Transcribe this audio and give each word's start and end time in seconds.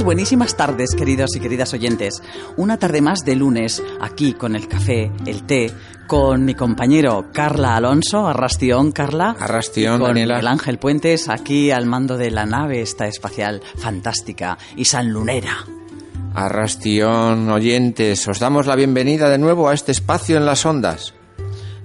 Buenas, 0.00 0.04
buenísimas 0.04 0.56
tardes, 0.56 0.94
queridos 0.96 1.36
y 1.36 1.40
queridas 1.40 1.74
oyentes. 1.74 2.22
Una 2.56 2.78
tarde 2.78 3.02
más 3.02 3.20
de 3.26 3.36
lunes, 3.36 3.82
aquí 4.00 4.32
con 4.32 4.56
el 4.56 4.66
café, 4.66 5.12
el 5.26 5.42
té, 5.42 5.70
con 6.06 6.46
mi 6.46 6.54
compañero 6.54 7.26
Carla 7.34 7.76
Alonso, 7.76 8.26
Arrastión, 8.26 8.92
Carla. 8.92 9.36
Arrastión, 9.38 9.98
con 9.98 10.08
Daniela. 10.08 10.38
El 10.38 10.46
Ángel 10.46 10.78
Puentes, 10.78 11.28
aquí 11.28 11.70
al 11.70 11.84
mando 11.84 12.16
de 12.16 12.30
la 12.30 12.46
nave 12.46 12.80
esta 12.80 13.08
espacial 13.08 13.60
fantástica 13.76 14.56
y 14.74 14.86
sanlunera. 14.86 15.66
Arrastión, 16.34 17.50
oyentes, 17.50 18.26
os 18.26 18.38
damos 18.38 18.66
la 18.66 18.76
bienvenida 18.76 19.28
de 19.28 19.36
nuevo 19.36 19.68
a 19.68 19.74
este 19.74 19.92
espacio 19.92 20.38
en 20.38 20.46
las 20.46 20.64
ondas. 20.64 21.12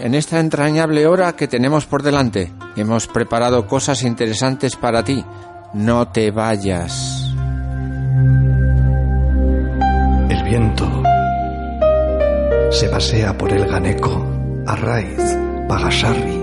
en 0.00 0.14
esta 0.16 0.40
entrañable 0.40 1.06
hora 1.06 1.36
que 1.36 1.46
tenemos 1.46 1.86
por 1.86 2.02
delante. 2.02 2.52
Hemos 2.74 3.06
preparado 3.06 3.68
cosas 3.68 4.02
interesantes 4.02 4.74
para 4.74 5.04
ti. 5.04 5.24
No 5.72 6.08
te 6.08 6.32
vayas. 6.32 7.32
El 10.28 10.42
viento 10.42 11.02
se 12.70 12.88
pasea 12.88 13.38
por 13.38 13.52
el 13.52 13.66
Ganeco, 13.66 14.26
Arraiz, 14.66 15.38
Pagasarri 15.68 16.42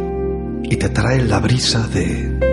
y 0.63 0.77
te 0.77 0.87
trae 0.87 1.23
la 1.23 1.39
brisa 1.39 1.85
de 1.89 2.52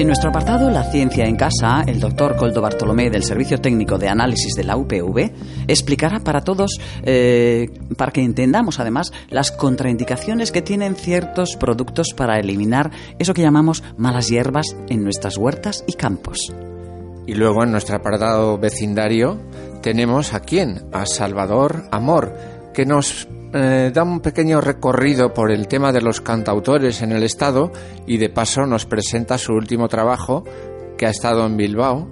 En 0.00 0.06
nuestro 0.06 0.30
apartado 0.30 0.70
La 0.70 0.84
ciencia 0.84 1.26
en 1.26 1.36
casa, 1.36 1.84
el 1.86 2.00
doctor 2.00 2.34
Coldo 2.34 2.62
Bartolomé 2.62 3.10
del 3.10 3.22
Servicio 3.22 3.60
Técnico 3.60 3.98
de 3.98 4.08
Análisis 4.08 4.54
de 4.54 4.64
la 4.64 4.78
UPV 4.78 5.30
explicará 5.68 6.20
para 6.20 6.40
todos, 6.40 6.80
eh, 7.02 7.68
para 7.98 8.10
que 8.10 8.22
entendamos 8.22 8.80
además, 8.80 9.12
las 9.28 9.52
contraindicaciones 9.52 10.52
que 10.52 10.62
tienen 10.62 10.96
ciertos 10.96 11.56
productos 11.56 12.14
para 12.16 12.38
eliminar 12.38 12.90
eso 13.18 13.34
que 13.34 13.42
llamamos 13.42 13.84
malas 13.98 14.30
hierbas 14.30 14.74
en 14.88 15.04
nuestras 15.04 15.36
huertas 15.36 15.84
y 15.86 15.92
campos. 15.92 16.50
Y 17.26 17.34
luego 17.34 17.62
en 17.62 17.70
nuestro 17.70 17.96
apartado 17.96 18.56
vecindario 18.56 19.38
tenemos 19.82 20.32
a 20.32 20.40
quién? 20.40 20.80
A 20.92 21.04
Salvador 21.04 21.84
Amor, 21.90 22.34
que 22.72 22.86
nos 22.86 23.28
eh, 23.52 23.90
da 23.92 24.02
un 24.02 24.20
pequeño 24.20 24.60
recorrido 24.60 25.32
por 25.34 25.50
el 25.50 25.66
tema 25.66 25.92
de 25.92 26.02
los 26.02 26.20
cantautores 26.20 27.02
en 27.02 27.12
el 27.12 27.22
Estado 27.22 27.72
y 28.06 28.18
de 28.18 28.28
paso 28.28 28.66
nos 28.66 28.86
presenta 28.86 29.38
su 29.38 29.52
último 29.52 29.88
trabajo 29.88 30.44
que 30.96 31.06
ha 31.06 31.10
estado 31.10 31.46
en 31.46 31.56
Bilbao 31.56 32.08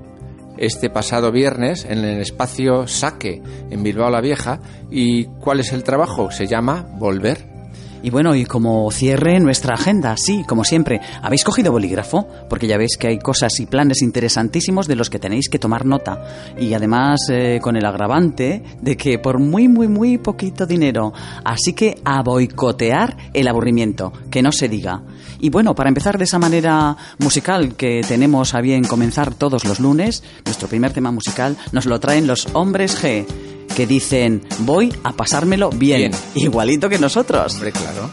este 0.57 0.91
pasado 0.91 1.31
viernes 1.31 1.85
en 1.85 1.99
el 1.99 2.21
espacio 2.21 2.87
Saque 2.87 3.43
en 3.71 3.83
Bilbao 3.83 4.11
la 4.11 4.21
Vieja. 4.21 4.61
¿Y 4.91 5.27
cuál 5.27 5.61
es 5.61 5.73
el 5.73 5.85
trabajo? 5.85 6.31
Se 6.31 6.47
llama 6.47 6.87
Volver. 6.99 7.58
Y 8.03 8.11
bueno, 8.11 8.35
y 8.35 8.45
como 8.45 8.91
cierre 8.91 9.41
nuestra 9.41 9.75
agenda, 9.75 10.17
sí, 10.17 10.45
como 10.47 10.65
siempre, 10.65 11.01
¿habéis 11.23 11.45
cogido 11.45 11.73
bolígrafo? 11.73 12.29
Porque 12.49 12.67
ya 12.67 12.79
veis 12.79 12.97
que 12.97 13.09
hay 13.09 13.19
cosas 13.19 13.59
y 13.61 13.67
planes 13.67 14.03
interesantísimos 14.03 14.87
de 14.87 14.97
los 14.97 15.11
que 15.11 15.19
tenéis 15.19 15.49
que 15.49 15.59
tomar 15.59 15.85
nota. 15.85 16.55
Y 16.59 16.75
además 16.75 17.21
eh, 17.31 17.59
con 17.61 17.77
el 17.77 17.85
agravante 17.85 18.63
de 18.81 18.97
que 18.97 19.19
por 19.19 19.39
muy, 19.39 19.69
muy, 19.69 19.89
muy 19.89 20.19
poquito 20.19 20.67
dinero. 20.67 21.13
Así 21.45 21.73
que 21.73 22.01
a 22.05 22.23
boicotear 22.23 23.17
el 23.33 23.49
aburrimiento, 23.49 24.13
que 24.31 24.43
no 24.43 24.53
se 24.53 24.69
diga. 24.69 25.03
Y 25.41 25.51
bueno, 25.51 25.75
para 25.75 25.89
empezar 25.89 26.19
de 26.19 26.25
esa 26.25 26.39
manera 26.39 26.97
musical 27.19 27.75
que 27.77 28.03
tenemos 28.07 28.55
a 28.55 28.61
bien 28.61 28.85
comenzar 28.85 29.35
todos 29.35 29.65
los 29.65 29.81
lunes, 29.81 30.23
nuestro 30.45 30.69
primer 30.69 30.93
tema 30.93 31.11
musical 31.11 31.57
nos 31.73 31.87
lo 31.87 32.01
traen 32.01 32.27
los 32.27 32.49
hombres 32.55 33.03
G 33.03 33.27
que 33.75 33.87
dicen 33.87 34.43
voy 34.61 34.93
a 35.05 35.13
pasármelo 35.13 35.71
bien, 35.71 36.11
Bien. 36.11 36.13
igualito 36.35 36.89
que 36.89 36.99
nosotros. 36.99 37.55
Hombre, 37.55 37.73
claro. 37.73 38.11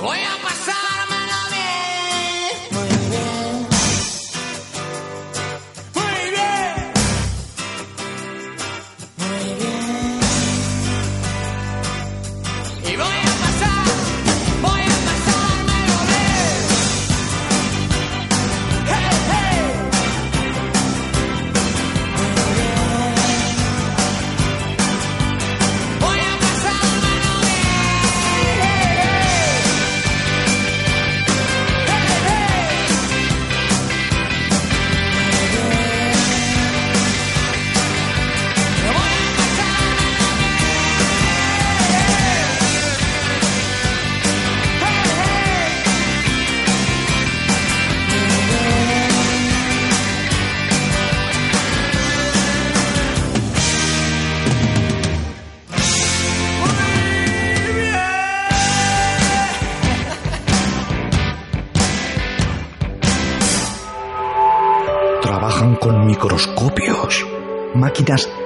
Voy 0.00 0.18
a 0.18 0.47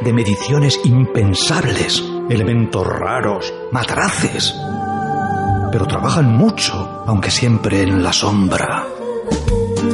de 0.02 0.12
mediciones 0.12 0.80
impensables, 0.84 2.02
elementos 2.28 2.86
raros, 2.86 3.52
matraces. 3.70 4.54
Pero 5.70 5.86
trabajan 5.86 6.36
mucho, 6.36 7.04
aunque 7.06 7.30
siempre 7.30 7.82
en 7.82 8.02
la 8.02 8.12
sombra. 8.12 8.86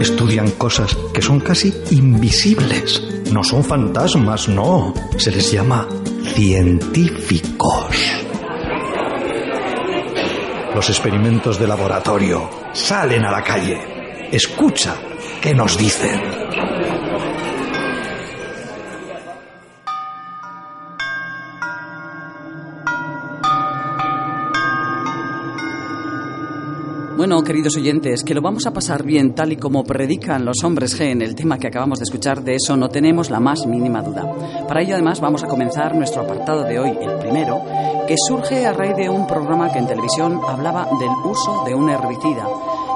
Estudian 0.01 0.51
cosas 0.53 0.97
que 1.13 1.23
son 1.23 1.41
casi 1.41 1.73
invisibles. 1.91 3.03
No 3.33 3.45
son 3.45 3.63
fantasmas, 3.63 4.49
no. 4.49 4.95
Se 5.17 5.31
les 5.31 5.53
llama 5.53 5.87
científicos. 6.35 7.97
Los 10.75 10.89
experimentos 10.91 11.59
de 11.59 11.67
laboratorio 11.67 12.49
salen 12.73 13.25
a 13.25 13.31
la 13.31 13.43
calle. 13.43 14.29
Escucha 14.31 14.97
qué 15.41 15.55
nos 15.55 15.77
dicen. 15.77 16.38
Queridos 27.49 27.79
oyentes, 27.79 28.25
que 28.25 28.35
lo 28.35 28.43
vamos 28.43 28.67
a 28.67 28.75
pasar 28.75 29.05
bien 29.05 29.35
tal 29.35 29.53
y 29.53 29.56
como 29.56 29.83
predican 29.83 30.45
los 30.45 30.62
hombres 30.65 31.00
G 31.00 31.12
en 31.12 31.23
el 31.23 31.35
tema 31.35 31.59
que 31.59 31.69
acabamos 31.69 31.99
de 31.99 32.03
escuchar, 32.03 32.43
de 32.43 32.56
eso 32.56 32.77
no 32.77 32.91
tenemos 32.91 33.31
la 33.31 33.41
más 33.41 33.67
mínima 33.67 34.03
duda. 34.03 34.67
Para 34.69 34.83
ello, 34.83 34.93
además, 34.93 35.19
vamos 35.23 35.43
a 35.43 35.47
comenzar 35.47 35.95
nuestro 35.95 36.21
apartado 36.21 36.65
de 36.65 36.79
hoy, 36.79 36.91
el 37.00 37.19
primero, 37.19 37.62
que 38.06 38.17
surge 38.19 38.67
a 38.67 38.75
raíz 38.75 38.97
de 38.97 39.09
un 39.09 39.27
programa 39.27 39.73
que 39.73 39.79
en 39.79 39.87
televisión 39.87 40.39
hablaba 40.47 40.91
del 41.00 41.09
uso 41.25 41.65
de 41.65 41.75
un 41.75 41.89
herbicida. 41.89 42.47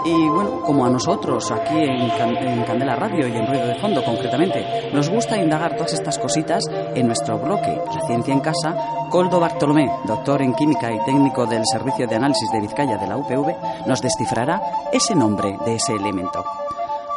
Y 0.05 0.29
bueno, 0.29 0.63
como 0.63 0.85
a 0.85 0.91
nosotros 0.91 1.49
aquí 1.53 1.79
en, 1.81 2.09
Can- 2.11 2.37
en 2.37 2.65
Candela 2.65 2.97
Radio 2.97 3.29
y 3.29 3.37
en 3.37 3.47
Ruido 3.47 3.67
de 3.69 3.77
Fondo 3.77 4.05
concretamente, 4.05 4.91
nos 4.93 5.09
gusta 5.09 5.37
indagar 5.37 5.77
todas 5.77 5.93
estas 5.93 6.19
cositas 6.19 6.65
en 6.95 7.07
nuestro 7.07 7.39
bloque 7.39 7.81
La 7.95 8.01
Ciencia 8.07 8.35
en 8.35 8.41
Casa, 8.41 8.75
Coldo 9.11 9.39
Bartolomé, 9.39 9.89
doctor 10.05 10.43
en 10.43 10.55
química 10.55 10.91
y 10.91 10.99
técnico 11.05 11.47
del 11.47 11.65
Servicio 11.67 12.09
de 12.09 12.17
Análisis 12.17 12.51
de 12.51 12.61
Vizcaya 12.61 12.97
de 12.97 13.07
la 13.07 13.17
UPV, 13.17 13.55
nos 13.87 14.01
descifrará 14.03 14.61
ese 14.93 15.15
nombre 15.15 15.57
de 15.65 15.77
ese 15.77 15.93
elemento. 15.93 16.45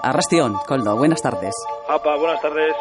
Arrastión, 0.03 0.55
Coldo, 0.67 0.95
buenas 0.95 1.21
tardes. 1.23 1.55
Apa, 1.89 2.15
buenas 2.17 2.39
tardes. 2.39 2.75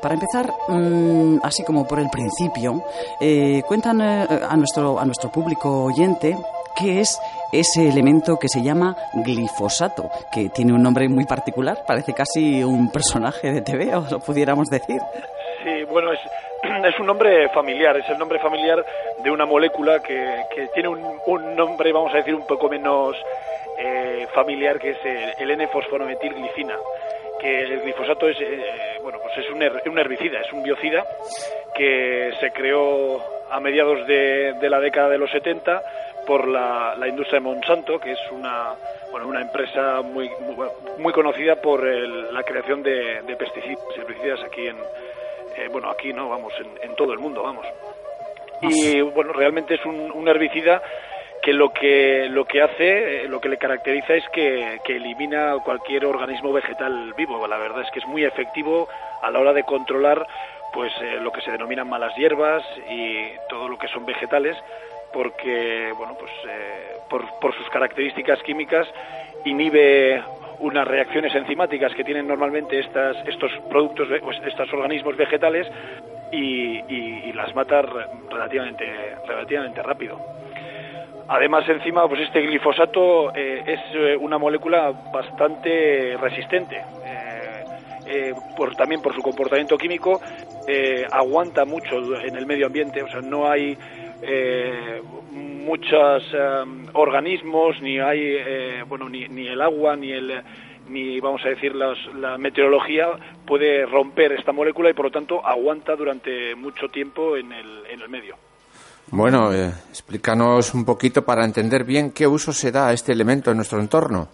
Para 0.00 0.14
empezar, 0.14 0.52
mm, 0.68 1.38
así 1.42 1.64
como 1.64 1.84
por 1.86 1.98
el 1.98 2.08
principio, 2.10 2.82
eh, 3.20 3.62
cuentan 3.66 4.00
eh, 4.00 4.26
a, 4.48 4.56
nuestro, 4.56 4.98
a 5.00 5.04
nuestro 5.04 5.30
público 5.30 5.84
oyente 5.84 6.36
qué 6.74 7.00
es 7.00 7.20
ese 7.52 7.86
elemento 7.88 8.38
que 8.38 8.48
se 8.48 8.62
llama 8.62 8.96
glifosato, 9.24 10.10
que 10.32 10.48
tiene 10.48 10.72
un 10.72 10.82
nombre 10.82 11.08
muy 11.08 11.24
particular, 11.26 11.84
parece 11.86 12.12
casi 12.14 12.64
un 12.64 12.90
personaje 12.90 13.52
de 13.52 13.60
TV, 13.62 13.94
o 13.94 14.04
lo 14.10 14.18
pudiéramos 14.20 14.68
decir. 14.68 15.00
Sí, 15.62 15.84
bueno, 15.84 16.12
es, 16.12 16.20
es 16.84 16.98
un 16.98 17.06
nombre 17.06 17.48
familiar, 17.50 17.96
es 17.96 18.08
el 18.08 18.18
nombre 18.18 18.38
familiar 18.38 18.84
de 19.22 19.30
una 19.30 19.44
molécula 19.46 20.00
que, 20.00 20.44
que 20.54 20.68
tiene 20.68 20.88
un, 20.88 21.00
un 21.26 21.54
nombre, 21.56 21.92
vamos 21.92 22.12
a 22.14 22.16
decir, 22.16 22.34
un 22.34 22.46
poco 22.46 22.68
menos 22.68 23.14
eh, 23.78 24.26
familiar, 24.34 24.78
que 24.78 24.90
es 24.90 24.98
el, 25.04 25.34
el 25.38 25.50
N-fosforometilglicina. 25.60 26.74
Que 27.38 27.62
el 27.62 27.80
glifosato 27.82 28.28
es, 28.28 28.40
eh, 28.40 28.98
bueno, 29.02 29.18
pues 29.20 29.36
es 29.44 29.50
un, 29.52 29.60
her- 29.60 29.82
un 29.90 29.98
herbicida, 29.98 30.40
es 30.40 30.52
un 30.52 30.62
biocida 30.62 31.04
que 31.74 32.30
se 32.40 32.50
creó 32.52 33.20
a 33.50 33.58
mediados 33.60 34.06
de, 34.06 34.52
de 34.60 34.70
la 34.70 34.78
década 34.80 35.08
de 35.08 35.18
los 35.18 35.30
70 35.30 35.82
por 36.26 36.46
la, 36.48 36.94
la 36.96 37.08
industria 37.08 37.40
de 37.40 37.44
Monsanto, 37.44 37.98
que 37.98 38.12
es 38.12 38.20
una, 38.30 38.74
bueno, 39.10 39.26
una 39.28 39.40
empresa 39.40 40.02
muy, 40.02 40.30
muy, 40.40 40.68
muy 40.98 41.12
conocida 41.12 41.56
por 41.56 41.86
el- 41.86 42.32
la 42.32 42.42
creación 42.44 42.82
de, 42.82 43.22
de 43.22 43.36
pesticidas 43.36 43.78
y 43.96 44.00
herbicidas 44.00 44.40
aquí 44.44 44.66
en, 44.68 44.76
eh, 45.56 45.68
bueno, 45.70 45.90
aquí 45.90 46.12
no, 46.12 46.28
vamos, 46.28 46.52
en, 46.60 46.90
en 46.90 46.94
todo 46.96 47.12
el 47.12 47.18
mundo, 47.18 47.42
vamos. 47.42 47.66
Y 48.60 49.00
bueno, 49.00 49.32
realmente 49.32 49.74
es 49.74 49.84
un, 49.84 50.12
un 50.12 50.28
herbicida 50.28 50.80
que 51.42 51.52
lo 51.52 51.70
que 51.70 52.28
lo 52.30 52.44
que 52.44 52.62
hace, 52.62 53.24
eh, 53.24 53.28
lo 53.28 53.40
que 53.40 53.48
le 53.48 53.58
caracteriza 53.58 54.14
es 54.14 54.24
que, 54.32 54.78
que 54.84 54.96
elimina 54.96 55.56
cualquier 55.64 56.04
organismo 56.06 56.52
vegetal 56.52 57.12
vivo. 57.14 57.44
La 57.48 57.58
verdad 57.58 57.82
es 57.82 57.90
que 57.90 57.98
es 57.98 58.06
muy 58.06 58.24
efectivo 58.24 58.88
a 59.20 59.30
la 59.32 59.40
hora 59.40 59.52
de 59.52 59.64
controlar 59.64 60.24
pues 60.72 60.92
eh, 61.02 61.18
lo 61.20 61.32
que 61.32 61.40
se 61.40 61.50
denominan 61.50 61.88
malas 61.88 62.14
hierbas 62.16 62.62
y 62.88 63.26
todo 63.48 63.68
lo 63.68 63.76
que 63.76 63.88
son 63.88 64.06
vegetales 64.06 64.56
porque 65.12 65.92
bueno 65.96 66.14
pues 66.18 66.30
eh, 66.48 66.96
por, 67.08 67.22
por 67.40 67.54
sus 67.54 67.68
características 67.70 68.42
químicas 68.42 68.88
inhibe 69.44 70.22
unas 70.60 70.86
reacciones 70.86 71.34
enzimáticas 71.34 71.92
que 71.94 72.04
tienen 72.04 72.26
normalmente 72.28 72.78
estas, 72.78 73.16
estos 73.26 73.50
productos, 73.68 74.08
pues, 74.22 74.40
estos 74.46 74.72
organismos 74.72 75.16
vegetales 75.16 75.66
y, 76.30 77.32
las 77.32 77.52
mata 77.54 77.82
re- 77.82 78.06
relativamente, 78.30 79.16
relativamente 79.26 79.82
rápido. 79.82 80.20
Además, 81.28 81.68
encima, 81.68 82.06
pues 82.08 82.20
este 82.20 82.42
glifosato 82.42 83.32
eh, 83.34 83.62
es 83.66 83.80
eh, 83.94 84.16
una 84.16 84.38
molécula 84.38 84.92
bastante 85.10 86.16
resistente. 86.20 86.84
por, 88.54 88.74
también 88.76 89.00
por 89.00 89.14
su 89.14 89.22
comportamiento 89.22 89.76
químico, 89.78 90.20
aguanta 91.10 91.64
mucho 91.64 91.96
en 92.20 92.36
el 92.36 92.46
medio 92.46 92.66
ambiente, 92.66 93.02
o 93.02 93.08
sea, 93.08 93.20
no 93.20 93.50
hay 93.50 93.76
eh, 94.22 95.02
muchos 95.32 96.22
eh, 96.32 96.64
organismos, 96.94 97.80
ni 97.82 97.98
hay, 97.98 98.20
eh, 98.22 98.84
bueno, 98.88 99.08
ni, 99.08 99.28
ni 99.28 99.46
el 99.48 99.60
agua, 99.60 99.96
ni 99.96 100.12
el 100.12 100.42
ni 100.88 101.20
vamos 101.20 101.40
a 101.44 101.48
decir 101.48 101.74
las- 101.76 102.12
la 102.16 102.36
meteorología 102.38 103.06
puede 103.46 103.86
romper 103.86 104.32
esta 104.32 104.52
molécula 104.52 104.90
y 104.90 104.94
por 104.94 105.06
lo 105.06 105.10
tanto 105.12 105.44
aguanta 105.46 105.94
durante 105.94 106.54
mucho 106.56 106.88
tiempo 106.88 107.36
en 107.36 107.52
el, 107.52 107.86
en 107.88 108.00
el 108.02 108.08
medio. 108.08 108.36
Bueno, 109.06 109.52
eh, 109.54 109.68
explícanos 109.90 110.74
un 110.74 110.84
poquito 110.84 111.24
para 111.24 111.44
entender 111.44 111.84
bien 111.84 112.12
qué 112.12 112.26
uso 112.26 112.52
se 112.52 112.72
da 112.72 112.88
a 112.88 112.92
este 112.92 113.12
elemento 113.12 113.50
en 113.50 113.56
nuestro 113.58 113.78
entorno. 113.80 114.28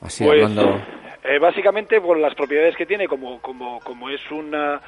Así 0.00 0.24
Pues, 0.24 0.42
hablando. 0.42 0.80
eh, 1.24 1.38
básicamente 1.40 2.00
por 2.00 2.16
las 2.18 2.34
propiedades 2.34 2.76
que 2.76 2.86
tiene, 2.86 3.06
como, 3.08 3.40
como, 3.40 3.80
como 3.80 4.08
es 4.10 4.20
una, 4.30 4.80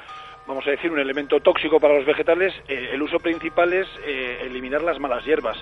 vamos 0.47 0.65
a 0.67 0.71
decir, 0.71 0.91
un 0.91 0.99
elemento 0.99 1.39
tóxico 1.39 1.79
para 1.79 1.95
los 1.95 2.05
vegetales, 2.05 2.53
eh, 2.67 2.89
el 2.93 3.01
uso 3.01 3.19
principal 3.19 3.71
es 3.73 3.87
eh, 4.05 4.39
eliminar 4.45 4.81
las 4.81 4.99
malas 4.99 5.23
hierbas. 5.25 5.57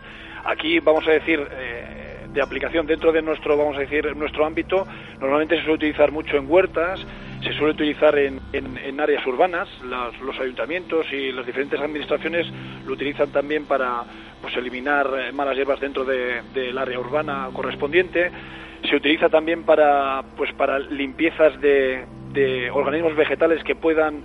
Aquí 0.46 0.80
vamos 0.80 1.08
a 1.08 1.12
decir 1.12 1.40
eh, 1.52 2.26
de 2.30 2.42
aplicación 2.42 2.88
dentro 2.88 3.12
de 3.12 3.22
nuestro, 3.22 3.58
vamos 3.58 3.78
a 3.78 3.82
decir, 3.82 4.16
nuestro 4.16 4.46
ámbito, 4.46 4.88
normalmente 5.20 5.56
se 5.56 5.62
suele 5.62 5.76
utilizar 5.76 6.12
mucho 6.12 6.38
en 6.38 6.50
huertas, 6.50 7.06
se 7.44 7.54
suele 7.54 7.74
utilizar 7.74 8.18
en, 8.18 8.40
en- 8.54 8.78
en 8.78 9.00
áreas 9.00 9.26
urbanas, 9.28 9.68
las- 9.84 10.20
los 10.22 10.40
ayuntamientos 10.40 11.06
y 11.12 11.32
las 11.32 11.46
diferentes 11.46 11.80
administraciones 11.80 12.48
lo 12.86 12.94
utilizan 12.94 13.32
también 13.32 13.66
para 13.66 14.04
pues 14.42 14.56
eliminar 14.58 15.08
malas 15.34 15.56
hierbas 15.56 15.80
dentro 15.80 16.04
de- 16.06 16.42
del 16.54 16.78
área 16.78 17.00
urbana 17.00 17.50
correspondiente. 17.54 18.32
Se 18.90 18.96
utiliza 18.96 19.30
también 19.30 19.64
para 19.64 20.24
pues 20.36 20.52
para 20.54 20.80
limpiezas 20.80 21.60
de, 21.62 22.06
de 22.34 22.72
organismos 22.72 23.16
vegetales 23.16 23.64
que 23.64 23.76
puedan 23.76 24.24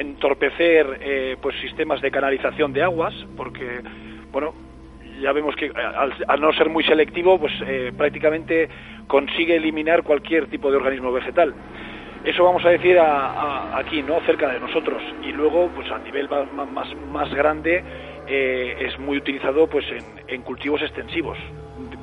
entorpecer 0.00 0.98
eh, 1.00 1.36
pues 1.40 1.56
sistemas 1.60 2.00
de 2.00 2.10
canalización 2.10 2.72
de 2.72 2.82
aguas, 2.82 3.14
porque 3.36 3.80
bueno 4.32 4.54
ya 5.20 5.32
vemos 5.32 5.54
que 5.56 5.70
al, 5.74 6.12
al 6.28 6.40
no 6.40 6.52
ser 6.52 6.68
muy 6.68 6.84
selectivo, 6.84 7.38
pues 7.38 7.52
eh, 7.66 7.92
prácticamente 7.96 8.68
consigue 9.06 9.56
eliminar 9.56 10.02
cualquier 10.02 10.46
tipo 10.48 10.70
de 10.70 10.76
organismo 10.76 11.10
vegetal. 11.12 11.54
Eso 12.24 12.44
vamos 12.44 12.64
a 12.64 12.70
decir 12.70 12.98
a- 12.98 13.78
aquí, 13.78 14.02
¿no? 14.02 14.20
Cerca 14.22 14.48
de 14.48 14.58
nosotros. 14.60 15.02
Y 15.22 15.32
luego, 15.32 15.70
pues 15.70 15.90
a 15.90 15.98
nivel 16.00 16.28
ma- 16.28 16.66
más, 16.66 16.88
más 16.96 17.32
grande, 17.32 17.82
eh, 18.26 18.76
es 18.80 18.98
muy 18.98 19.16
utilizado 19.18 19.68
pues 19.68 19.86
en, 19.92 20.04
en 20.26 20.42
cultivos 20.42 20.82
extensivos 20.82 21.38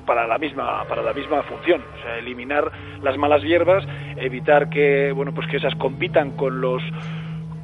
para 0.05 0.25
la 0.27 0.37
misma 0.37 0.85
para 0.85 1.01
la 1.01 1.13
misma 1.13 1.41
función 1.43 1.81
o 1.97 2.01
sea 2.03 2.17
eliminar 2.19 2.71
las 3.01 3.17
malas 3.17 3.41
hierbas 3.41 3.83
evitar 4.17 4.69
que 4.69 5.11
bueno 5.13 5.33
pues 5.33 5.47
que 5.47 5.57
esas 5.57 5.73
compitan 5.75 6.31
con 6.31 6.61
los 6.61 6.81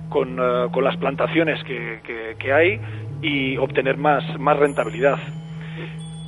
con, 0.10 0.38
eh, 0.40 0.68
con 0.72 0.84
las 0.84 0.98
plantaciones 0.98 1.64
que, 1.64 2.00
que- 2.38 2.54
hay 2.54 2.80
y 3.22 3.58
obtener 3.58 3.98
más 3.98 4.24
más 4.40 4.58
rentabilidad 4.58 5.20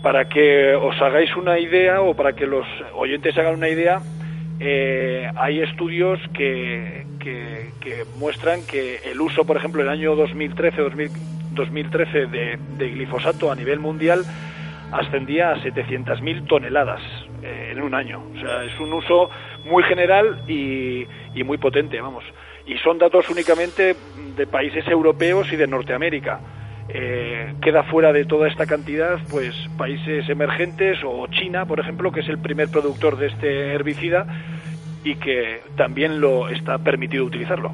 para 0.03 0.27
que 0.29 0.75
os 0.75 0.99
hagáis 1.01 1.35
una 1.35 1.59
idea 1.59 2.01
o 2.01 2.15
para 2.15 2.33
que 2.33 2.45
los 2.45 2.65
oyentes 2.95 3.37
hagan 3.37 3.55
una 3.55 3.69
idea, 3.69 4.01
eh, 4.59 5.29
hay 5.35 5.61
estudios 5.61 6.19
que, 6.33 7.05
que, 7.19 7.71
muestran 8.17 8.65
que 8.67 8.97
el 9.11 9.19
uso, 9.21 9.45
por 9.45 9.57
ejemplo, 9.57 9.81
el 9.81 9.89
año 9.89 10.15
2013, 10.15 10.81
2000 10.81 11.09
2013 11.53 12.27
de, 12.27 12.57
de 12.77 12.89
glifosato 12.91 13.51
a 13.51 13.55
nivel 13.55 13.79
mundial 13.79 14.25
ascendía 14.91 15.51
a 15.51 15.57
700.000 15.57 16.45
toneladas 16.47 17.01
eh, 17.43 17.69
en 17.73 17.81
un 17.81 17.93
año. 17.93 18.21
O 18.35 18.39
sea, 18.39 18.63
es 18.63 18.79
un 18.79 18.93
uso 18.93 19.29
muy 19.65 19.83
general 19.83 20.43
y, 20.47 21.05
y 21.35 21.43
muy 21.43 21.57
potente, 21.57 21.99
vamos. 21.99 22.23
Y 22.65 22.77
son 22.77 22.97
datos 22.97 23.29
únicamente 23.29 23.95
de 24.35 24.47
países 24.47 24.87
europeos 24.87 25.51
y 25.51 25.55
de 25.55 25.67
Norteamérica. 25.67 26.39
Eh, 26.89 27.53
queda 27.61 27.83
fuera 27.83 28.11
de 28.11 28.25
toda 28.25 28.49
esta 28.49 28.65
cantidad 28.65 29.17
pues 29.29 29.55
países 29.77 30.27
emergentes 30.27 30.99
o 31.05 31.25
China, 31.27 31.65
por 31.65 31.79
ejemplo, 31.79 32.11
que 32.11 32.19
es 32.19 32.27
el 32.27 32.39
primer 32.39 32.69
productor 32.69 33.17
de 33.17 33.27
este 33.27 33.73
herbicida 33.73 34.27
y 35.03 35.15
que 35.15 35.61
también 35.77 36.19
lo 36.19 36.49
está 36.49 36.79
permitido 36.79 37.23
utilizarlo. 37.23 37.73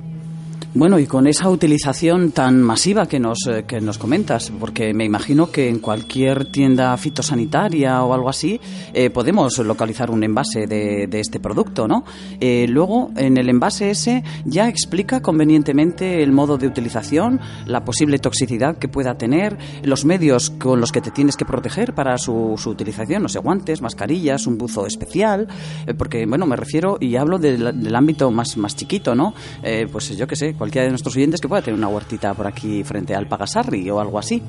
Bueno, 0.74 1.00
y 1.00 1.08
con 1.08 1.28
esa 1.28 1.50
utilización 1.50 2.32
tan 2.32 2.62
masiva 2.62 3.08
que 3.08 3.20
nos, 3.20 3.40
eh, 3.48 3.64
que 3.66 3.82
nos 3.82 3.98
comentas, 3.98 4.52
porque 4.60 4.94
me 4.94 5.06
imagino 5.06 5.50
que 5.50 5.70
en 5.70 5.80
cualquier 5.80 6.46
tienda 6.52 6.96
fitosanitaria 6.98 8.04
o 8.04 8.14
algo 8.14 8.30
así 8.30 8.60
eh, 8.94 9.10
podemos 9.10 9.58
localizar 9.60 10.12
un 10.12 10.24
envase 10.24 10.68
de, 10.68 11.08
de 11.08 11.20
este 11.20 11.40
producto, 11.40 11.88
¿no? 11.88 12.04
Eh, 12.40 12.68
luego, 12.70 13.12
en 13.16 13.38
el 13.38 13.50
envase 13.50 13.90
ese 13.90 14.24
ya 14.46 14.68
explica 14.68 15.22
convenientemente 15.22 16.22
el 16.22 16.32
modo 16.32 16.58
de 16.58 16.68
utilización, 16.68 17.40
la 17.66 17.84
posible 17.84 18.20
toxicidad 18.20 18.78
que 18.78 18.88
pueda 18.88 19.18
tener, 19.18 19.58
los 19.84 20.06
medios 20.06 20.50
con 20.52 20.80
los 20.80 20.92
que 20.92 21.02
te 21.02 21.12
tienes 21.12 21.38
que 21.38 21.46
proteger 21.46 21.96
para 21.96 22.18
su, 22.18 22.56
su 22.58 22.70
utilización, 22.70 23.24
no 23.24 23.30
sé, 23.30 23.40
guantes, 23.40 23.82
mascarillas, 23.82 24.46
un 24.46 24.58
buzo 24.58 24.86
especial, 24.86 25.48
eh, 25.88 25.94
porque, 25.94 26.26
bueno, 26.26 26.46
me 26.46 26.56
refiero 26.56 26.98
y 27.00 27.16
hablo 27.16 27.40
del, 27.40 27.82
del 27.82 27.96
ámbito 27.96 28.30
más, 28.32 28.58
más 28.58 28.76
chiquito, 28.76 29.16
¿no? 29.16 29.34
Eh, 29.64 29.88
pues 29.92 30.16
yo 30.16 30.28
que 30.28 30.36
sé, 30.36 30.54
cualquiera 30.68 30.84
de 30.84 30.92
nuestros 30.92 31.16
oyentes 31.16 31.40
que 31.40 31.48
pueda 31.48 31.62
tener 31.62 31.78
una 31.78 31.88
huertita 31.88 32.34
por 32.34 32.46
aquí 32.46 32.84
frente 32.84 33.16
al 33.16 33.28
Pagasarri 33.28 33.90
o 33.90 34.02
algo 34.02 34.20
así. 34.20 34.42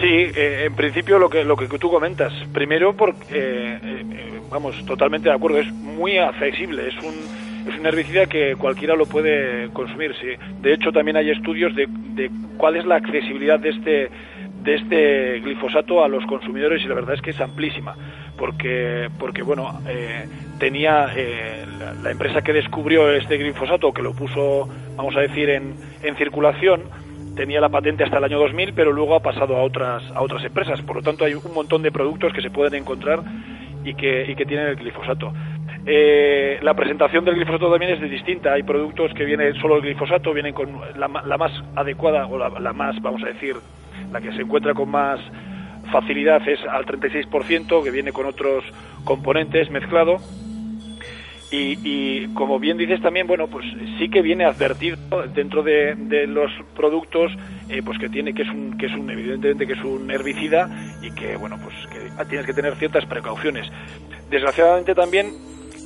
Sí, 0.00 0.06
eh, 0.36 0.64
en 0.66 0.74
principio 0.74 1.18
lo 1.18 1.30
que 1.30 1.44
lo 1.44 1.56
que 1.56 1.66
tú 1.78 1.90
comentas. 1.90 2.32
Primero, 2.52 2.94
porque 2.94 3.22
eh, 3.30 3.78
eh, 3.82 4.40
vamos, 4.50 4.84
totalmente 4.84 5.30
de 5.30 5.34
acuerdo. 5.34 5.58
Es 5.58 5.72
muy 5.72 6.18
accesible. 6.18 6.88
Es 6.88 6.96
un 7.02 7.14
es 7.72 7.80
un 7.80 7.86
herbicida 7.86 8.26
que 8.26 8.54
cualquiera 8.56 8.94
lo 8.94 9.06
puede 9.06 9.70
consumir. 9.72 10.14
Sí. 10.20 10.28
De 10.60 10.74
hecho, 10.74 10.92
también 10.92 11.16
hay 11.16 11.30
estudios 11.30 11.74
de, 11.74 11.86
de 11.88 12.30
cuál 12.58 12.76
es 12.76 12.84
la 12.84 12.96
accesibilidad 12.96 13.58
de 13.58 13.70
este 13.70 14.10
de 14.62 14.74
este 14.74 15.40
glifosato 15.40 16.04
a 16.04 16.08
los 16.08 16.26
consumidores 16.26 16.82
y 16.84 16.88
la 16.88 16.96
verdad 16.96 17.14
es 17.14 17.22
que 17.22 17.30
es 17.30 17.40
amplísima 17.40 17.94
porque 18.36 19.08
porque 19.18 19.42
bueno 19.42 19.80
eh, 19.88 20.26
tenía 20.58 21.08
eh, 21.14 21.64
la, 22.02 22.10
empresa 22.10 22.42
que 22.42 22.52
descubrió 22.52 23.10
este 23.10 23.36
glifosato 23.36 23.92
que 23.92 24.02
lo 24.02 24.12
puso 24.12 24.68
vamos 24.96 25.16
a 25.16 25.20
decir 25.20 25.50
en, 25.50 25.74
en 26.02 26.16
circulación 26.16 26.84
tenía 27.36 27.60
la 27.60 27.68
patente 27.68 28.02
hasta 28.02 28.18
el 28.18 28.24
año 28.24 28.38
2000, 28.38 28.72
pero 28.72 28.92
luego 28.92 29.14
ha 29.14 29.20
pasado 29.20 29.56
a 29.56 29.62
otras 29.62 30.02
a 30.14 30.22
otras 30.22 30.42
empresas. 30.42 30.80
Por 30.82 30.96
lo 30.96 31.02
tanto, 31.02 31.24
hay 31.24 31.34
un 31.34 31.54
montón 31.54 31.82
de 31.82 31.92
productos 31.92 32.32
que 32.32 32.40
se 32.40 32.50
pueden 32.50 32.74
encontrar 32.74 33.22
y 33.84 33.94
que, 33.94 34.30
y 34.30 34.34
que 34.34 34.44
tienen 34.44 34.68
el 34.68 34.76
glifosato. 34.76 35.32
Eh, 35.84 36.58
la 36.62 36.74
presentación 36.74 37.24
del 37.24 37.36
glifosato 37.36 37.70
también 37.70 37.92
es 37.92 38.10
distinta. 38.10 38.54
Hay 38.54 38.64
productos 38.64 39.12
que 39.14 39.24
vienen 39.24 39.54
solo 39.60 39.76
el 39.76 39.82
glifosato, 39.82 40.32
vienen 40.32 40.54
con 40.54 40.80
la, 40.96 41.08
la 41.24 41.38
más 41.38 41.52
adecuada 41.76 42.26
o 42.26 42.36
la, 42.36 42.48
la 42.48 42.72
más, 42.72 43.00
vamos 43.00 43.22
a 43.22 43.26
decir, 43.26 43.54
la 44.12 44.20
que 44.20 44.32
se 44.32 44.42
encuentra 44.42 44.74
con 44.74 44.88
más 44.88 45.20
facilidad 45.92 46.46
es 46.48 46.58
al 46.68 46.84
36%, 46.84 47.84
que 47.84 47.90
viene 47.90 48.12
con 48.12 48.26
otros 48.26 48.64
componentes 49.04 49.70
mezclado. 49.70 50.16
Y, 51.50 51.78
y 51.84 52.26
como 52.34 52.58
bien 52.58 52.76
dices 52.76 53.00
también, 53.00 53.28
bueno, 53.28 53.46
pues 53.46 53.64
sí 53.98 54.08
que 54.08 54.20
viene 54.20 54.44
advertido 54.44 54.96
dentro 55.32 55.62
de, 55.62 55.94
de 55.94 56.26
los 56.26 56.50
productos, 56.74 57.30
eh, 57.68 57.82
pues 57.84 57.98
que 57.98 58.08
tiene 58.08 58.34
que 58.34 58.42
es 58.42 58.48
un 58.48 58.76
que 58.76 58.86
es 58.86 58.92
un 58.92 59.08
evidentemente 59.10 59.64
que 59.66 59.74
es 59.74 59.84
un 59.84 60.10
herbicida 60.10 60.68
y 61.02 61.12
que 61.12 61.36
bueno, 61.36 61.56
pues 61.62 61.74
que 61.86 62.24
tienes 62.24 62.46
que 62.46 62.52
tener 62.52 62.74
ciertas 62.76 63.06
precauciones. 63.06 63.70
Desgraciadamente 64.28 64.94
también 64.94 65.32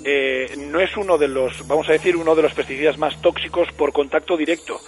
eh, 0.05 0.51
no 0.71 0.81
es 0.81 0.97
uno 0.97 1.19
de 1.19 1.29
los, 1.29 1.69
vamos 1.69 1.89
a 1.91 1.93
decir, 1.93 2.17
uno 2.17 2.35
de 2.35 2.43
los 2.43 2.55
pesticidas 2.55 2.97
más 2.97 3.21
tóxicos 3.21 3.71
por 3.73 3.93
contacto 3.93 4.39
directo 4.39 4.81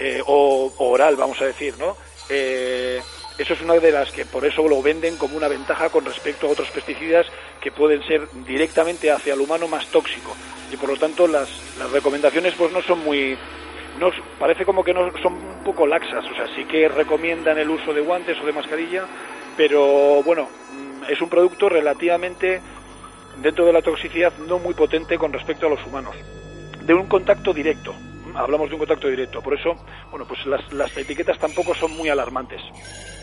eh, 0.00 0.22
o, 0.26 0.72
o 0.74 0.88
oral, 0.88 1.16
vamos 1.16 1.38
a 1.42 1.44
decir, 1.44 1.74
¿no? 1.78 1.96
Eso 3.36 3.54
es 3.54 3.60
una 3.62 3.74
de 3.74 3.90
las 3.90 4.12
que 4.12 4.24
por 4.24 4.44
eso 4.44 4.66
lo 4.68 4.80
venden 4.80 5.16
como 5.16 5.36
una 5.36 5.48
ventaja 5.48 5.90
con 5.90 6.04
respecto 6.04 6.46
a 6.46 6.50
otros 6.50 6.70
pesticidas 6.70 7.26
que 7.60 7.72
pueden 7.72 8.02
ser 8.06 8.28
directamente 8.46 9.10
hacia 9.10 9.34
el 9.34 9.40
humano 9.40 9.66
más 9.66 9.86
tóxico 9.88 10.36
y 10.72 10.76
por 10.76 10.90
lo 10.90 10.96
tanto 10.96 11.26
las, 11.26 11.48
las 11.78 11.90
recomendaciones 11.90 12.54
pues 12.54 12.72
no 12.72 12.80
son 12.82 13.00
muy 13.00 13.36
no 13.98 14.10
parece 14.38 14.64
como 14.64 14.82
que 14.82 14.92
no 14.92 15.10
son 15.22 15.34
un 15.34 15.64
poco 15.64 15.86
laxas, 15.86 16.24
o 16.24 16.34
sea, 16.34 16.46
sí 16.54 16.64
que 16.64 16.88
recomiendan 16.88 17.58
el 17.58 17.70
uso 17.70 17.92
de 17.92 18.00
guantes 18.00 18.38
o 18.40 18.46
de 18.46 18.52
mascarilla, 18.52 19.04
pero 19.56 20.22
bueno, 20.24 20.48
mm, 20.72 21.10
es 21.10 21.20
un 21.20 21.28
producto 21.28 21.68
relativamente 21.68 22.60
dentro 23.40 23.64
de 23.64 23.72
la 23.72 23.82
toxicidad 23.82 24.32
no 24.48 24.58
muy 24.58 24.74
potente 24.74 25.16
con 25.16 25.32
respecto 25.32 25.66
a 25.66 25.70
los 25.70 25.84
humanos, 25.86 26.16
de 26.82 26.94
un 26.94 27.06
contacto 27.06 27.52
directo. 27.52 27.94
Hablamos 28.34 28.68
de 28.68 28.74
un 28.74 28.80
contacto 28.80 29.06
directo, 29.06 29.40
por 29.40 29.54
eso, 29.54 29.76
bueno, 30.10 30.26
pues 30.26 30.44
las, 30.46 30.72
las 30.72 30.96
etiquetas 30.96 31.38
tampoco 31.38 31.72
son 31.74 31.96
muy 31.96 32.08
alarmantes. 32.08 32.60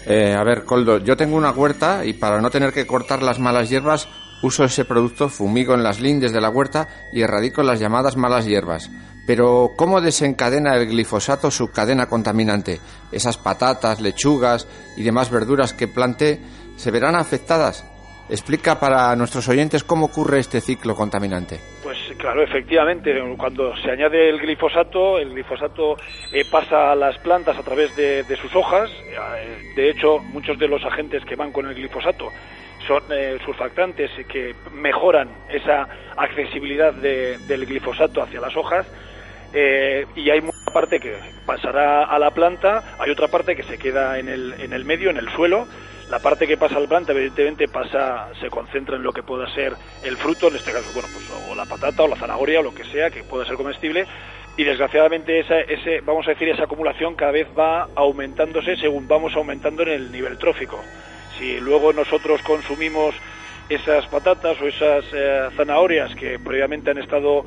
Eh, 0.05 0.33
a 0.33 0.43
ver, 0.43 0.63
Coldo, 0.63 0.97
yo 0.97 1.15
tengo 1.15 1.37
una 1.37 1.51
huerta 1.51 2.05
y 2.05 2.13
para 2.13 2.41
no 2.41 2.49
tener 2.49 2.73
que 2.73 2.87
cortar 2.87 3.21
las 3.21 3.39
malas 3.39 3.69
hierbas, 3.69 4.07
uso 4.41 4.63
ese 4.63 4.85
producto, 4.85 5.29
fumigo 5.29 5.73
en 5.73 5.83
las 5.83 5.99
lindes 5.99 6.31
de 6.31 6.41
la 6.41 6.49
huerta 6.49 6.87
y 7.13 7.21
erradico 7.21 7.63
las 7.63 7.79
llamadas 7.79 8.17
malas 8.17 8.45
hierbas. 8.45 8.89
Pero, 9.27 9.73
¿cómo 9.77 10.01
desencadena 10.01 10.75
el 10.75 10.87
glifosato 10.87 11.51
su 11.51 11.67
cadena 11.67 12.07
contaminante? 12.07 12.81
Esas 13.11 13.37
patatas, 13.37 14.01
lechugas 14.01 14.67
y 14.97 15.03
demás 15.03 15.29
verduras 15.29 15.73
que 15.73 15.87
plante 15.87 16.41
se 16.75 16.91
verán 16.91 17.15
afectadas. 17.15 17.85
Explica 18.29 18.79
para 18.79 19.15
nuestros 19.15 19.47
oyentes 19.49 19.83
cómo 19.83 20.07
ocurre 20.07 20.39
este 20.39 20.61
ciclo 20.61 20.95
contaminante. 20.95 21.59
Pues 21.83 21.90
claro, 22.17 22.41
efectivamente, 22.43 23.13
cuando 23.37 23.75
se 23.77 23.91
añade 23.91 24.29
el 24.29 24.39
glifosato, 24.39 25.19
el 25.19 25.29
glifosato 25.31 25.97
eh, 26.31 26.45
pasa 26.49 26.91
a 26.91 26.95
las 26.95 27.17
plantas 27.19 27.57
a 27.57 27.63
través 27.63 27.95
de, 27.95 28.23
sus 28.41 28.55
hojas. 28.55 28.89
Eh, 29.09 29.73
de 29.75 29.89
hecho, 29.89 30.19
muchos 30.19 30.57
de 30.59 30.67
los 30.67 30.83
agentes 30.85 31.23
que 31.25 31.35
van 31.35 31.51
con 31.51 31.67
el 31.67 31.75
glifosato 31.75 32.29
son 32.87 33.03
eh, 33.11 33.37
surfactantes 33.45 34.09
que 34.27 34.55
mejoran 34.73 35.29
esa 35.49 35.87
accesibilidad 36.17 36.93
de- 36.93 37.37
del 37.47 37.65
glifosato 37.65 38.21
hacia 38.23 38.41
las 38.41 38.55
hojas. 38.57 38.87
Eh, 39.53 40.05
y 40.15 40.29
hay 40.29 40.39
una 40.39 40.51
parte 40.73 40.99
que 40.99 41.15
pasará 41.45 42.05
a 42.05 42.17
la 42.17 42.31
planta, 42.31 42.95
hay 42.99 43.11
otra 43.11 43.27
parte 43.27 43.55
que 43.55 43.63
se 43.63 43.77
queda 43.77 44.17
en 44.17 44.29
el, 44.29 44.53
en 44.59 44.73
el 44.73 44.85
medio, 44.85 45.09
en 45.09 45.17
el 45.17 45.29
suelo. 45.29 45.67
La 46.11 46.19
parte 46.19 46.45
que 46.45 46.57
pasa 46.57 46.75
a 46.75 46.81
la 46.81 46.89
planta, 46.89 47.13
evidentemente, 47.13 47.69
pasa, 47.69 48.27
se 48.41 48.49
concentra 48.49 48.97
en 48.97 49.03
lo 49.03 49.13
que 49.13 49.23
pueda 49.23 49.47
ser 49.53 49.73
el 50.03 50.17
fruto, 50.17 50.49
en 50.49 50.57
este 50.57 50.73
caso, 50.73 50.91
bueno, 50.93 51.07
pues 51.13 51.25
o 51.49 51.55
la 51.55 51.65
patata 51.65 52.03
o 52.03 52.07
la 52.09 52.17
zanahoria 52.17 52.59
o 52.59 52.63
lo 52.63 52.75
que 52.75 52.83
sea 52.83 53.09
que 53.09 53.23
pueda 53.23 53.45
ser 53.45 53.55
comestible. 53.55 54.05
Y 54.57 54.65
desgraciadamente, 54.65 55.39
esa, 55.39 55.61
ese, 55.61 56.01
vamos 56.01 56.27
a 56.27 56.31
decir, 56.31 56.49
esa 56.49 56.65
acumulación 56.65 57.15
cada 57.15 57.31
vez 57.31 57.47
va 57.57 57.87
aumentándose 57.95 58.75
según 58.75 59.07
vamos 59.07 59.33
aumentando 59.37 59.83
en 59.83 59.87
el 59.87 60.11
nivel 60.11 60.37
trófico. 60.37 60.83
Si 61.39 61.61
luego 61.61 61.93
nosotros 61.93 62.41
consumimos 62.41 63.15
esas 63.69 64.05
patatas 64.07 64.59
o 64.59 64.67
esas 64.67 65.05
eh, 65.13 65.47
zanahorias 65.55 66.13
que 66.15 66.37
previamente 66.39 66.91
han 66.91 66.97
estado 66.97 67.45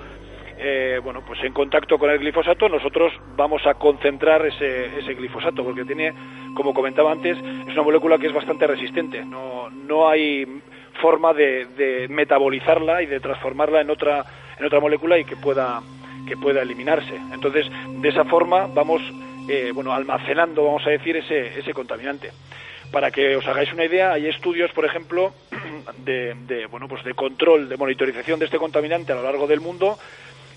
eh, 0.59 1.01
bueno, 1.03 1.23
pues 1.27 1.43
en 1.45 1.53
contacto 1.53 1.99
con 1.99 2.11
el 2.11 2.19
glifosato, 2.19 2.69
nosotros 2.69 3.13
vamos 3.37 3.67
a 3.67 3.75
concentrar 3.75 4.45
ese, 4.47 4.99
ese 4.99 5.15
glifosato, 5.15 5.65
porque 5.65 5.85
tiene, 5.85 6.13
como 6.55 6.75
comentaba 6.75 7.13
antes, 7.13 7.37
es 7.39 7.73
una 7.73 7.83
molécula 7.83 8.19
que 8.19 8.29
es 8.29 8.33
bastante 8.33 8.67
resistente. 8.67 9.25
No, 9.25 9.71
no 9.71 10.09
hay 10.09 10.63
forma 11.01 11.33
de, 11.33 11.67
de 11.77 12.09
metabolizarla 12.09 13.03
y 13.03 13.07
de 13.07 13.21
transformarla 13.21 13.81
en 13.81 13.91
otra, 13.91 14.25
en 14.59 14.65
otra 14.65 14.81
molécula 14.81 15.19
y 15.19 15.25
que 15.25 15.37
pueda 15.37 15.83
que 16.27 16.37
pueda 16.39 16.63
eliminarse. 16.63 17.15
Entonces, 17.33 17.67
de 18.01 18.09
esa 18.09 18.25
forma 18.25 18.67
vamos 18.67 19.03
eh, 19.49 19.73
bueno, 19.75 19.93
almacenando, 19.93 20.65
vamos 20.65 20.87
a 20.87 20.91
decir, 20.91 21.17
ese, 21.17 21.59
ese 21.59 21.75
contaminante. 21.75 22.31
Para 22.91 23.11
que 23.11 23.37
os 23.37 23.47
hagáis 23.47 23.73
una 23.73 23.85
idea, 23.85 24.13
hay 24.13 24.27
estudios, 24.27 24.71
por 24.73 24.85
ejemplo, 24.85 25.35
de, 25.99 26.35
de, 26.47 26.67
bueno, 26.67 26.89
pues 26.89 27.05
de 27.05 27.15
control, 27.15 27.69
de 27.69 27.77
monitorización 27.77 28.39
de 28.39 28.47
este 28.47 28.59
contaminante 28.59 29.13
a 29.13 29.17
lo 29.17 29.23
largo 29.23 29.47
del 29.47 29.61
mundo 29.61 29.99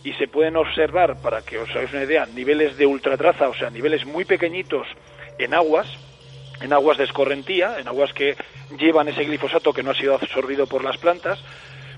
y 0.03 0.13
se 0.13 0.27
pueden 0.27 0.55
observar, 0.55 1.21
para 1.21 1.41
que 1.41 1.57
os 1.57 1.69
hagáis 1.71 1.93
una 1.93 2.03
idea, 2.03 2.25
niveles 2.25 2.77
de 2.77 2.85
ultratraza, 2.85 3.49
o 3.49 3.53
sea, 3.53 3.69
niveles 3.69 4.05
muy 4.05 4.25
pequeñitos 4.25 4.87
en 5.37 5.53
aguas, 5.53 5.87
en 6.61 6.73
aguas 6.73 6.97
de 6.97 7.03
escorrentía, 7.03 7.79
en 7.79 7.87
aguas 7.87 8.13
que 8.13 8.35
llevan 8.77 9.07
ese 9.07 9.23
glifosato 9.23 9.73
que 9.73 9.83
no 9.83 9.91
ha 9.91 9.95
sido 9.95 10.15
absorbido 10.15 10.67
por 10.67 10.83
las 10.83 10.97
plantas, 10.97 11.39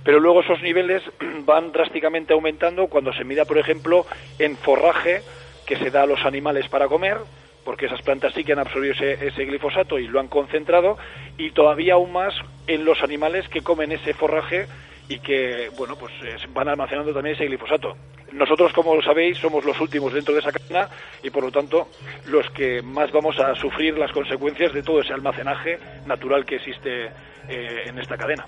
pero 0.04 0.20
luego 0.20 0.42
esos 0.42 0.62
niveles 0.62 1.04
van 1.46 1.72
drásticamente 1.72 2.34
aumentando 2.34 2.88
cuando 2.88 3.14
se 3.14 3.24
mida, 3.24 3.46
por 3.46 3.58
ejemplo, 3.58 4.06
en 4.38 4.58
forraje 4.58 5.22
que 5.66 5.78
se 5.78 5.92
da 5.92 6.04
a 6.04 6.08
los 6.08 6.26
animales 6.26 6.68
para 6.68 6.88
comer, 6.88 7.18
porque 7.64 7.86
esas 7.86 8.02
plantas 8.02 8.34
sí 8.34 8.44
que 8.44 8.54
han 8.54 8.60
absorbido 8.60 8.94
ese, 8.94 9.28
ese, 9.28 9.46
glifosato 9.46 10.00
y 10.00 10.08
lo 10.08 10.20
han 10.20 10.28
concentrado, 10.28 10.98
y 11.38 11.52
todavía 11.52 11.94
aún 11.94 12.12
más 12.12 12.34
en 12.68 12.86
los 12.86 13.04
animales 13.04 13.48
que 13.50 13.62
comen 13.62 13.92
ese 13.92 14.14
forraje 14.14 14.68
y 15.10 15.20
que, 15.20 15.70
bueno, 15.76 15.96
pues 15.98 16.14
eh, 16.24 16.38
van 16.54 16.70
almacenando 16.70 17.12
también 17.12 17.36
ese 17.36 17.48
glifosato. 17.48 17.98
Nosotros, 18.32 18.72
como 18.74 19.02
sabéis, 19.02 19.40
somos 19.40 19.66
los 19.66 19.82
últimos 19.82 20.14
dentro 20.14 20.36
de 20.36 20.40
esa 20.40 20.52
cadena 20.52 20.88
y, 21.24 21.32
por 21.32 21.44
lo 21.44 21.52
tanto, 21.52 21.90
los 22.28 22.48
que 22.52 22.84
más 22.84 23.12
vamos 23.12 23.40
a 23.40 23.56
sufrir 23.56 23.98
las 23.98 24.12
consecuencias 24.12 24.72
de 24.72 24.84
todo 24.84 25.02
ese 25.02 25.14
almacenaje 25.14 25.80
natural 26.06 26.46
que 26.46 26.58
existe 26.58 27.08
eh, 27.50 27.84
en 27.88 27.98
esta 27.98 28.18
cadena. 28.18 28.46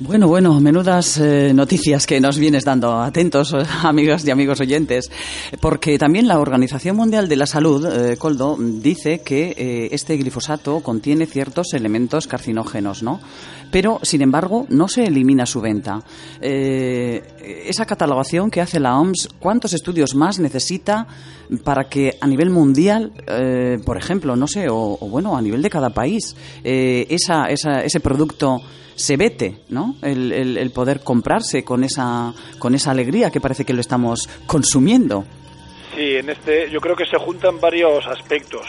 Bueno, 0.00 0.26
bueno, 0.26 0.58
menudas 0.58 1.18
eh, 1.18 1.52
noticias 1.54 2.04
que 2.04 2.20
nos 2.20 2.36
vienes 2.36 2.64
dando. 2.64 3.00
Atentos, 3.00 3.54
amigas 3.84 4.26
y 4.26 4.30
amigos 4.32 4.60
oyentes, 4.60 5.08
porque 5.60 5.98
también 5.98 6.26
la 6.26 6.40
Organización 6.40 6.96
Mundial 6.96 7.28
de 7.28 7.36
la 7.36 7.46
Salud, 7.46 7.86
eh, 7.86 8.16
Coldo, 8.16 8.56
dice 8.58 9.20
que 9.20 9.54
eh, 9.56 9.88
este 9.92 10.16
glifosato 10.16 10.80
contiene 10.80 11.26
ciertos 11.26 11.74
elementos 11.74 12.26
carcinógenos, 12.26 13.04
¿no? 13.04 13.20
Pero, 13.70 14.00
sin 14.02 14.22
embargo, 14.22 14.66
no 14.68 14.88
se 14.88 15.04
elimina 15.04 15.46
su 15.46 15.60
venta. 15.60 16.02
Eh, 16.40 17.64
esa 17.66 17.86
catalogación 17.86 18.50
que 18.50 18.60
hace 18.60 18.80
la 18.80 18.98
OMS, 18.98 19.28
¿cuántos 19.38 19.74
estudios 19.74 20.16
más 20.16 20.40
necesita 20.40 21.06
para 21.62 21.88
que 21.88 22.16
a 22.20 22.26
nivel 22.26 22.50
mundial, 22.50 23.12
eh, 23.28 23.78
por 23.84 23.96
ejemplo, 23.96 24.34
no 24.34 24.48
sé, 24.48 24.68
o, 24.68 24.98
o, 25.00 25.08
bueno, 25.08 25.36
a 25.36 25.42
nivel 25.42 25.62
de 25.62 25.70
cada 25.70 25.90
país, 25.90 26.34
eh, 26.64 27.06
esa, 27.10 27.46
esa, 27.46 27.80
ese 27.80 28.00
producto 28.00 28.60
se 28.96 29.16
vete, 29.16 29.56
¿no? 29.68 29.96
El, 30.02 30.32
el, 30.32 30.70
poder 30.70 31.00
comprarse 31.00 31.64
con 31.64 31.84
esa, 31.84 32.32
con 32.58 32.74
esa 32.74 32.90
alegría 32.90 33.30
que 33.30 33.40
parece 33.40 33.64
que 33.64 33.72
lo 33.72 33.80
estamos 33.80 34.28
consumiendo. 34.46 35.24
Sí, 35.94 36.16
en 36.16 36.30
este 36.30 36.70
yo 36.70 36.80
creo 36.80 36.96
que 36.96 37.06
se 37.06 37.18
juntan 37.18 37.60
varios 37.60 38.06
aspectos. 38.06 38.66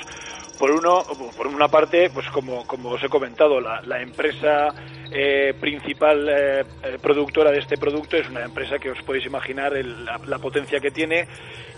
Por 0.59 0.71
uno, 0.71 1.03
por 1.35 1.47
una 1.47 1.67
parte, 1.67 2.09
pues 2.13 2.27
como, 2.29 2.65
como 2.65 2.91
os 2.91 3.03
he 3.03 3.09
comentado, 3.09 3.59
la, 3.59 4.01
empresa 4.01 4.73
eh, 5.11 5.53
principal 5.59 6.29
eh, 6.29 6.63
productora 7.01 7.51
de 7.51 7.59
este 7.59 7.77
producto 7.77 8.15
es 8.15 8.29
una 8.29 8.45
empresa 8.45 8.79
que 8.79 8.89
os 8.89 9.01
podéis 9.01 9.25
imaginar 9.25 9.75
el, 9.75 10.05
la, 10.05 10.17
la, 10.25 10.39
potencia 10.39 10.79
que 10.79 10.91
tiene 10.91 11.27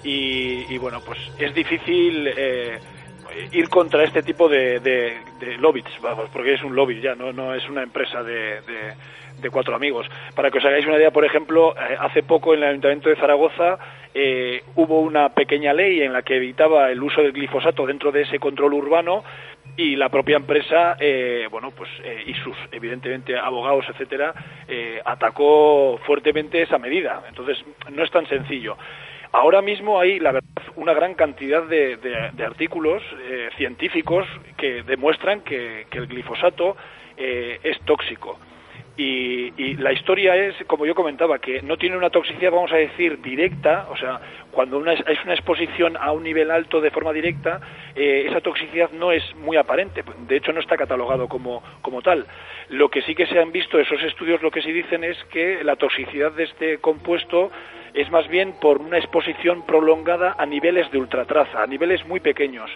y, 0.04 0.72
y, 0.72 0.78
bueno, 0.78 1.02
pues 1.04 1.18
es 1.40 1.56
difícil 1.56 2.28
eh, 2.28 2.78
ir 3.52 3.70
contra 3.70 4.04
este 4.04 4.24
tipo 4.24 4.48
de, 4.50 4.80
de, 4.80 5.18
de, 5.40 5.58
lobbies, 5.58 5.86
vamos, 6.02 6.30
porque 6.32 6.54
es 6.54 6.64
un 6.64 6.76
lobby 6.76 7.02
ya, 7.02 7.16
no, 7.16 7.32
no 7.34 7.54
es 7.54 7.68
una 7.70 7.84
empresa 7.84 8.24
de, 8.24 8.62
de, 9.42 9.50
cuatro 9.50 9.76
amigos. 9.76 10.08
Para 10.36 10.52
que 10.52 10.58
os 10.58 10.66
hagáis 10.66 10.86
una 10.86 10.98
idea, 10.98 11.12
por 11.12 11.24
ejemplo, 11.24 11.74
eh, 11.76 11.96
hace 12.00 12.24
poco 12.24 12.54
en 12.54 12.64
el 12.64 12.70
Ayuntamiento 12.70 13.10
de 13.10 13.16
Zaragoza 13.16 13.78
eh, 14.14 14.64
hubo 14.76 15.00
una 15.02 15.30
pequeña 15.30 15.74
ley 15.74 16.02
en 16.02 16.12
la 16.12 16.24
que 16.24 16.36
evitaba 16.36 16.92
el 16.92 17.02
uso 17.02 17.22
del 17.22 17.32
glifosato 17.32 17.86
dentro 17.86 18.12
de 18.12 18.24
ese 18.24 18.40
control 18.40 18.74
urbano 18.74 19.24
y 19.78 19.96
la 19.96 20.10
propia 20.10 20.38
empresa, 20.38 20.98
eh, 21.00 21.48
bueno, 21.52 21.72
pues 21.72 21.90
eh, 22.04 22.24
y 22.26 22.34
sus 22.34 22.58
evidentemente 22.72 23.38
abogados, 23.38 23.86
etcétera, 23.88 24.34
eh, 24.68 25.00
atacó 25.06 26.00
fuertemente 26.04 26.64
esa 26.64 26.80
medida. 26.80 27.24
Entonces 27.30 27.64
no 27.92 28.04
es 28.04 28.10
tan 28.10 28.28
sencillo. 28.28 28.76
Ahora 29.38 29.62
mismo 29.62 30.00
hay, 30.00 30.20
la 30.20 30.32
verdad, 30.32 30.50
una 30.78 30.96
gran 30.96 31.14
cantidad 31.14 31.62
de, 31.62 32.32
artículos 32.44 33.04
eh, 33.22 33.50
científicos 33.56 34.26
que 34.58 34.82
demuestran 34.82 35.42
que, 35.42 35.86
el 35.92 36.08
glifosato 36.08 36.76
eh, 37.16 37.60
es 37.62 37.80
tóxico. 37.82 38.40
Y, 38.98 39.54
y, 39.56 39.76
la 39.76 39.94
historia 39.94 40.36
es, 40.36 40.56
como 40.66 40.88
yo 40.88 40.96
comentaba, 40.96 41.38
que 41.38 41.62
no 41.62 41.78
tiene 41.78 41.96
una 41.96 42.10
toxicidad, 42.10 42.50
vamos 42.50 42.72
a 42.72 42.78
decir, 42.78 43.22
directa, 43.22 43.86
o 43.92 43.96
sea, 43.96 44.20
cuando 44.50 44.80
una, 44.80 44.94
es 44.94 45.24
una 45.24 45.36
exposición 45.36 45.98
a 45.98 46.14
un 46.14 46.24
nivel 46.24 46.50
alto 46.50 46.82
de 46.82 46.90
forma 46.90 47.14
directa, 47.14 47.62
eh, 47.96 48.26
esa 48.28 48.42
toxicidad 48.42 48.90
no 48.94 49.12
es 49.12 49.24
muy 49.36 49.56
aparente, 49.56 50.04
de 50.28 50.36
hecho 50.36 50.52
no 50.52 50.62
está 50.62 50.78
catalogado 50.78 51.28
como, 51.28 51.62
como 51.84 52.02
tal. 52.02 52.26
Lo 52.70 52.90
que 52.90 53.04
sí 53.04 53.14
que 53.14 53.28
se 53.28 53.38
han 53.40 53.52
visto, 53.52 53.78
esos 53.80 54.02
estudios 54.02 54.42
lo 54.42 54.50
que 54.50 54.64
sí 54.64 54.72
dicen 54.72 55.04
es 55.04 55.16
que 55.26 55.64
la 55.64 55.76
toxicidad 55.76 56.32
de 56.32 56.46
este 56.46 56.80
compuesto 56.80 57.52
es 57.98 58.12
más 58.12 58.28
bien 58.28 58.54
por 58.62 58.80
una 58.80 58.98
exposición 58.98 59.64
prolongada 59.64 60.36
a 60.38 60.46
niveles 60.46 60.90
de 60.92 61.00
ultratraza, 61.00 61.64
a 61.64 61.68
niveles 61.68 62.06
muy 62.06 62.20
pequeños 62.20 62.70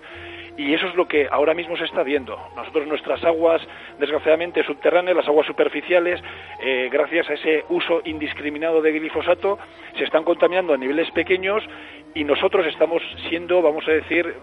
y 0.57 0.73
eso 0.73 0.87
es 0.87 0.95
lo 0.95 1.07
que 1.07 1.27
ahora 1.31 1.53
mismo 1.53 1.77
se 1.77 1.85
está 1.85 2.03
viendo. 2.03 2.37
Nosotros 2.55 2.87
nuestras 2.87 3.23
aguas, 3.23 3.61
desgraciadamente 3.99 4.63
subterráneas, 4.63 5.17
las 5.17 5.27
aguas 5.27 5.47
superficiales, 5.47 6.21
eh, 6.61 6.89
gracias 6.91 7.29
a 7.29 7.33
ese 7.33 7.65
uso 7.69 8.01
indiscriminado 8.05 8.81
de 8.81 8.91
glifosato, 8.91 9.57
se 9.97 10.03
están 10.03 10.23
contaminando 10.23 10.73
a 10.73 10.77
niveles 10.77 11.09
pequeños 11.11 11.63
y 12.13 12.23
nosotros 12.23 12.65
estamos 12.67 13.01
siendo, 13.29 13.61
vamos 13.61 13.87
a 13.87 13.91
decir, 13.91 14.35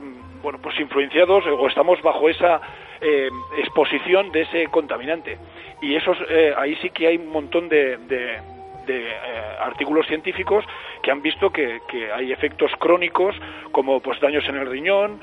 bueno, 0.43 0.59
pues 0.63 0.79
influenciados 0.81 1.45
o 1.47 1.69
estamos 1.69 2.01
bajo 2.03 2.29
esa 2.29 2.61
eh, 3.01 3.29
exposición 3.59 4.33
de 4.33 4.43
ese 4.43 4.67
contaminante. 4.69 5.39
Y 5.83 5.95
eso 5.95 6.13
eh, 6.29 6.55
ahí 6.57 6.75
sí 6.77 6.91
que 6.91 7.09
hay 7.09 7.17
un 7.17 7.29
montón 7.29 7.69
de, 7.69 7.97
de 7.99 8.58
de 8.89 9.07
eh, 9.07 9.15
artículos 9.61 10.07
científicos 10.07 10.65
que 11.03 11.13
han 11.13 11.23
visto 11.23 11.51
que, 11.51 11.79
hay 12.13 12.33
efectos 12.33 12.73
crónicos 12.79 13.37
como 13.71 14.01
pues 14.01 14.19
daños 14.21 14.45
en 14.49 14.57
el 14.57 14.69
riñón, 14.69 15.21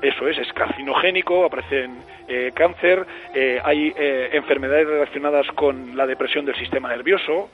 eso 0.00 0.28
es, 0.28 0.38
es 0.38 0.50
carcinogénico, 0.52 1.44
aparece 1.44 1.88
eh, 2.28 2.52
cáncer, 2.54 3.04
eh, 3.34 3.60
hay 3.62 3.92
enfermedades 4.32 4.86
relacionadas 4.86 5.46
con 5.48 5.96
la 5.96 6.06
depresión 6.06 6.46
del 6.46 6.54
sistema 6.56 6.88
nervioso, 6.88 7.50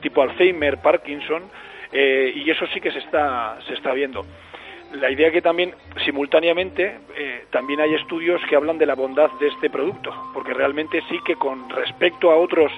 tipo 0.00 0.22
Alzheimer, 0.22 0.78
Parkinson, 0.78 1.42
y 1.92 2.50
eso 2.50 2.66
sí 2.72 2.80
que 2.80 2.90
se 2.90 2.98
está, 3.00 3.58
se 3.66 3.74
está 3.74 3.92
viendo. 3.92 4.24
La 4.92 5.10
idea 5.10 5.30
que 5.30 5.42
también 5.42 5.74
simultáneamente 6.04 6.98
también 7.50 7.80
hay 7.80 7.94
estudios 7.94 8.40
que 8.48 8.56
hablan 8.56 8.78
de 8.78 8.86
la 8.86 8.94
bondad 8.94 9.30
de 9.40 9.48
este 9.48 9.68
producto, 9.68 10.14
porque 10.32 10.54
realmente 10.54 11.02
sí 11.08 11.18
que 11.26 11.34
con 11.34 11.68
respecto 11.68 12.30
a 12.30 12.36
otros 12.36 12.70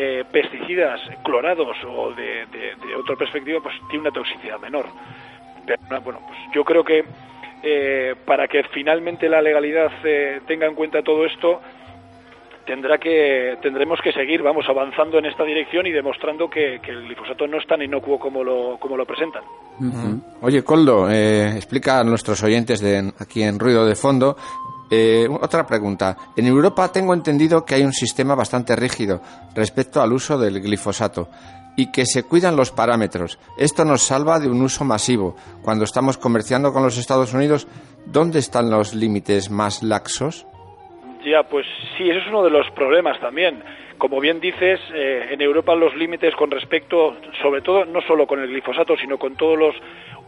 eh, 0.00 0.24
pesticidas 0.30 1.00
clorados 1.24 1.76
o 1.84 2.12
de, 2.12 2.46
de, 2.52 2.86
de, 2.86 2.94
otra 2.94 3.16
perspectiva, 3.16 3.58
pues 3.60 3.74
tiene 3.90 4.02
una 4.02 4.12
toxicidad 4.12 4.56
menor. 4.60 4.86
Pero 5.66 6.00
bueno, 6.02 6.20
pues 6.24 6.38
yo 6.54 6.62
creo 6.62 6.84
que 6.84 7.04
eh, 7.64 8.14
para 8.24 8.46
que 8.46 8.62
finalmente 8.72 9.28
la 9.28 9.42
legalidad 9.42 9.90
eh, 10.04 10.40
tenga 10.46 10.66
en 10.66 10.76
cuenta 10.76 11.02
todo 11.02 11.26
esto, 11.26 11.60
tendrá 12.64 12.98
que 12.98 13.58
tendremos 13.60 13.98
que 14.00 14.12
seguir 14.12 14.40
vamos 14.40 14.66
avanzando 14.68 15.18
en 15.18 15.26
esta 15.26 15.42
dirección 15.42 15.84
y 15.84 15.90
demostrando 15.90 16.48
que, 16.48 16.76
el 16.76 17.02
glifosato 17.02 17.48
no 17.48 17.58
es 17.58 17.66
tan 17.66 17.82
inocuo 17.82 18.20
como 18.20 18.44
lo 18.44 18.76
como 18.78 18.94
lo 18.94 19.06
presentan 19.06 19.42
oye 20.42 20.62
Coldo 20.62 21.10
explica 21.10 21.98
a 21.98 22.04
nuestros 22.04 22.42
oyentes 22.42 22.80
de 22.80 23.10
aquí 23.18 23.42
en 23.42 23.58
ruido 23.58 23.86
de 23.86 23.94
fondo 23.94 24.36
eh, 24.90 25.28
otra 25.28 25.66
pregunta. 25.66 26.16
En 26.36 26.46
Europa 26.46 26.90
tengo 26.92 27.14
entendido 27.14 27.64
que 27.64 27.74
hay 27.74 27.82
un 27.82 27.92
sistema 27.92 28.34
bastante 28.34 28.74
rígido 28.76 29.20
respecto 29.54 30.00
al 30.00 30.12
uso 30.12 30.38
del 30.38 30.60
glifosato 30.60 31.28
y 31.76 31.92
que 31.92 32.06
se 32.06 32.24
cuidan 32.24 32.56
los 32.56 32.72
parámetros. 32.72 33.38
Esto 33.56 33.84
nos 33.84 34.02
salva 34.02 34.40
de 34.40 34.48
un 34.48 34.60
uso 34.62 34.84
masivo. 34.84 35.36
Cuando 35.62 35.84
estamos 35.84 36.18
comerciando 36.18 36.72
con 36.72 36.82
los 36.82 36.98
Estados 36.98 37.32
Unidos, 37.32 37.68
¿dónde 38.04 38.40
están 38.40 38.68
los 38.68 38.94
límites 38.94 39.48
más 39.48 39.82
laxos? 39.84 40.44
Ya, 41.24 41.44
pues 41.44 41.66
sí, 41.96 42.10
eso 42.10 42.18
es 42.18 42.26
uno 42.28 42.42
de 42.42 42.50
los 42.50 42.68
problemas 42.72 43.20
también. 43.20 43.62
Como 43.98 44.20
bien 44.20 44.40
dices, 44.40 44.80
eh, 44.94 45.28
en 45.30 45.40
Europa 45.40 45.74
los 45.74 45.94
límites 45.94 46.34
con 46.34 46.50
respecto, 46.50 47.16
sobre 47.42 47.62
todo, 47.62 47.84
no 47.84 48.00
solo 48.00 48.26
con 48.26 48.40
el 48.40 48.48
glifosato, 48.48 48.96
sino 48.96 49.18
con 49.18 49.36
todos 49.36 49.58
los 49.58 49.74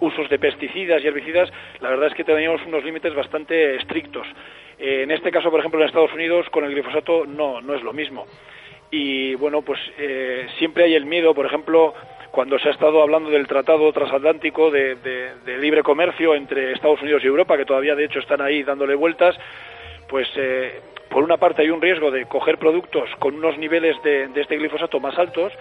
usos 0.01 0.29
de 0.29 0.39
pesticidas 0.39 1.03
y 1.03 1.07
herbicidas, 1.07 1.51
la 1.81 1.91
verdad 1.91 2.09
es 2.09 2.15
que 2.15 2.25
tenemos 2.25 2.61
unos 2.67 2.85
límites 2.85 3.15
bastante 3.15 3.77
estrictos. 3.77 4.27
Eh, 4.79 5.03
en 5.03 5.11
este 5.11 5.31
caso, 5.31 5.51
por 5.51 5.61
ejemplo, 5.61 5.81
en 5.81 5.87
Estados 5.87 6.13
Unidos, 6.13 6.49
con 6.51 6.65
el 6.65 6.73
glifosato 6.73 7.27
no, 7.27 7.61
no 7.61 7.75
es 7.75 7.83
lo 7.83 7.93
mismo. 7.93 8.27
Y 8.91 9.35
bueno, 9.37 9.63
pues 9.63 9.79
eh, 9.99 10.47
siempre 10.59 10.85
hay 10.85 10.95
el 10.95 11.07
miedo, 11.07 11.35
por 11.35 11.47
ejemplo, 11.47 11.95
cuando 12.31 12.59
se 12.59 12.69
ha 12.69 12.73
estado 12.73 13.03
hablando 13.03 13.31
del 13.31 13.47
tratado 13.47 13.93
transatlántico 13.93 14.71
de, 14.71 14.97
de, 14.97 15.35
de 15.45 15.59
libre 15.59 15.83
comercio 15.83 16.35
entre 16.35 16.73
Estados 16.73 17.03
Unidos 17.03 17.23
y 17.23 17.27
Europa, 17.27 17.57
que 17.57 17.65
todavía 17.65 17.95
de 17.95 18.05
hecho 18.05 18.19
están 18.19 18.41
ahí 18.41 18.63
dándole 18.63 18.95
vueltas, 18.95 19.37
pues 20.09 20.29
eh, 20.37 20.81
por 21.09 21.25
una 21.25 21.37
parte 21.37 21.63
hay 21.63 21.71
un 21.71 21.83
riesgo 21.83 22.11
de 22.11 22.27
coger 22.27 22.59
productos 22.59 23.11
con 23.19 23.35
unos 23.35 23.59
niveles 23.59 24.01
de, 24.03 24.29
de, 24.29 24.41
este 24.41 24.57
glifosato 24.57 25.01
más 25.01 25.19
altos, 25.19 25.53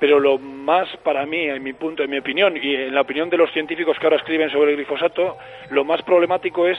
Pero 0.00 0.20
lo 0.20 0.38
más 0.38 0.88
para 0.98 1.26
mí, 1.26 1.44
en 1.48 1.62
mi 1.62 1.72
punto, 1.72 2.02
en 2.02 2.10
mi 2.10 2.18
opinión 2.18 2.56
y 2.56 2.74
en 2.74 2.94
la 2.94 3.00
opinión 3.00 3.28
de 3.30 3.36
los 3.36 3.50
científicos 3.52 3.98
que 3.98 4.06
ahora 4.06 4.16
escriben 4.16 4.50
sobre 4.50 4.70
el 4.70 4.76
glifosato, 4.76 5.36
lo 5.70 5.84
más 5.84 6.02
problemático 6.02 6.68
es 6.68 6.78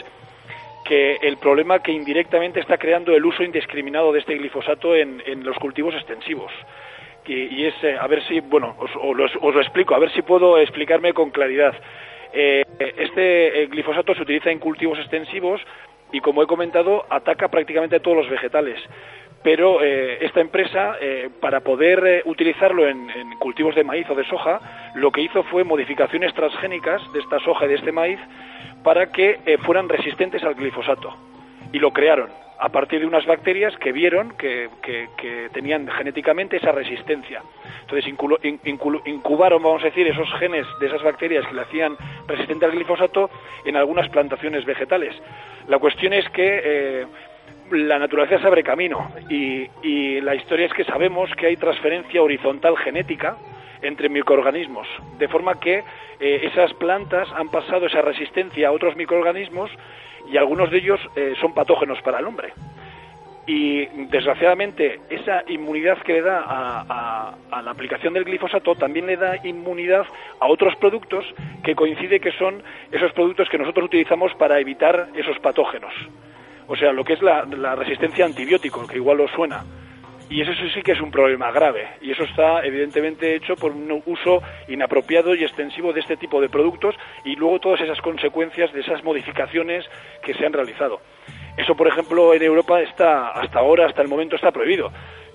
que 0.85 1.17
el 1.21 1.37
problema 1.37 1.83
que 1.83 1.91
indirectamente 1.91 2.59
está 2.59 2.77
creando 2.77 3.13
el 3.15 3.25
uso 3.25 3.43
indiscriminado 3.43 4.11
de 4.11 4.19
este 4.19 4.35
glifosato 4.35 4.95
en, 4.95 5.21
en 5.25 5.43
los 5.43 5.57
cultivos 5.57 5.93
extensivos. 5.95 6.51
Y, 7.29 7.61
y 7.61 7.65
es, 7.67 7.75
eh, 7.83 7.95
a 7.99 8.07
ver 8.07 8.23
si, 8.27 8.39
bueno, 8.39 8.75
os, 8.79 8.89
os 8.95 9.53
lo, 9.53 9.61
explico, 9.61 9.93
a 9.93 9.99
ver 9.99 10.11
si 10.11 10.23
puedo 10.23 10.57
explicarme 10.57 11.13
con 11.13 11.29
claridad. 11.29 11.75
Eh, 12.33 12.63
este 12.79 13.61
eh, 13.61 13.67
glifosato 13.67 14.15
se 14.15 14.23
utiliza 14.23 14.49
en 14.49 14.57
cultivos 14.57 14.97
extensivos 14.97 15.61
y, 16.11 16.21
como 16.21 16.41
he 16.41 16.47
comentado, 16.47 17.05
ataca 17.07 17.49
prácticamente 17.49 17.97
a 17.97 17.99
todos 17.99 18.17
los 18.17 18.29
vegetales. 18.29 18.79
Pero 19.41 19.81
eh, 19.81 20.17
esta 20.21 20.41
empresa, 20.41 20.97
eh, 20.99 21.29
para 21.39 21.61
poder 21.61 22.05
eh, 22.05 22.21
utilizarlo 22.25 22.87
en, 22.87 23.09
cultivos 23.39 23.73
de 23.73 23.85
maíz 23.85 24.09
o 24.09 24.15
de 24.15 24.25
soja, 24.25 24.59
lo 24.95 25.11
que 25.11 25.21
hizo 25.21 25.43
fue 25.43 25.63
modificaciones 25.63 26.33
transgénicas 26.33 27.01
de 27.13 27.19
esta 27.19 27.39
soja 27.39 27.65
y 27.65 27.69
de 27.69 27.75
este 27.75 27.91
maíz 27.91 28.19
para 28.83 29.11
que 29.11 29.39
fueran 29.63 29.87
resistentes 29.87 30.43
al 30.43 30.55
glifosato. 30.55 31.15
Y 31.71 31.79
lo 31.79 31.91
crearon 31.91 32.29
a 32.61 32.67
partir 32.69 32.99
de 32.99 33.05
unas 33.05 33.25
bacterias 33.25 33.73
que 33.77 33.93
vieron 33.93 34.31
que, 34.37 34.67
tenían 35.53 35.87
genéticamente 35.87 36.57
esa 36.57 36.73
resistencia. 36.73 37.41
Entonces 37.81 38.05
inculo- 38.11 38.39
in- 38.43 38.59
inculo- 38.65 39.01
incubaron, 39.05 39.63
vamos 39.63 39.81
a 39.83 39.85
decir, 39.85 40.05
esos 40.07 40.29
genes 40.33 40.65
de 40.81 40.87
esas 40.87 41.01
bacterias 41.01 41.47
que 41.47 41.53
le 41.55 41.61
hacían 41.61 41.95
resistente 42.27 42.65
al 42.65 42.71
glifosato 42.71 43.29
en 43.63 43.77
algunas 43.77 44.09
plantaciones 44.09 44.65
vegetales. 44.65 45.15
La 45.69 45.79
cuestión 45.79 46.11
es 46.11 46.27
que 46.29 47.05
la 47.71 47.99
naturaleza 47.99 48.39
se 48.39 48.47
abre 48.47 48.63
camino 48.63 49.11
y, 49.29 49.67
la 50.21 50.35
historia 50.35 50.65
es 50.67 50.73
que 50.73 50.83
sabemos 50.83 51.29
que 51.35 51.47
hay 51.47 51.55
transferencia 51.57 52.21
horizontal 52.21 52.77
genética 52.77 53.37
entre 53.81 54.09
microorganismos, 54.09 54.87
de 55.17 55.27
forma 55.29 55.59
que 55.59 55.83
eh, 56.19 56.41
esas 56.43 56.73
plantas 56.73 57.27
han 57.35 57.49
pasado 57.49 57.85
esa 57.87 58.01
resistencia 58.01 58.67
a 58.67 58.71
otros 58.71 58.95
microorganismos 58.95 59.71
y 60.29 60.37
algunos 60.37 60.69
de 60.69 60.77
ellos 60.79 60.99
eh, 61.15 61.33
son 61.39 61.53
patógenos 61.53 62.01
para 62.01 62.19
el 62.19 62.25
hombre. 62.25 62.53
Y 63.47 63.85
desgraciadamente 64.11 64.99
esa 65.09 65.43
inmunidad 65.47 65.97
que 66.03 66.13
le 66.13 66.21
da 66.21 66.41
a, 66.45 66.85
a- 66.87 67.35
a 67.57 67.61
la 67.63 67.71
aplicación 67.71 68.13
del 68.13 68.25
glifosato 68.25 68.75
también 68.75 69.07
le 69.07 69.17
da 69.17 69.37
inmunidad 69.47 70.05
a 70.39 70.47
otros 70.47 70.75
productos 70.75 71.25
que 71.63 71.73
coincide 71.73 72.19
que 72.19 72.31
son 72.33 72.61
esos 72.91 73.11
productos 73.13 73.49
que 73.49 73.57
nosotros 73.57 73.85
utilizamos 73.85 74.33
para 74.35 74.59
evitar 74.59 75.07
esos 75.15 75.39
patógenos. 75.39 75.93
O 76.69 76.75
sea, 76.75 76.93
lo 76.93 77.03
que 77.03 77.13
es 77.13 77.21
la, 77.23 77.75
resistencia 77.75 78.23
a 78.23 78.27
antibiótico, 78.27 78.85
que 78.85 78.97
igual 78.97 79.19
os 79.21 79.31
suena. 79.31 79.65
Y 80.29 80.41
eso 80.41 80.51
sí 80.71 80.83
que 80.83 80.91
es 80.91 81.01
un 81.01 81.09
problema 81.09 81.51
grave. 81.51 81.87
Y 81.99 82.11
eso 82.11 82.23
está 82.23 82.63
evidentemente 82.63 83.35
hecho 83.35 83.55
por 83.55 83.71
un 83.71 84.03
uso 84.05 84.43
inapropiado 84.67 85.33
y 85.33 85.43
extensivo 85.43 85.91
de 85.91 86.01
este 86.01 86.15
tipo 86.15 86.39
de 86.39 86.47
productos 86.47 86.95
y 87.25 87.35
luego 87.35 87.59
todas 87.59 87.81
esas 87.81 87.99
consecuencias 88.01 88.71
de 88.71 88.81
esas 88.81 89.03
modificaciones 89.03 89.83
que 90.21 90.35
se 90.35 90.45
han 90.45 90.53
realizado. 90.53 91.01
Eso, 91.57 91.75
por 91.75 91.87
ejemplo, 91.87 92.35
en 92.35 92.43
Europa 92.43 92.79
está 92.81 93.29
hasta 93.29 93.57
ahora, 93.57 93.87
hasta 93.87 94.03
el 94.03 94.07
momento, 94.07 94.35
está 94.35 94.51
prohibido. 94.51 94.91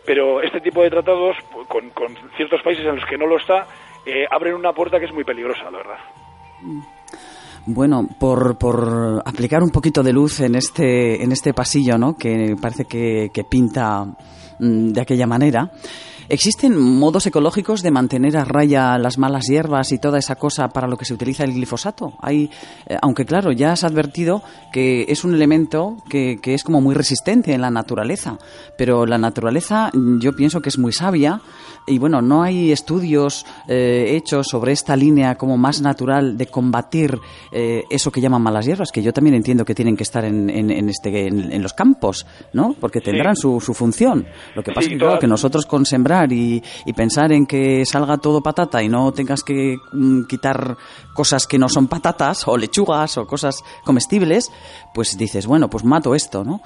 Pero 0.07 0.40
este 0.40 0.61
tipo 0.61 0.85
de 0.85 0.90
tratados, 0.90 1.37
con, 1.66 1.90
con 1.90 2.14
ciertos 2.37 2.62
países 2.62 2.87
en 2.87 2.94
los 2.94 3.07
que 3.07 3.18
no 3.18 3.27
lo 3.27 3.38
está, 3.38 3.66
eh, 4.07 4.25
abren 4.31 4.55
una 4.55 4.73
puerta 4.73 5.01
que 5.01 5.07
es 5.07 5.12
muy 5.12 5.25
peligrosa, 5.25 5.64
la 5.64 5.79
verdad. 5.79 5.99
Bueno, 7.66 8.07
por, 8.18 8.59
por 8.59 9.22
aplicar 9.24 9.62
un 9.62 9.70
poquito 9.70 10.03
de 10.03 10.12
luz 10.12 10.40
en 10.40 10.55
este, 10.55 11.22
en 11.22 11.33
este 11.33 11.55
pasillo, 11.55 11.96
¿no? 11.96 12.14
Que 12.14 12.57
parece 12.61 12.85
que, 12.85 13.31
que 13.33 13.44
pinta 13.44 14.05
mm, 14.05 14.88
de 14.92 15.00
aquella 15.00 15.27
manera. 15.27 15.70
¿Existen 16.28 16.76
modos 16.78 17.26
ecológicos 17.26 17.82
de 17.82 17.90
mantener 17.90 18.37
a 18.37 18.44
raya 18.44 18.96
las 18.98 19.18
malas 19.18 19.46
hierbas 19.46 19.92
y 19.92 19.98
toda 19.98 20.18
esa 20.18 20.37
cosa 20.37 20.68
para 20.68 20.88
lo 20.88 20.96
que 20.96 21.04
se 21.04 21.14
utiliza 21.14 21.44
el 21.44 21.52
glifosato? 21.52 22.14
Hay, 22.20 22.50
eh, 22.87 22.96
aunque 23.02 23.26
claro, 23.26 23.52
ya 23.52 23.72
has 23.72 23.84
advertido 23.84 24.42
que 24.72 25.04
es 25.08 25.24
un 25.24 25.34
elemento 25.34 25.98
que, 26.08 26.38
que 26.40 26.54
es 26.54 26.64
como 26.64 26.80
muy 26.80 26.94
resistente 26.94 27.52
en 27.52 27.60
la 27.60 27.70
naturaleza, 27.70 28.38
pero 28.78 29.04
la 29.06 29.18
naturaleza 29.18 29.90
mm, 29.92 30.18
yo 30.20 30.34
pienso 30.34 30.62
que 30.62 30.70
es 30.70 30.78
muy 30.78 30.92
sabia 30.92 31.40
y 31.87 31.98
bueno, 31.98 32.22
no 32.22 32.42
hay 32.42 32.72
estudios 32.72 33.44
eh, 33.68 34.16
hechos 34.16 34.46
sobre 34.48 34.72
esta 34.72 34.96
línea 34.96 35.34
como 35.34 35.58
más 35.58 35.82
natural 35.82 36.38
de 36.38 36.46
combatir 36.46 37.18
eh, 37.52 37.84
eso 37.90 38.10
que 38.10 38.22
llaman 38.22 38.40
malas 38.40 38.64
hierbas, 38.64 38.90
que 38.90 39.02
yo 39.02 39.12
también 39.12 39.34
entiendo 39.34 39.66
que 39.66 39.74
tienen 39.74 39.96
que 39.96 40.04
estar 40.04 40.24
en, 40.24 40.48
en, 40.48 40.70
en 40.70 40.88
este, 40.88 41.26
en, 41.26 41.52
en 41.52 41.62
los 41.62 41.74
campos, 41.74 42.26
¿no? 42.54 42.74
Porque 42.80 43.02
tendrán 43.02 43.37
su, 43.37 43.60
su 43.60 43.74
función. 43.74 44.26
Lo 44.54 44.62
que 44.62 44.72
pasa 44.72 44.87
Sí, 44.87 44.94
es 44.94 44.98
que, 44.98 45.04
claro, 45.04 45.18
que 45.18 45.26
nosotros 45.26 45.66
con 45.66 45.84
sembrar 45.84 46.13
y, 46.33 46.62
y 46.87 46.92
pensar 46.92 47.33
en 47.33 47.46
que 47.46 47.85
salga 47.85 48.18
todo 48.18 48.40
patata 48.42 48.83
y 48.83 48.88
no 48.88 49.12
tengas 49.12 49.42
que 49.42 49.77
mm, 49.92 50.24
quitar 50.27 50.77
cosas 51.14 51.46
que 51.46 51.59
no 51.59 51.68
son 51.68 51.88
patatas 51.88 52.46
o 52.46 52.57
lechugas 52.57 53.18
o 53.18 53.27
cosas 53.27 53.62
comestibles, 53.85 54.50
pues 54.94 55.16
dices, 55.18 55.46
bueno, 55.46 55.68
pues 55.68 55.85
mato 55.85 56.14
esto, 56.14 56.44
¿no? 56.44 56.61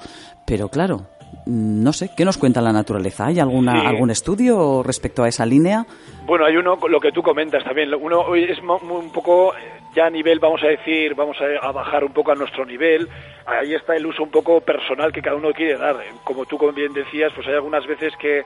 Pero 0.45 0.69
claro, 0.69 1.07
mm, 1.45 1.83
no 1.83 1.93
sé, 1.93 2.11
¿qué 2.15 2.25
nos 2.25 2.37
cuenta 2.37 2.61
la 2.61 2.71
naturaleza? 2.71 3.27
¿Hay 3.27 3.39
alguna, 3.39 3.79
Sí. 3.81 3.85
algún 3.87 4.09
estudio 4.11 4.83
respecto 4.83 5.23
a 5.23 5.27
esa 5.27 5.45
línea? 5.45 5.85
Bueno, 6.25 6.45
hay 6.45 6.57
uno, 6.57 6.77
lo 6.87 6.99
que 6.99 7.11
tú 7.11 7.21
comentas 7.23 7.63
también, 7.63 7.93
uno 7.93 8.35
es 8.35 8.59
un 8.59 9.11
poco 9.11 9.53
eh, 9.55 9.57
ya 9.95 10.05
a 10.05 10.09
nivel, 10.11 10.39
vamos 10.39 10.61
a 10.63 10.67
decir, 10.67 11.15
vamos 11.15 11.37
a, 11.41 11.67
a 11.67 11.71
bajar 11.71 12.03
un 12.03 12.13
poco 12.13 12.31
a 12.31 12.35
nuestro 12.35 12.65
nivel, 12.65 13.07
ahí 13.47 13.73
está 13.73 13.95
el 13.95 14.05
uso 14.05 14.21
un 14.23 14.29
poco 14.29 14.61
personal 14.61 15.11
que 15.11 15.21
cada 15.21 15.35
uno 15.35 15.51
quiere 15.51 15.77
dar. 15.77 15.95
Como 16.23 16.45
tú 16.45 16.57
bien 16.71 16.93
decías, 16.93 17.31
pues 17.33 17.47
hay 17.47 17.55
algunas 17.55 17.85
veces 17.87 18.13
que 18.19 18.43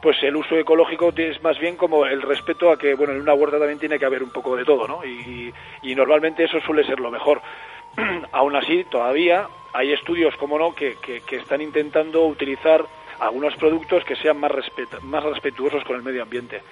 pues 0.00 0.22
el 0.22 0.36
uso 0.36 0.56
ecológico 0.56 1.12
es 1.16 1.42
más 1.42 1.58
bien 1.58 1.76
como 1.76 2.06
el 2.06 2.22
respeto 2.22 2.70
a 2.70 2.78
que, 2.78 2.94
bueno, 2.94 3.12
en 3.14 3.20
una 3.20 3.34
huerta 3.34 3.58
también 3.58 3.78
tiene 3.78 3.98
que 3.98 4.04
haber 4.04 4.22
un 4.22 4.30
poco 4.30 4.56
de 4.56 4.64
todo, 4.64 4.86
¿no? 4.86 5.04
Y, 5.04 5.52
y 5.82 5.94
normalmente 5.94 6.44
eso 6.44 6.60
suele 6.60 6.84
ser 6.84 7.00
lo 7.00 7.10
mejor. 7.10 7.40
Aún 8.32 8.54
así, 8.56 8.84
todavía 8.84 9.48
hay 9.72 9.92
estudios, 9.92 10.36
como 10.36 10.58
no, 10.58 10.74
que, 10.74 10.96
que- 11.04 11.36
están 11.36 11.60
intentando 11.60 12.24
utilizar 12.24 12.84
algunos 13.20 13.56
productos 13.56 14.04
que 14.04 14.14
sean 14.16 14.38
más, 14.38 14.52
respet- 14.52 15.00
más 15.02 15.24
respetuosos 15.24 15.82
con 15.84 15.96
el 15.96 16.02
medio 16.02 16.22
ambiente. 16.22 16.62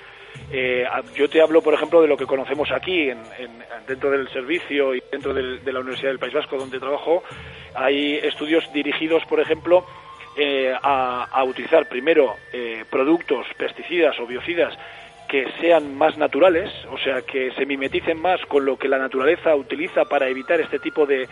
Eh, 0.53 0.85
yo 1.15 1.29
te 1.29 1.41
hablo, 1.41 1.63
por 1.63 1.75
ejemplo, 1.75 2.01
de 2.03 2.09
lo 2.09 2.17
que 2.17 2.27
conocemos 2.27 2.71
aquí, 2.71 3.11
en, 3.11 3.19
en- 3.39 3.65
dentro 3.89 4.11
del 4.11 4.29
servicio 4.29 4.95
y 4.95 5.03
dentro 5.11 5.35
de 5.35 5.73
la 5.73 5.81
Universidad 5.81 6.11
del 6.11 6.19
País 6.21 6.35
Vasco, 6.35 6.57
donde 6.57 6.79
trabajo. 6.79 7.23
Hay 7.75 8.17
estudios 8.19 8.71
dirigidos, 8.73 9.25
por 9.27 9.41
ejemplo, 9.41 9.85
eh, 10.37 10.75
a, 10.83 11.25
a 11.25 11.45
utilizar 11.45 11.89
primero 11.89 12.37
eh, 12.53 12.85
productos, 12.91 13.47
pesticidas 13.57 14.19
o 14.21 14.27
biocidas 14.27 14.77
que 15.29 15.47
sean 15.61 15.97
más 15.97 16.17
naturales, 16.17 16.71
o 16.91 16.99
sea, 16.99 17.23
que 17.23 17.51
se 17.53 17.67
mimeticen 17.67 18.21
más 18.21 18.41
con 18.47 18.65
lo 18.65 18.79
que 18.79 18.89
la 18.89 18.99
naturaleza 18.99 19.55
utiliza 19.57 20.05
para 20.05 20.29
evitar 20.29 20.61
este 20.61 20.79
tipo 20.79 21.05
de, 21.07 21.29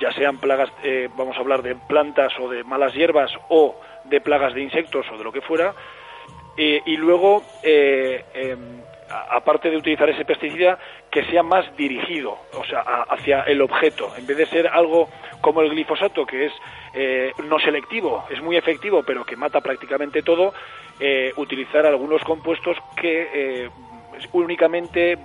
ya 0.00 0.12
sean 0.12 0.38
plagas, 0.38 0.70
eh, 0.82 1.08
vamos 1.16 1.36
a 1.36 1.40
hablar 1.40 1.62
de 1.62 1.76
plantas 1.88 2.32
o 2.40 2.48
de 2.48 2.64
malas 2.64 2.94
hierbas 2.94 3.30
o 3.48 3.80
de 4.04 4.20
plagas 4.20 4.54
de 4.54 4.62
insectos 4.62 5.06
o 5.12 5.18
de 5.18 5.24
lo 5.24 5.32
que 5.32 5.40
fuera, 5.40 5.74
eh, 6.56 6.82
y 6.86 6.96
luego, 6.96 7.44
eh, 7.62 8.24
em, 8.34 8.82
aparte 9.08 9.70
de 9.70 9.76
utilizar 9.76 10.08
ese 10.10 10.24
pesticida, 10.24 10.78
que 11.10 11.24
sea 11.24 11.42
más 11.42 11.64
dirigido, 11.76 12.38
o 12.52 12.64
sea, 12.64 12.80
hacia 12.80 13.42
el 13.42 13.60
objeto, 13.62 14.12
en 14.16 14.26
vez 14.26 14.36
de 14.36 14.46
ser 14.46 14.68
algo 14.68 15.08
como 15.40 15.62
el 15.62 15.70
glifosato, 15.70 16.26
que 16.26 16.46
es 16.46 16.52
eh, 16.94 17.32
no 17.44 17.58
selectivo, 17.58 18.24
es 18.30 18.42
muy 18.42 18.56
efectivo, 18.56 19.02
pero 19.02 19.24
que 19.24 19.36
mata 19.36 19.60
prácticamente 19.60 20.22
todo, 20.22 20.52
eh, 21.00 21.32
utilizar 21.36 21.86
algunos 21.86 22.22
compuestos 22.22 22.76
que 22.96 23.28
eh, 23.32 23.70
únicamente 24.32 25.16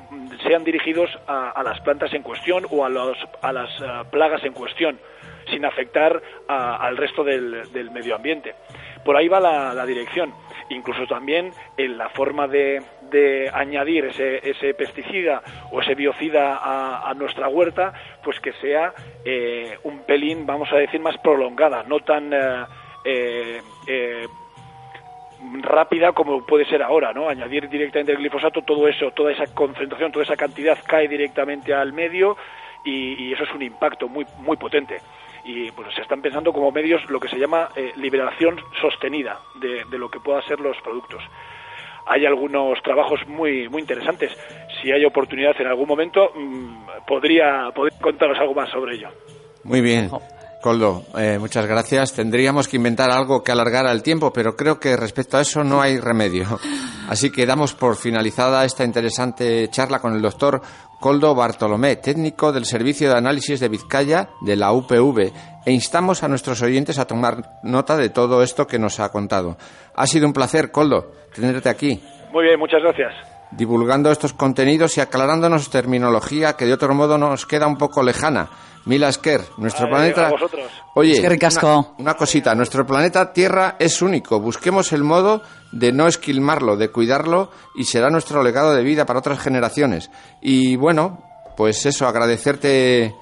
sean 0.45 0.63
dirigidos 0.63 1.09
a, 1.27 1.61
las 1.63 1.79
plantas 1.81 2.13
en 2.13 2.21
cuestión 2.21 2.65
o 2.69 2.85
a, 2.85 2.89
los, 2.89 3.17
a 3.41 3.51
las 3.51 3.69
ah, 3.81 4.03
plagas 4.09 4.43
en 4.43 4.53
cuestión, 4.53 4.99
sin 5.49 5.65
afectar 5.65 6.21
a- 6.47 6.75
al 6.77 6.97
resto 6.97 7.23
del, 7.23 7.71
del 7.71 7.91
medio 7.91 8.15
ambiente. 8.15 8.55
Por 9.05 9.17
ahí 9.17 9.27
va 9.27 9.39
la, 9.39 9.85
dirección. 9.85 10.33
Incluso 10.69 11.05
también 11.07 11.51
en 11.77 11.97
la 11.97 12.07
forma 12.09 12.47
de, 12.47 12.81
de 13.11 13.49
añadir 13.53 14.05
ese, 14.05 14.49
ese 14.49 14.73
pesticida 14.73 15.41
o 15.71 15.81
ese 15.81 15.93
biocida 15.93 16.55
a, 16.55 17.09
a 17.09 17.13
nuestra 17.13 17.49
huerta, 17.49 17.93
pues 18.23 18.39
que 18.39 18.53
sea 18.53 18.93
eh, 19.25 19.77
un 19.83 19.99
pelín, 20.05 20.45
vamos 20.45 20.71
a 20.71 20.77
decir, 20.77 21.01
más 21.01 21.17
prolongada, 21.17 21.83
no 21.83 21.99
tan 21.99 22.31
eh, 22.33 22.65
eh, 23.03 23.61
eh, 23.87 24.27
rápida 25.61 26.13
como 26.13 26.45
puede 26.45 26.65
ser 26.65 26.81
ahora, 26.81 27.11
¿no? 27.13 27.27
Añadir 27.27 27.67
directamente 27.69 28.13
el 28.13 28.17
glifosato, 28.19 28.61
todo 28.61 28.87
eso, 28.87 29.11
toda 29.11 29.33
esa 29.33 29.53
concentración, 29.53 30.11
toda 30.13 30.23
esa 30.23 30.37
cantidad 30.37 30.77
cae 30.87 31.07
directamente 31.09 31.73
al 31.73 31.91
medio 31.91 32.37
y, 32.85 33.21
y 33.25 33.33
eso 33.33 33.43
es 33.43 33.51
un 33.53 33.61
impacto 33.61 34.07
muy 34.07 34.25
muy 34.39 34.55
potente. 34.57 35.01
Y 35.45 35.71
pues 35.71 35.93
se 35.93 36.01
están 36.01 36.21
pensando 36.21 36.53
como 36.53 36.71
medios 36.71 37.01
lo 37.09 37.19
que 37.19 37.27
se 37.27 37.37
llama 37.37 37.69
eh, 37.75 37.91
liberación 37.97 38.59
sostenida 38.79 39.39
de, 39.55 39.83
de 39.85 39.97
lo 39.97 40.09
que 40.09 40.19
puedan 40.19 40.43
ser 40.43 40.59
los 40.59 40.77
productos. 40.81 41.21
Hay 42.05 42.25
algunos 42.25 42.81
trabajos 42.81 43.25
muy 43.27 43.69
muy 43.69 43.81
interesantes. 43.81 44.31
Si 44.81 44.91
hay 44.91 45.05
oportunidad 45.05 45.59
en 45.59 45.67
algún 45.67 45.87
momento, 45.87 46.31
mm, 46.35 47.05
podría, 47.07 47.71
podría 47.73 47.99
contaros 47.99 48.37
algo 48.39 48.53
más 48.53 48.69
sobre 48.69 48.95
ello. 48.95 49.09
Muy 49.63 49.81
bien. 49.81 50.09
Coldo, 50.63 51.03
eh, 51.17 51.37
muchas 51.39 51.65
gracias. 51.65 52.13
Tendríamos 52.13 52.69
que 52.69 52.77
inventar 52.77 53.11
algo 53.11 53.43
que 53.43 53.51
alargara 53.51 53.91
el 53.91 54.01
tiempo, 54.01 54.31
pero 54.31 54.55
creo 54.55 54.79
que 54.79 54.95
respecto 54.95 55.37
a 55.37 55.41
eso 55.41 55.61
no 55.61 55.81
hay 55.81 55.99
remedio. 55.99 56.57
Así 57.09 57.31
que 57.31 57.45
damos 57.45 57.73
por 57.73 57.97
finalizada 57.97 58.63
esta 58.63 58.85
interesante 58.85 59.67
charla 59.67 59.99
con 59.99 60.13
el 60.13 60.21
doctor 60.21 60.61
Coldo 61.01 61.35
Bartolomé, 61.35 61.97
técnico 61.97 62.53
del 62.53 62.63
Servicio 62.63 63.09
de 63.09 63.17
Análisis 63.17 63.59
de 63.59 63.67
Vizcaya 63.67 64.29
de 64.39 64.55
la 64.55 64.71
UPV, 64.71 65.33
e 65.65 65.71
instamos 65.73 66.23
a 66.23 66.29
nuestros 66.29 66.61
oyentes 66.61 66.97
a 66.97 67.07
tomar 67.07 67.59
nota 67.63 67.97
de 67.97 68.07
todo 68.07 68.41
esto 68.41 68.65
que 68.65 68.79
nos 68.79 69.01
ha 69.01 69.11
contado. 69.11 69.57
Ha 69.95 70.07
sido 70.07 70.27
un 70.27 70.33
placer, 70.33 70.71
Coldo, 70.71 71.11
tenerte 71.35 71.67
aquí. 71.67 72.01
Muy 72.31 72.45
bien, 72.45 72.57
muchas 72.57 72.81
gracias. 72.81 73.32
Divulgando 73.57 74.11
estos 74.11 74.33
contenidos 74.33 74.97
y 74.97 75.01
aclarándonos 75.01 75.69
terminología 75.69 76.53
que 76.53 76.65
de 76.65 76.73
otro 76.73 76.93
modo 76.93 77.17
nos 77.17 77.45
queda 77.45 77.67
un 77.67 77.77
poco 77.77 78.03
lejana. 78.03 78.49
Mila 78.85 79.07
Esker, 79.07 79.41
nuestro 79.57 79.87
planeta. 79.87 80.29
Oye, 80.95 81.13
Eskerrik 81.13 81.45
asko. 81.45 81.67
una, 81.67 81.87
una 81.99 82.13
cosita, 82.15 82.53
nuestro 82.53 82.85
planeta 82.85 83.31
Tierra 83.31 83.77
es 83.79 84.01
único. 84.01 84.41
Busquemos 84.41 84.91
el 84.91 85.03
modo 85.03 85.41
de 85.71 85.93
no 85.93 86.07
esquilmarlo, 86.07 86.75
de 86.75 86.89
cuidarlo 86.91 87.49
y 87.75 87.85
será 87.85 88.09
nuestro 88.09 88.43
legado 88.43 88.73
de 88.73 88.83
vida 88.83 89.05
para 89.05 89.19
otras 89.19 89.39
generaciones. 89.39 90.11
Y 90.41 90.75
bueno, 90.75 91.23
pues 91.55 91.85
eso, 91.85 92.07
agradecerte 92.07 93.15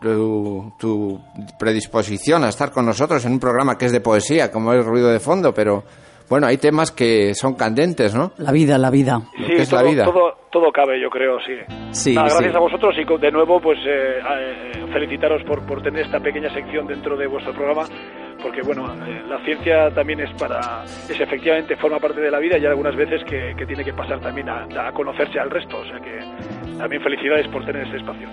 tu, 0.00 0.72
tu 0.78 1.20
predisposición 1.58 2.44
a 2.44 2.48
estar 2.48 2.70
con 2.70 2.86
nosotros 2.86 3.22
en 3.26 3.32
un 3.32 3.40
programa 3.40 3.76
que 3.76 3.84
es 3.84 3.92
de 3.92 4.00
poesía, 4.00 4.50
como 4.50 4.72
es 4.72 4.84
ruido 4.84 5.08
de 5.08 5.20
fondo, 5.20 5.52
pero 5.52 5.84
bueno, 6.30 6.46
hay 6.46 6.58
temas 6.58 6.92
que 6.92 7.34
son 7.34 7.54
candentes, 7.54 8.14
¿no? 8.14 8.30
La 8.38 8.52
vida, 8.52 8.78
la 8.78 8.88
vida. 8.88 9.20
Sí, 9.36 9.54
es 9.56 9.68
todo, 9.68 9.82
la 9.82 9.90
vida. 9.90 10.04
Todo, 10.04 10.36
todo 10.48 10.70
cabe, 10.70 11.00
yo 11.02 11.10
creo, 11.10 11.38
sí. 11.40 11.54
Sí, 11.90 12.14
Nada, 12.14 12.28
gracias 12.28 12.52
sí. 12.52 12.56
a 12.56 12.60
vosotros 12.60 12.94
y 12.96 13.20
de 13.20 13.32
nuevo, 13.32 13.60
pues 13.60 13.80
eh, 13.84 14.20
eh, 14.20 14.86
felicitaros 14.92 15.42
por, 15.42 15.66
por 15.66 15.82
tener 15.82 16.06
esta 16.06 16.20
pequeña 16.20 16.48
sección 16.54 16.86
dentro 16.86 17.16
de 17.16 17.26
vuestro 17.26 17.52
programa, 17.52 17.82
porque 18.42 18.62
bueno, 18.62 18.92
eh, 19.04 19.22
la 19.28 19.42
ciencia 19.44 19.90
también 19.94 20.20
es 20.20 20.30
para, 20.38 20.84
es 20.84 21.20
efectivamente 21.20 21.76
forma 21.76 21.98
parte 21.98 22.20
de 22.20 22.30
la 22.30 22.38
vida 22.38 22.56
y 22.58 22.62
hay 22.62 22.66
algunas 22.66 22.96
veces 22.96 23.22
que, 23.24 23.54
que 23.56 23.66
tiene 23.66 23.84
que 23.84 23.92
pasar 23.92 24.20
también 24.20 24.48
a, 24.48 24.64
a 24.88 24.92
conocerse 24.92 25.38
al 25.38 25.50
resto, 25.50 25.78
o 25.78 25.84
sea 25.84 25.98
que 26.00 26.76
también 26.78 27.02
felicidades 27.02 27.48
por 27.48 27.64
tener 27.64 27.84
este 27.84 27.98
espacio. 27.98 28.28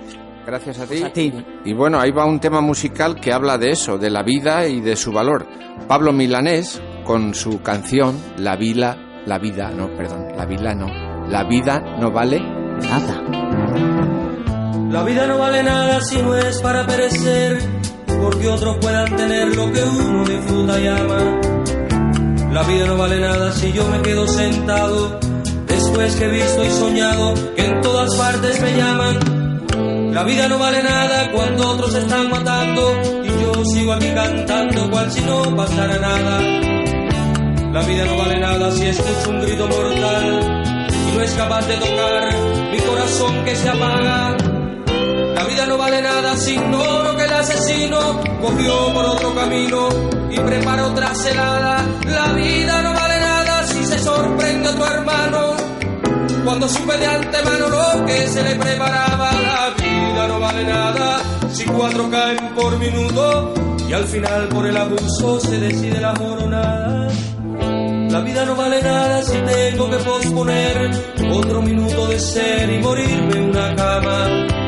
Gracias 0.45 0.79
a 0.79 0.87
ti. 0.87 1.03
a 1.03 1.11
ti. 1.11 1.33
Y 1.65 1.73
bueno, 1.73 1.99
ahí 1.99 2.11
va 2.11 2.25
un 2.25 2.39
tema 2.39 2.61
musical 2.61 3.15
que 3.19 3.33
habla 3.33 3.57
de 3.57 3.71
eso, 3.71 3.97
de 3.97 4.09
la 4.09 4.23
vida 4.23 4.67
y 4.67 4.79
de 4.79 4.95
su 4.95 5.11
valor. 5.11 5.45
Pablo 5.87 6.13
Milanés, 6.13 6.81
con 7.03 7.33
su 7.33 7.61
canción 7.61 8.15
La 8.37 8.55
Vila, 8.55 8.95
la 9.27 9.39
vida, 9.39 9.69
no, 9.71 9.89
perdón, 9.89 10.37
la 10.37 10.45
vila 10.45 10.73
no. 10.73 10.87
La 11.27 11.43
vida 11.43 11.81
no 11.99 12.09
vale. 12.11 12.39
Nada. 12.39 13.21
La 14.89 15.03
vida 15.03 15.27
no 15.27 15.37
vale 15.37 15.63
nada 15.63 15.99
si 15.99 16.21
no 16.21 16.33
es 16.33 16.61
para 16.61 16.87
perecer, 16.87 17.59
porque 18.29 18.47
otros 18.49 18.75
puedan 18.81 19.15
tener 19.15 19.55
lo 19.55 19.71
que 19.71 19.81
uno 19.81 20.25
disfruta 20.25 20.79
y 20.81 20.87
ama. 20.87 21.39
La 22.51 22.63
vida 22.63 22.85
no 22.87 22.97
vale 22.97 23.21
nada 23.21 23.53
si 23.53 23.71
yo 23.71 23.87
me 23.87 24.01
quedo 24.01 24.27
sentado, 24.27 25.17
después 25.65 26.13
que 26.17 26.25
he 26.25 26.27
visto 26.27 26.65
y 26.65 26.69
soñado 26.71 27.33
que 27.55 27.65
en 27.65 27.81
todas 27.81 28.13
partes 28.15 28.61
me 28.61 28.75
llaman. 28.75 30.13
La 30.13 30.23
vida 30.23 30.49
no 30.49 30.59
vale 30.59 30.83
nada 30.83 31.31
cuando 31.31 31.69
otros 31.69 31.95
están 31.95 32.29
matando 32.29 32.81
y 33.23 33.27
yo 33.43 33.65
sigo 33.65 33.93
aquí 33.93 34.09
cantando 34.13 34.91
cual 34.91 35.09
si 35.09 35.21
no 35.21 35.55
pasara 35.55 35.97
nada. 35.97 36.41
La 37.71 37.81
vida 37.83 38.05
no 38.05 38.17
vale 38.17 38.39
nada 38.41 38.71
si 38.71 38.87
escucho 38.87 39.29
un 39.29 39.41
grito 39.41 39.67
mortal 39.69 40.83
y 40.91 41.15
no 41.15 41.21
es 41.21 41.31
capaz 41.31 41.65
de 41.65 41.77
tocar 41.77 42.33
mi 42.71 42.79
corazón 42.79 43.45
que 43.45 43.55
se 43.55 43.69
apaga. 43.69 44.35
La 45.35 45.43
vida 45.45 45.65
no 45.65 45.77
vale 45.77 46.01
nada 46.01 46.35
si 46.35 46.55
ignoro 46.55 47.15
que 47.15 47.26
asesino 47.47 48.19
cogió 48.41 48.93
por 48.93 49.05
otro 49.05 49.33
camino 49.33 49.89
y 50.29 50.37
preparó 50.37 50.87
otra 50.87 51.15
celada. 51.15 51.85
La 52.05 52.33
vida 52.33 52.81
no 52.81 52.93
vale 52.93 53.19
nada 53.19 53.65
si 53.67 53.85
se 53.85 53.99
sorprende 53.99 54.69
a 54.69 54.75
tu 54.75 54.83
hermano 54.83 55.55
cuando 56.43 56.67
supe 56.67 56.97
de 56.97 57.05
antemano 57.05 57.69
lo 57.69 58.05
que 58.05 58.27
se 58.27 58.43
le 58.43 58.55
preparaba. 58.55 59.31
La 59.31 59.69
vida 59.81 60.27
no 60.27 60.39
vale 60.39 60.63
nada 60.65 61.21
si 61.51 61.65
cuatro 61.65 62.09
caen 62.09 62.53
por 62.55 62.77
minuto 62.77 63.53
y 63.87 63.93
al 63.93 64.05
final 64.05 64.47
por 64.49 64.67
el 64.67 64.75
abuso 64.75 65.39
se 65.39 65.57
decide 65.59 66.01
la 66.01 66.13
moronada. 66.13 67.07
La 68.09 68.19
vida 68.21 68.45
no 68.45 68.55
vale 68.55 68.81
nada 68.81 69.21
si 69.21 69.37
tengo 69.37 69.89
que 69.89 69.97
posponer 69.97 70.91
otro 71.31 71.61
minuto 71.61 72.07
de 72.07 72.19
ser 72.19 72.73
y 72.73 72.79
morirme 72.79 73.37
en 73.37 73.49
una 73.49 73.75
cama. 73.75 74.66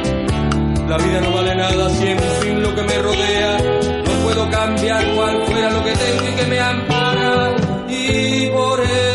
La 0.90 0.98
vida 0.98 1.22
no 1.22 1.32
vale 1.32 1.54
nada 1.56 1.88
si 1.92 2.16
fin 2.42 2.64
lo 2.64 2.74
que 2.74 2.82
me 2.82 2.98
rodea 2.98 3.58
no 4.06 4.12
puedo 4.24 4.50
cambiar 4.50 5.06
cual 5.14 5.44
fuera 5.46 5.70
lo 5.70 5.84
que 5.84 5.94
tengo 5.94 6.28
y 6.28 6.36
que 6.36 6.46
me 6.48 6.60
ampara. 6.60 7.56
Y 7.88 8.48
por 8.48 8.80
eso 8.82 9.09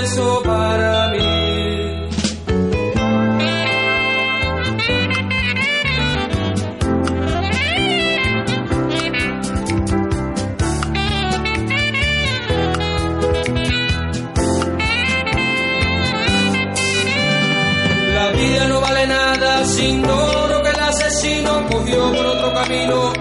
cogió 21.84 22.12
por 22.12 22.26
otro 22.26 22.54
camino 22.54 23.12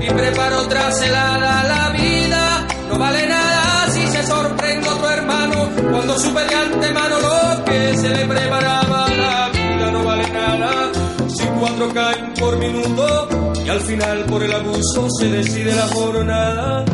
y 0.00 0.06
preparó 0.10 0.62
otra 0.62 0.92
celada. 0.92 1.64
La 1.64 1.88
vida 1.90 2.66
no 2.88 2.98
vale 2.98 3.26
nada 3.26 3.90
si 3.90 4.06
se 4.06 4.22
sorprende 4.24 4.88
otro 4.88 5.10
hermano 5.10 5.70
cuando 5.90 6.18
supe 6.18 6.44
de 6.44 6.54
antemano 6.54 7.16
lo 7.20 7.64
que 7.64 7.96
se 7.96 8.08
le 8.10 8.26
preparaba. 8.26 9.08
La 9.08 9.48
vida 9.50 9.90
no 9.90 10.04
vale 10.04 10.30
nada 10.30 10.92
si 11.28 11.44
cuatro 11.58 11.88
caen 11.94 12.34
por 12.34 12.58
minuto 12.58 13.28
y 13.64 13.68
al 13.68 13.80
final 13.80 14.24
por 14.26 14.42
el 14.42 14.52
abuso 14.52 15.08
se 15.18 15.28
decide 15.28 15.74
la 15.74 15.86
jornada. 15.88 16.84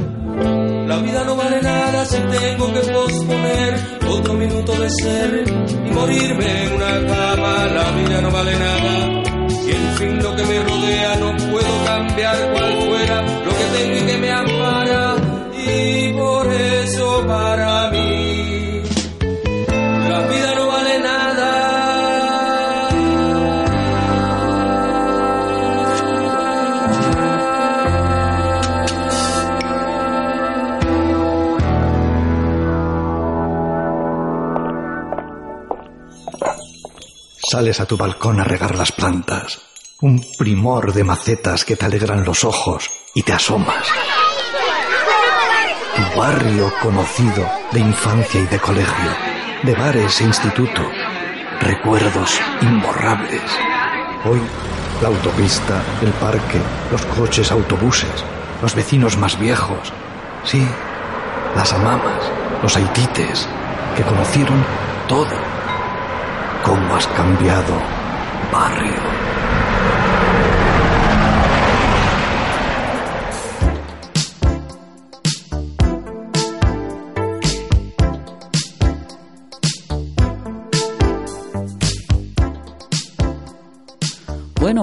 La 0.86 0.96
vida 0.98 1.24
no 1.24 1.36
vale 1.36 1.60
nada 1.60 2.04
si 2.06 2.16
tengo 2.16 2.72
que 2.72 2.80
posponer 2.80 3.98
otro 4.08 4.34
minuto 4.34 4.72
de 4.72 4.90
ser 4.90 5.44
y 5.46 5.90
morirme 5.90 6.64
en 6.64 6.72
una 6.74 7.06
cama. 7.12 7.66
La 7.66 7.90
vida 7.90 8.20
no 8.22 8.30
vale 8.30 8.58
nada 8.58 9.17
fin 9.98 10.22
lo 10.22 10.34
que 10.36 10.44
me 10.44 10.62
rodea 10.62 11.16
no 11.16 11.36
puedo 11.50 11.84
cambiar 11.84 12.36
cual 12.52 12.72
fuera 12.86 13.22
lo 13.46 13.52
que 13.58 13.64
tengo 13.76 13.96
y 13.96 14.06
que 14.06 14.18
me 14.18 14.30
ampara. 14.30 15.16
Y 15.54 16.12
por 16.12 16.46
eso 16.52 17.24
para 17.26 17.90
mí 17.90 18.82
la 20.08 20.20
vida 20.28 20.54
no 20.54 20.66
vale 20.68 20.98
nada. 21.00 21.68
Sales 37.50 37.80
a 37.80 37.86
tu 37.86 37.96
balcón 37.96 38.38
a 38.38 38.44
regar 38.44 38.76
las 38.76 38.92
plantas. 38.92 39.67
Un 40.00 40.24
primor 40.38 40.92
de 40.92 41.02
macetas 41.02 41.64
que 41.64 41.74
te 41.74 41.84
alegran 41.84 42.24
los 42.24 42.44
ojos 42.44 42.88
y 43.16 43.24
te 43.24 43.32
asomas. 43.32 43.84
Tu 45.96 46.16
barrio 46.16 46.72
conocido 46.80 47.44
de 47.72 47.80
infancia 47.80 48.40
y 48.40 48.46
de 48.46 48.60
colegio, 48.60 49.10
de 49.64 49.74
bares 49.74 50.20
e 50.20 50.24
instituto. 50.24 50.82
Recuerdos 51.60 52.40
imborrables. 52.60 53.42
Hoy, 54.24 54.40
la 55.02 55.08
autopista, 55.08 55.82
el 56.00 56.12
parque, 56.12 56.60
los 56.92 57.04
coches, 57.06 57.50
autobuses, 57.50 58.24
los 58.62 58.76
vecinos 58.76 59.16
más 59.16 59.36
viejos. 59.36 59.92
Sí, 60.44 60.64
las 61.56 61.72
amamas, 61.72 62.22
los 62.62 62.76
haitites, 62.76 63.48
que 63.96 64.04
conocieron 64.04 64.64
todo 65.08 65.34
cómo 66.62 66.94
has 66.94 67.08
cambiado, 67.08 67.74
barrio. 68.52 69.27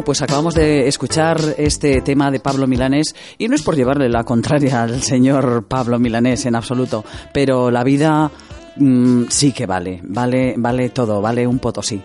Pues 0.05 0.21
acabamos 0.21 0.53
de 0.53 0.87
escuchar 0.87 1.55
este 1.57 2.01
tema 2.01 2.29
de 2.29 2.39
Pablo 2.39 2.67
Milanés 2.67 3.15
y 3.39 3.47
no 3.47 3.55
es 3.55 3.63
por 3.63 3.75
llevarle 3.75 4.07
la 4.07 4.23
contraria 4.23 4.83
al 4.83 5.01
señor 5.01 5.65
Pablo 5.67 5.97
Milanés 5.97 6.45
en 6.45 6.55
absoluto, 6.55 7.03
pero 7.33 7.71
la 7.71 7.83
vida 7.83 8.29
mm, 8.75 9.23
sí 9.29 9.51
que 9.51 9.65
vale, 9.65 10.01
vale, 10.03 10.53
vale 10.57 10.89
todo, 10.89 11.21
vale 11.21 11.47
un 11.47 11.57
potosí. 11.57 11.99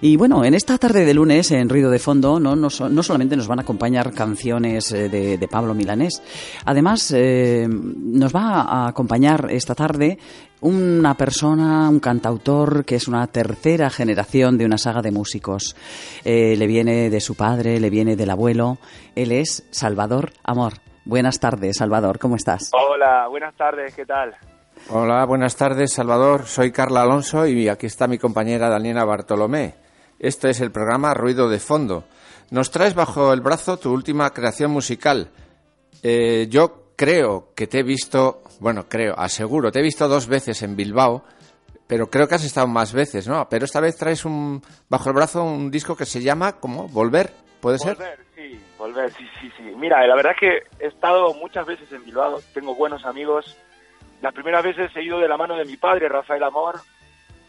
Y 0.00 0.16
bueno, 0.16 0.44
en 0.44 0.54
esta 0.54 0.78
tarde 0.78 1.04
de 1.04 1.14
lunes, 1.14 1.50
en 1.50 1.68
Ruido 1.68 1.90
de 1.90 1.98
Fondo, 1.98 2.38
no, 2.38 2.54
no, 2.54 2.68
no 2.68 3.02
solamente 3.02 3.36
nos 3.36 3.48
van 3.48 3.58
a 3.58 3.62
acompañar 3.62 4.12
canciones 4.12 4.92
eh, 4.92 5.08
de, 5.08 5.38
de 5.38 5.48
Pablo 5.48 5.74
Milanés, 5.74 6.22
además 6.66 7.12
eh, 7.16 7.66
nos 7.68 8.32
va 8.32 8.60
a 8.60 8.88
acompañar 8.88 9.48
esta 9.50 9.74
tarde 9.74 10.18
una 10.60 11.14
persona, 11.14 11.88
un 11.88 12.00
cantautor 12.00 12.84
que 12.84 12.96
es 12.96 13.08
una 13.08 13.26
tercera 13.26 13.90
generación 13.90 14.58
de 14.58 14.64
una 14.64 14.78
saga 14.78 15.02
de 15.02 15.10
músicos. 15.10 15.76
Eh, 16.24 16.56
le 16.56 16.66
viene 16.66 17.10
de 17.10 17.20
su 17.20 17.36
padre, 17.36 17.80
le 17.80 17.90
viene 17.90 18.16
del 18.16 18.30
abuelo. 18.30 18.78
Él 19.14 19.32
es 19.32 19.66
Salvador 19.70 20.32
Amor. 20.42 20.74
Buenas 21.04 21.40
tardes, 21.40 21.76
Salvador, 21.78 22.18
¿cómo 22.18 22.36
estás? 22.36 22.70
Hola, 22.72 23.28
buenas 23.28 23.54
tardes, 23.56 23.94
¿qué 23.94 24.04
tal? 24.04 24.36
Hola, 24.90 25.24
buenas 25.24 25.56
tardes, 25.56 25.92
Salvador. 25.92 26.46
Soy 26.46 26.72
Carla 26.72 27.02
Alonso 27.02 27.46
y 27.46 27.68
aquí 27.68 27.86
está 27.86 28.06
mi 28.06 28.18
compañera 28.18 28.68
Daniela 28.68 29.04
Bartolomé. 29.04 29.74
Este 30.18 30.50
es 30.50 30.60
el 30.60 30.70
programa 30.70 31.14
Ruido 31.14 31.48
de 31.48 31.58
Fondo. 31.58 32.04
Nos 32.50 32.70
traes 32.70 32.94
bajo 32.94 33.32
el 33.32 33.40
brazo 33.40 33.76
tu 33.76 33.92
última 33.92 34.30
creación 34.30 34.70
musical. 34.70 35.30
Eh, 36.02 36.46
yo 36.50 36.87
creo 36.98 37.52
que 37.54 37.66
te 37.68 37.78
he 37.78 37.82
visto, 37.84 38.42
bueno, 38.58 38.86
creo, 38.88 39.14
aseguro, 39.16 39.70
te 39.70 39.78
he 39.78 39.82
visto 39.82 40.08
dos 40.08 40.26
veces 40.26 40.60
en 40.62 40.74
Bilbao, 40.74 41.22
pero 41.86 42.10
creo 42.10 42.26
que 42.28 42.34
has 42.34 42.44
estado 42.44 42.66
más 42.66 42.92
veces, 42.92 43.28
¿no? 43.28 43.48
Pero 43.48 43.64
esta 43.64 43.80
vez 43.80 43.96
traes 43.96 44.24
un, 44.24 44.60
bajo 44.90 45.08
el 45.08 45.14
brazo 45.14 45.44
un 45.44 45.70
disco 45.70 45.96
que 45.96 46.04
se 46.04 46.20
llama, 46.20 46.54
¿cómo? 46.60 46.88
¿Volver? 46.88 47.32
¿Puede 47.60 47.78
ser? 47.78 47.94
Volver, 47.96 48.18
sí, 48.34 48.60
volver, 48.76 49.12
sí, 49.12 49.24
sí, 49.40 49.50
sí. 49.56 49.62
Mira, 49.76 50.04
la 50.06 50.16
verdad 50.16 50.32
es 50.32 50.38
que 50.40 50.84
he 50.84 50.88
estado 50.88 51.32
muchas 51.34 51.64
veces 51.66 51.90
en 51.92 52.04
Bilbao, 52.04 52.40
tengo 52.52 52.74
buenos 52.74 53.04
amigos. 53.06 53.56
Las 54.20 54.34
primeras 54.34 54.64
veces 54.64 54.90
he 54.96 55.02
ido 55.04 55.20
de 55.20 55.28
la 55.28 55.36
mano 55.36 55.56
de 55.56 55.64
mi 55.64 55.76
padre, 55.76 56.08
Rafael 56.08 56.42
Amor, 56.42 56.80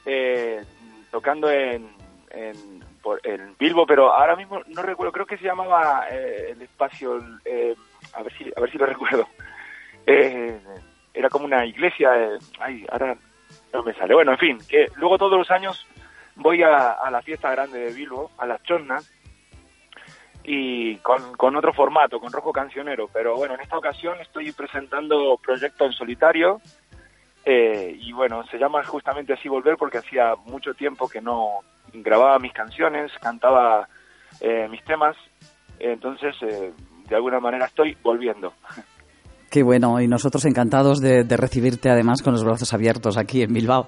eh, 0.05 0.63
tocando 1.12 1.49
en, 1.49 1.89
en, 2.29 2.83
por- 3.01 3.19
en 3.25 3.55
Bilbo, 3.59 3.85
pero 3.88 4.13
ahora 4.13 4.35
mismo 4.35 4.62
no 4.67 4.81
recuerdo, 4.83 5.12
creo 5.12 5.25
que 5.25 5.38
se 5.38 5.45
llamaba 5.45 6.05
eh, 6.12 6.51
el 6.51 6.62
espacio, 6.62 7.19
eh, 7.43 7.75
a, 8.13 8.23
ver 8.23 8.33
si, 8.38 8.45
a 8.55 8.62
ver 8.62 8.71
si 8.71 8.77
lo 8.77 8.85
recuerdo. 8.93 9.27
Eh, 10.12 10.60
era 11.13 11.30
como 11.30 11.45
una 11.45 11.65
iglesia, 11.65 12.15
eh, 12.15 12.39
ay, 12.60 12.86
ahora 12.91 13.17
no 13.74 13.84
me 13.84 13.93
sale. 13.93 14.13
Bueno, 14.13 14.32
en 14.32 14.38
fin, 14.38 14.58
que 14.67 14.88
luego 14.95 15.17
todos 15.17 15.38
los 15.38 15.52
años 15.52 15.86
voy 16.36 16.63
a, 16.63 16.98
la 17.12 17.22
fiesta 17.22 17.52
grande 17.52 17.80
de 17.80 17.93
Bilbo, 17.93 18.32
a 18.38 18.45
las 18.45 18.63
chornas, 18.63 19.12
y 20.43 20.95
con, 20.98 21.36
con 21.36 21.56
otro 21.56 21.74
formato, 21.74 22.19
con 22.19 22.32
rojo 22.32 22.52
cancionero. 22.52 23.10
Pero 23.12 23.36
bueno, 23.36 23.56
en 23.56 23.62
esta 23.62 23.78
ocasión 23.78 24.19
estoy 24.19 24.52
presentando 24.52 25.38
proyecto 25.43 25.86
en 25.86 25.91
solitario 25.91 26.62
eh, 27.45 27.98
y 28.00 28.12
bueno, 28.12 28.45
se 28.48 28.58
llama 28.58 28.84
justamente 28.84 29.34
así 29.34 29.48
Volver 29.48 29.78
porque 29.78 30.00
hacía 30.00 30.36
mucho 30.45 30.74
tiempo 30.74 31.08
que 31.08 31.22
no 31.22 31.60
grababa 31.93 32.38
mis 32.39 32.54
canciones, 32.54 33.12
cantaba 33.19 33.88
eh, 34.39 34.67
mis 34.69 34.84
temas, 34.84 35.15
entonces 35.80 36.36
eh, 36.41 36.74
de 37.08 37.15
alguna 37.15 37.39
manera 37.39 37.65
estoy 37.65 37.98
volviendo. 38.04 38.54
Qué 39.49 39.63
bueno, 39.63 39.99
y 39.99 40.07
nosotros 40.07 40.45
encantados 40.45 40.99
de, 40.99 41.23
recibirte 41.23 41.89
además 41.89 42.21
con 42.21 42.33
los 42.33 42.43
brazos 42.43 42.71
abiertos 42.73 43.17
aquí 43.17 43.41
en 43.41 43.51
Bilbao. 43.51 43.88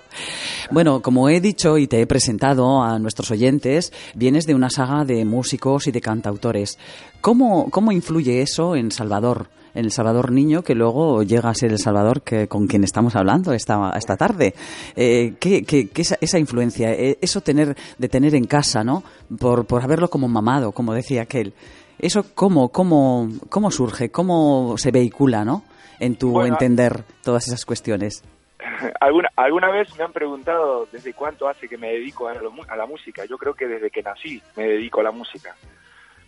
Bueno, 0.71 1.01
como 1.03 1.29
he 1.29 1.39
dicho 1.39 1.77
y 1.77 1.85
te 1.85 2.01
he 2.01 2.07
presentado 2.07 2.81
a 2.81 2.97
nuestros 2.97 3.29
oyentes, 3.29 3.93
vienes 4.15 4.47
de 4.47 4.55
una 4.55 4.71
saga 4.71 5.05
de 5.05 5.23
músicos 5.23 5.85
y 5.85 5.91
de 5.91 6.01
cantautores. 6.01 6.79
¿Cómo, 7.21 7.69
cómo 7.69 7.91
influye 7.91 8.41
eso 8.41 8.75
en 8.75 8.89
Salvador? 8.91 9.49
En 9.75 9.85
el 9.85 9.91
Salvador 9.91 10.31
niño 10.31 10.63
que 10.63 10.73
luego 10.75 11.21
llega 11.23 11.49
a 11.49 11.53
ser 11.55 11.71
el 11.71 11.79
Salvador 11.79 12.23
que, 12.23 12.47
con 12.47 12.65
quien 12.67 12.83
estamos 12.83 13.15
hablando 13.15 13.53
esta, 13.53 13.93
esta 13.95 14.17
tarde. 14.17 14.53
Eh, 14.95 15.35
¿qué, 15.39 15.63
qué- 15.63 15.87
qué 15.89 16.01
esa, 16.01 16.17
esa 16.19 16.39
influencia, 16.39 16.91
eh, 16.91 17.17
eso 17.21 17.39
tener, 17.39 17.77
de 17.97 18.09
tener 18.09 18.35
en 18.35 18.45
casa, 18.45 18.83
¿no? 18.83 19.03
Por, 19.39 19.65
por 19.65 19.81
haberlo 19.83 20.09
como 20.09 20.27
mamado, 20.27 20.71
como 20.73 20.93
decía 20.93 21.21
aquel. 21.21 21.53
¿Eso 22.01 22.25
cómo, 22.35 22.69
cómo, 22.69 23.29
cómo 23.49 23.71
surge, 23.71 24.09
cómo 24.11 24.75
se 24.77 24.91
vehicula, 24.91 25.45
¿no? 25.45 25.63
En 25.99 26.15
tu 26.17 26.31
Bueno, 26.31 26.55
entender 26.55 27.03
todas 27.23 27.47
esas 27.47 27.63
cuestiones. 27.65 28.23
¿Alguna, 28.99 29.29
alguna 29.35 29.69
vez 29.71 29.95
me 29.97 30.03
han 30.03 30.11
preguntado 30.11 30.87
desde 30.91 31.13
cuánto 31.13 31.47
hace 31.47 31.67
que 31.69 31.77
me 31.77 31.91
dedico 31.93 32.27
a, 32.27 32.33
lo 32.33 32.51
mu- 32.51 32.63
a 32.67 32.75
la 32.75 32.85
música. 32.87 33.23
Yo 33.25 33.37
creo 33.37 33.53
que 33.53 33.67
desde 33.67 33.89
que 33.91 34.01
nací 34.01 34.41
me 34.55 34.63
dedico 34.67 34.99
a 34.99 35.03
la 35.03 35.11
música. 35.11 35.55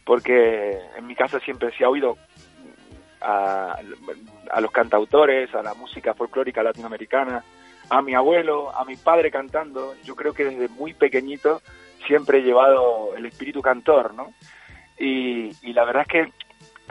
Porque 0.05 0.77
en 0.97 1.07
mi 1.07 1.15
casa 1.15 1.39
siempre 1.39 1.75
se 1.77 1.85
ha 1.85 1.89
oído 1.89 2.17
a, 3.21 3.77
a 4.51 4.61
los 4.61 4.71
cantautores, 4.71 5.53
a 5.55 5.63
la 5.63 5.73
música 5.73 6.13
folclórica 6.13 6.61
latinoamericana, 6.61 7.43
a 7.89 8.01
mi 8.01 8.13
abuelo, 8.13 8.75
a 8.75 8.83
mi 8.85 8.95
padre 8.97 9.31
cantando. 9.31 9.95
Yo 10.03 10.15
creo 10.15 10.33
que 10.33 10.45
desde 10.45 10.67
muy 10.67 10.93
pequeñito 10.93 11.61
siempre 12.05 12.39
he 12.39 12.41
llevado 12.41 13.15
el 13.15 13.25
espíritu 13.25 13.61
cantor, 13.61 14.13
¿no? 14.13 14.33
Y, 14.97 15.51
y 15.61 15.73
la 15.73 15.85
verdad 15.85 16.03
es 16.03 16.07
que 16.07 16.33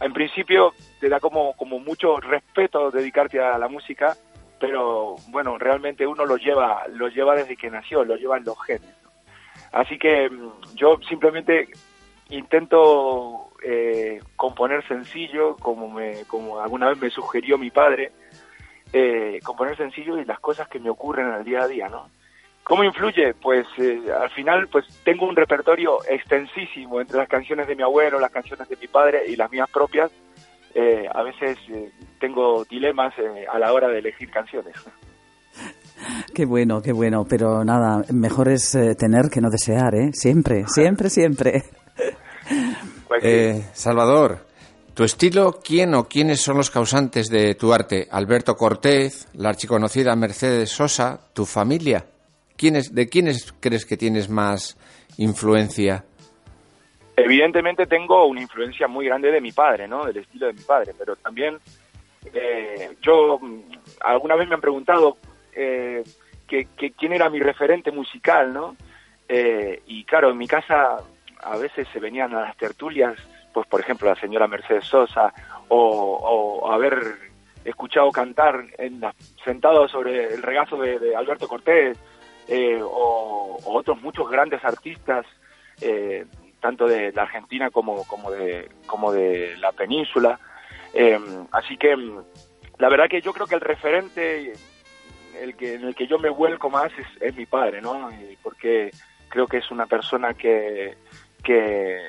en 0.01 0.12
principio 0.12 0.75
te 1.01 1.09
da 1.09 1.21
como, 1.21 1.55
como 1.55 1.79
mucho 1.79 2.19
respeto 2.19 2.91
dedicarte 2.91 3.41
a 3.41 3.59
la 3.59 3.69
música, 3.69 4.17
pero 4.59 5.17
bueno, 5.29 5.59
realmente 5.59 6.07
uno 6.07 6.25
lo 6.25 6.37
lleva, 6.37 6.87
lo 6.88 7.09
lleva 7.09 7.35
desde 7.35 7.57
que 7.57 7.71
nació, 7.71 8.05
lo 8.05 8.17
lleva 8.17 8.37
en 8.37 8.45
los 8.45 8.61
genes. 8.62 8.95
Así 9.73 9.99
que 9.99 10.29
mm, 10.29 10.75
yo 10.75 10.99
simplemente 11.09 11.69
intento 12.31 13.51
eh, 13.65 14.21
componer 14.37 14.87
sencillo, 14.87 15.57
como 15.57 15.91
me, 15.91 16.25
como 16.27 16.61
alguna 16.61 16.88
vez 16.88 17.01
me 17.01 17.11
sugirió 17.11 17.59
mi 17.59 17.71
padre, 17.71 18.12
eh, 18.93 19.41
componer 19.43 19.77
sencillo 19.77 20.19
y 20.19 20.25
las 20.25 20.41
cosas 20.41 20.69
que 20.69 20.79
me 20.79 20.91
ocurren 20.91 21.29
en 21.29 21.35
el 21.35 21.45
día 21.45 21.62
a 21.62 21.69
día, 21.69 21.88
¿no? 21.88 22.09
¿Cómo 22.64 22.85
influye? 22.85 23.35
Pues 23.35 23.66
eh, 23.79 24.01
al 24.20 24.31
final 24.31 24.68
pues 24.68 24.87
tengo 25.05 25.27
un 25.27 25.35
repertorio 25.37 25.98
extensísimo 26.09 27.01
entre 27.01 27.18
las 27.18 27.29
canciones 27.29 27.66
de 27.66 27.75
mi 27.75 27.83
abuelo, 27.83 28.20
las 28.20 28.31
canciones 28.31 28.68
de 28.68 28.77
mi 28.77 28.87
padre 28.87 29.22
y 29.27 29.37
las 29.37 29.51
mías 29.51 29.68
propias. 29.72 30.11
Eh, 30.75 31.07
a 31.12 31.22
veces 31.22 31.59
eh, 31.68 31.90
tengo 32.20 32.64
dilemas 32.64 33.12
eh, 33.18 33.44
a 33.53 33.59
la 33.59 33.72
hora 33.72 33.88
de 33.88 33.98
elegir 33.98 34.31
canciones. 34.31 34.75
Qué 36.35 36.46
bueno, 36.46 36.81
qué 36.83 36.92
bueno. 36.92 37.25
Pero 37.29 37.64
nada, 37.64 38.03
mejor 38.12 38.48
es 38.48 38.75
eh, 38.75 38.94
tener 38.94 39.29
que 39.31 39.40
no 39.40 39.51
desear, 39.51 39.94
¿eh? 39.94 40.11
Siempre, 40.12 40.64
siempre, 40.66 41.11
siempre. 41.11 41.62
Pues, 43.07 43.22
Eh, 43.24 43.68
Salvador, 43.74 44.47
tu 44.95 45.05
estilo, 45.05 45.61
¿quién 45.62 45.95
o 45.95 46.09
quiénes 46.09 46.41
son 46.41 46.57
los 46.57 46.70
causantes 46.70 47.28
de 47.28 47.55
tu 47.55 47.72
arte? 47.74 48.09
Alberto 48.11 48.57
Cortés, 48.57 49.28
la 49.34 49.51
archiconocida 49.51 50.16
Mercedes 50.16 50.70
Sosa, 50.70 51.20
tu 51.34 51.45
familia. 51.45 52.07
¿Quiénes, 52.63 52.95
¿De 52.95 53.09
quiénes 53.09 53.53
crees 53.59 53.85
que 53.85 53.97
tienes 53.97 54.31
más 54.31 54.79
influencia? 55.19 56.05
evidentemente 57.17 57.87
tengo 57.89 58.25
una 58.27 58.41
influencia 58.41 58.87
muy 58.87 59.07
grande 59.07 59.33
de 59.33 59.41
mi 59.41 59.51
padre, 59.51 59.89
¿no? 59.89 60.05
Del 60.05 60.19
estilo 60.19 60.47
de 60.47 60.53
mi 60.53 60.61
padre, 60.61 60.93
pero 60.97 61.17
también 61.17 61.59
eh, 62.33 62.91
yo 63.03 63.41
mm, 63.41 63.61
alguna 64.03 64.37
vez 64.37 64.49
me 64.49 64.55
han 64.55 64.61
preguntado 64.61 65.17
eh, 65.53 66.05
que, 66.47 66.69
quién 66.97 67.13
era 67.13 67.29
mi 67.31 67.41
referente 67.41 67.91
musical, 67.91 68.53
¿no? 68.53 68.77
Eh, 69.29 69.83
y 69.89 70.05
claro, 70.05 70.31
en 70.31 70.39
mi 70.39 70.47
casa 70.47 70.99
a 71.43 71.57
veces 71.57 71.89
se 71.93 71.99
venían 71.99 72.33
a 72.37 72.43
las 72.43 72.57
tertulias, 72.57 73.17
pues 73.53 73.67
por 73.67 73.81
ejemplo 73.81 74.09
la 74.09 74.21
señora 74.21 74.47
Mercedes 74.47 74.85
Sosa, 74.85 75.33
o, 75.67 76.71
haber 76.71 77.17
escuchado 77.65 78.13
cantar 78.13 78.67
en 78.79 79.01
la- 79.01 79.15
sentado 79.45 79.89
sobre 79.89 80.33
el 80.33 80.43
regazo 80.43 80.77
de 80.77 81.17
Alberto 81.17 81.49
Cortés, 81.49 81.99
eh, 82.55 82.78
o, 82.82 83.59
otros 83.64 84.03
muchos 84.03 84.28
grandes 84.30 84.62
artistas, 84.62 85.24
eh, 85.80 86.26
tanto 86.61 86.86
de 86.86 87.11
la 87.12 87.22
Argentina 87.22 87.70
como, 87.70 88.05
como, 88.05 88.30
de, 88.30 88.68
como 88.84 89.11
de 89.11 89.57
la 89.57 89.72
península. 89.72 90.38
Eh, 90.92 91.18
así 91.50 91.78
que 91.78 91.96
mm, 91.96 92.22
la 92.76 92.90
verdad 92.90 93.09
que 93.09 93.22
yo 93.22 93.32
creo 93.32 93.46
que 93.46 93.55
el 93.55 93.62
referente 93.62 94.53
el 95.40 95.57
que, 95.57 95.76
en 95.76 95.84
el 95.84 95.94
que 95.94 96.07
yo 96.07 96.18
me 96.18 96.28
vuelco 96.28 96.68
más 96.68 96.92
es, 97.22 97.34
mi 97.34 97.46
padre, 97.46 97.80
¿no? 97.80 98.11
Porque 98.42 98.90
creo 99.30 99.46
que 99.46 99.57
es 99.57 99.70
una 99.70 99.86
persona 99.86 100.34
que, 100.34 100.98
que 101.42 102.03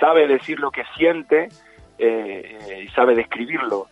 sabe 0.00 0.26
decir 0.26 0.58
lo 0.58 0.72
que 0.72 0.82
siente 0.96 1.50
y 2.00 2.88
sabe 2.88 3.14
describirlo 3.14 3.86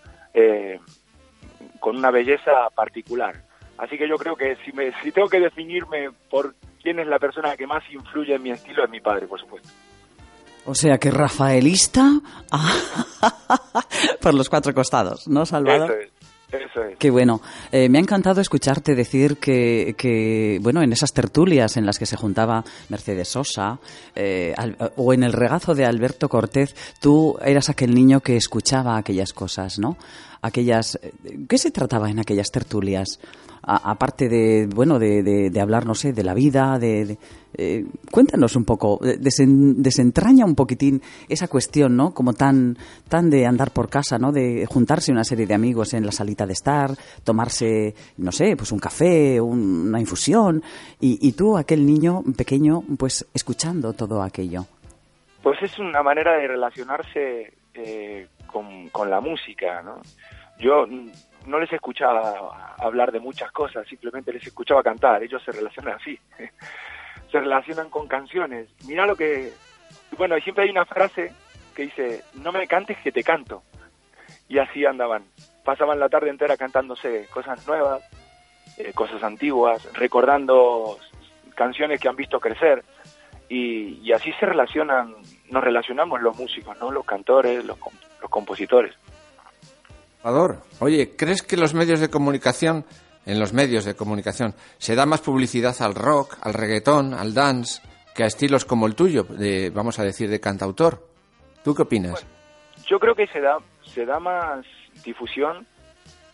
con 1.78 1.96
una 1.96 2.10
belleza 2.10 2.68
particular. 2.74 3.49
Así 3.82 3.96
que 3.96 4.08
yo 4.08 4.16
creo 4.16 4.36
que 4.36 4.56
si, 4.64 4.72
me, 4.72 4.92
si 5.02 5.10
tengo 5.10 5.28
que 5.28 5.40
definirme 5.40 6.10
por 6.30 6.54
quién 6.82 6.98
es 6.98 7.06
la 7.06 7.18
persona 7.18 7.56
que 7.56 7.66
más 7.66 7.82
influye 7.90 8.34
en 8.34 8.42
mi 8.42 8.50
estilo, 8.50 8.84
es 8.84 8.90
mi 8.90 9.00
padre, 9.00 9.26
por 9.26 9.40
supuesto. 9.40 9.68
O 10.66 10.74
sea 10.74 10.98
que 10.98 11.10
Rafaelista 11.10 12.20
por 14.20 14.34
los 14.34 14.48
cuatro 14.48 14.74
costados, 14.74 15.26
¿no, 15.28 15.46
Salvador? 15.46 15.90
Eso 15.90 16.00
es, 16.58 16.62
eso 16.68 16.82
es. 16.84 16.98
Qué 16.98 17.10
bueno. 17.10 17.40
Eh, 17.72 17.88
me 17.88 17.98
ha 17.98 18.00
encantado 18.02 18.40
escucharte 18.40 18.94
decir 18.94 19.38
que, 19.38 19.94
que, 19.96 20.58
bueno, 20.60 20.82
en 20.82 20.92
esas 20.92 21.12
tertulias 21.12 21.76
en 21.76 21.86
las 21.86 21.98
que 21.98 22.06
se 22.06 22.16
juntaba 22.16 22.64
Mercedes 22.90 23.28
Sosa 23.28 23.78
eh, 24.14 24.52
al- 24.56 24.76
o 24.96 25.12
en 25.14 25.22
el 25.22 25.32
regazo 25.32 25.74
de 25.74 25.86
Alberto 25.86 26.28
Cortés, 26.28 26.74
tú 27.00 27.38
eras 27.42 27.70
aquel 27.70 27.94
niño 27.94 28.20
que 28.20 28.36
escuchaba 28.36 28.96
aquellas 28.98 29.32
cosas, 29.32 29.78
¿no? 29.78 29.96
aquellas... 30.42 30.98
eh, 31.02 31.12
¿Qué 31.48 31.58
se 31.58 31.70
trataba 31.70 32.10
en 32.10 32.18
aquellas 32.20 32.50
tertulias? 32.50 33.18
Aparte 33.62 34.28
de, 34.28 34.66
bueno, 34.74 34.98
de, 34.98 35.22
de- 35.22 35.50
de 35.50 35.60
hablar, 35.60 35.84
no 35.86 35.94
sé, 35.94 36.12
de 36.12 36.24
la 36.24 36.32
vida, 36.34 36.78
de... 36.78 37.18
eh, 37.54 37.84
cuéntanos 38.10 38.56
un 38.56 38.64
poco, 38.64 38.98
desen- 39.00 39.74
desentraña 39.76 40.44
un 40.46 40.54
poquitín 40.54 41.02
esa 41.28 41.46
cuestión, 41.46 41.94
¿no? 41.96 42.14
Como 42.14 42.32
tan, 42.32 42.78
tan 43.08 43.28
de 43.28 43.44
andar 43.46 43.70
por 43.72 43.90
casa, 43.90 44.18
¿no? 44.18 44.32
De 44.32 44.64
juntarse 44.66 45.12
una 45.12 45.24
serie 45.24 45.46
de 45.46 45.54
amigos 45.54 45.92
en 45.94 46.06
la 46.06 46.12
salita 46.12 46.46
de 46.46 46.54
estar, 46.54 46.90
tomarse, 47.22 47.94
no 48.16 48.32
sé, 48.32 48.56
pues 48.56 48.72
un 48.72 48.78
café, 48.78 49.40
un- 49.40 49.88
una 49.88 50.00
infusión, 50.00 50.62
y, 50.98 51.18
y 51.28 51.32
tú, 51.32 51.58
aquel 51.58 51.84
niño 51.84 52.22
pequeño, 52.36 52.82
pues 52.98 53.26
escuchando 53.34 53.92
todo 53.92 54.22
aquello. 54.22 54.64
Pues 55.42 55.58
es 55.62 55.78
una 55.78 56.02
manera 56.02 56.32
de 56.38 56.48
relacionarse 56.48 57.52
eh, 57.74 58.26
con, 58.46 58.88
con 58.88 59.10
la 59.10 59.20
música, 59.20 59.82
¿no? 59.82 60.00
Yo 60.58 60.86
no 61.46 61.58
les 61.58 61.72
escuchaba 61.72 62.74
hablar 62.78 63.12
de 63.12 63.20
muchas 63.20 63.50
cosas, 63.52 63.86
simplemente 63.86 64.32
les 64.32 64.46
escuchaba 64.46 64.82
cantar, 64.82 65.22
ellos 65.22 65.42
se 65.42 65.52
relacionan 65.52 65.94
así, 65.94 66.18
se 67.30 67.40
relacionan 67.40 67.90
con 67.90 68.08
canciones. 68.08 68.68
Mira 68.86 69.06
lo 69.06 69.16
que... 69.16 69.52
Bueno, 70.16 70.36
siempre 70.40 70.64
hay 70.64 70.70
una 70.70 70.84
frase 70.84 71.32
que 71.74 71.82
dice, 71.82 72.24
no 72.34 72.52
me 72.52 72.66
cantes 72.66 72.98
que 72.98 73.12
te 73.12 73.22
canto. 73.22 73.62
Y 74.48 74.58
así 74.58 74.84
andaban, 74.84 75.24
pasaban 75.64 76.00
la 76.00 76.08
tarde 76.08 76.30
entera 76.30 76.56
cantándose 76.56 77.26
cosas 77.32 77.66
nuevas, 77.66 78.02
eh, 78.76 78.92
cosas 78.92 79.22
antiguas, 79.22 79.88
recordando 79.94 80.98
canciones 81.54 82.00
que 82.00 82.08
han 82.08 82.16
visto 82.16 82.40
crecer 82.40 82.84
y, 83.48 84.00
y 84.02 84.12
así 84.12 84.32
se 84.34 84.46
relacionan, 84.46 85.14
nos 85.50 85.62
relacionamos 85.62 86.20
los 86.20 86.36
músicos, 86.36 86.78
¿no? 86.78 86.90
Los 86.90 87.04
cantores, 87.04 87.64
los, 87.64 87.78
los 88.20 88.30
compositores. 88.30 88.94
Oye, 90.80 91.16
¿crees 91.16 91.42
que 91.42 91.56
los 91.56 91.74
medios 91.74 92.00
de 92.00 92.10
comunicación, 92.10 92.84
en 93.26 93.38
los 93.38 93.52
medios 93.52 93.84
de 93.84 93.94
comunicación, 93.94 94.54
se 94.78 94.94
da 94.94 95.06
más 95.06 95.20
publicidad 95.20 95.74
al 95.80 95.94
rock, 95.94 96.36
al 96.42 96.54
reggaetón, 96.54 97.14
al 97.14 97.34
dance, 97.34 97.82
que 98.14 98.24
a 98.24 98.26
estilos 98.26 98.64
como 98.64 98.86
el 98.86 98.94
tuyo, 98.94 99.24
de, 99.24 99.70
vamos 99.70 99.98
a 99.98 100.04
decir, 100.04 100.28
de 100.28 100.40
cantautor? 100.40 101.06
¿Tú 101.64 101.74
qué 101.74 101.82
opinas? 101.82 102.26
Yo 102.86 102.98
creo 102.98 103.14
que 103.14 103.26
se 103.28 103.40
da, 103.40 103.58
se 103.82 104.04
da 104.04 104.18
más 104.18 104.64
difusión 105.04 105.66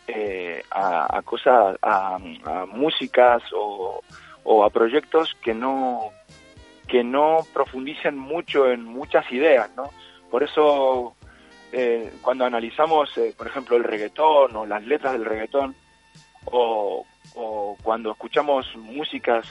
eh, 0.09 0.63
a, 0.71 1.19
a 1.19 1.23
cosas, 1.23 1.77
a, 1.83 2.17
a 2.17 2.67
músicas 2.67 3.43
o, 3.53 4.01
o 4.45 4.65
a 4.65 4.71
proyectos 4.71 5.37
que 5.43 5.55
no 5.55 6.13
que 6.87 7.03
no 7.03 7.39
profundicen 7.53 8.17
mucho 8.17 8.71
en 8.71 8.85
muchas 8.85 9.31
ideas, 9.33 9.69
¿no? 9.77 9.91
Por 10.31 10.45
eso 10.45 11.16
eh, 11.79 12.11
cuando 12.23 12.47
analizamos, 12.47 13.15
eh, 13.19 13.35
por 13.37 13.47
ejemplo, 13.47 13.77
el 13.77 13.85
reggaetón 13.85 14.57
o 14.57 14.65
las 14.65 14.83
letras 14.87 15.13
del 15.13 15.27
reggaetón, 15.27 15.75
o, 16.47 17.05
cuando 17.83 18.13
escuchamos 18.13 18.75
músicas 18.77 19.47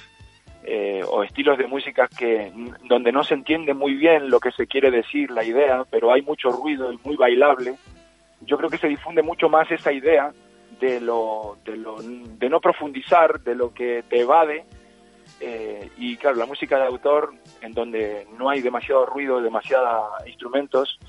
eh, 0.64 1.04
o 1.08 1.24
estilos 1.24 1.58
de 1.58 1.68
música 1.68 2.08
que 2.08 2.52
donde 2.86 3.12
no 3.12 3.24
se 3.24 3.36
entiende 3.36 3.76
muy 3.76 3.94
bien 3.94 4.32
lo 4.32 4.40
que 4.40 4.52
se 4.52 4.66
quiere 4.66 4.90
decir, 4.90 5.30
la 5.30 5.44
idea, 5.44 5.86
pero 5.92 6.12
hay 6.12 6.24
mucho 6.24 6.50
ruido 6.50 6.92
y 6.92 7.00
muy 7.04 7.16
bailable, 7.16 7.76
yo 8.42 8.58
creo 8.58 8.72
que 8.72 8.80
se 8.80 8.88
difunde 8.88 9.22
mucho 9.22 9.48
más 9.48 9.70
esa 9.70 9.92
idea 9.92 10.32
de 10.80 11.00
lo, 11.00 11.60
de 11.64 11.78
lo 11.78 11.98
de 12.02 12.50
no 12.50 12.60
profundizar, 12.60 13.42
de 13.42 13.54
lo 13.54 13.72
que 13.72 14.04
te 14.10 14.22
evade 14.22 14.66
eh, 15.40 15.90
y 15.98 16.18
claro, 16.18 16.38
la 16.38 16.46
música 16.46 16.78
de 16.78 16.86
autor, 16.86 17.34
en 17.62 17.74
donde 17.74 18.28
no 18.38 18.50
hay 18.50 18.62
demasiado 18.62 19.06
ruido, 19.06 19.42
demasiados 19.42 20.26
instrumentos, 20.26 21.00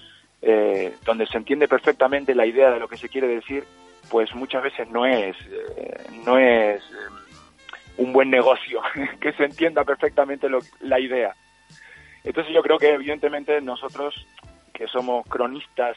eh, 0.43 0.95
donde 1.05 1.27
se 1.27 1.39
entiende 1.39 1.69
perfectamente 1.69 2.35
la 2.35 2.47
idea 2.47 2.71
de 2.71 2.79
lo 2.81 2.89
que 2.89 2.97
se 2.97 3.09
quiere 3.09 3.27
decir, 3.29 3.65
pues 4.11 4.35
muchas 4.35 4.63
veces 4.63 4.89
no 4.91 5.05
es, 5.07 5.37
eh, 5.51 6.07
no 6.25 6.39
es 6.39 6.81
eh, 6.81 7.99
un 7.99 8.13
buen 8.13 8.31
negocio, 8.31 8.81
que 9.21 9.33
se 9.33 9.45
entienda 9.45 9.85
perfectamente 9.85 10.49
lo- 10.49 10.61
la 10.81 11.01
idea. 11.01 11.35
Entonces 12.25 12.53
yo 12.55 12.63
creo 12.63 12.79
que 12.79 12.91
evidentemente 12.91 13.61
nosotros, 13.61 14.15
que 14.73 14.87
somos 14.89 15.27
cronistas 15.29 15.97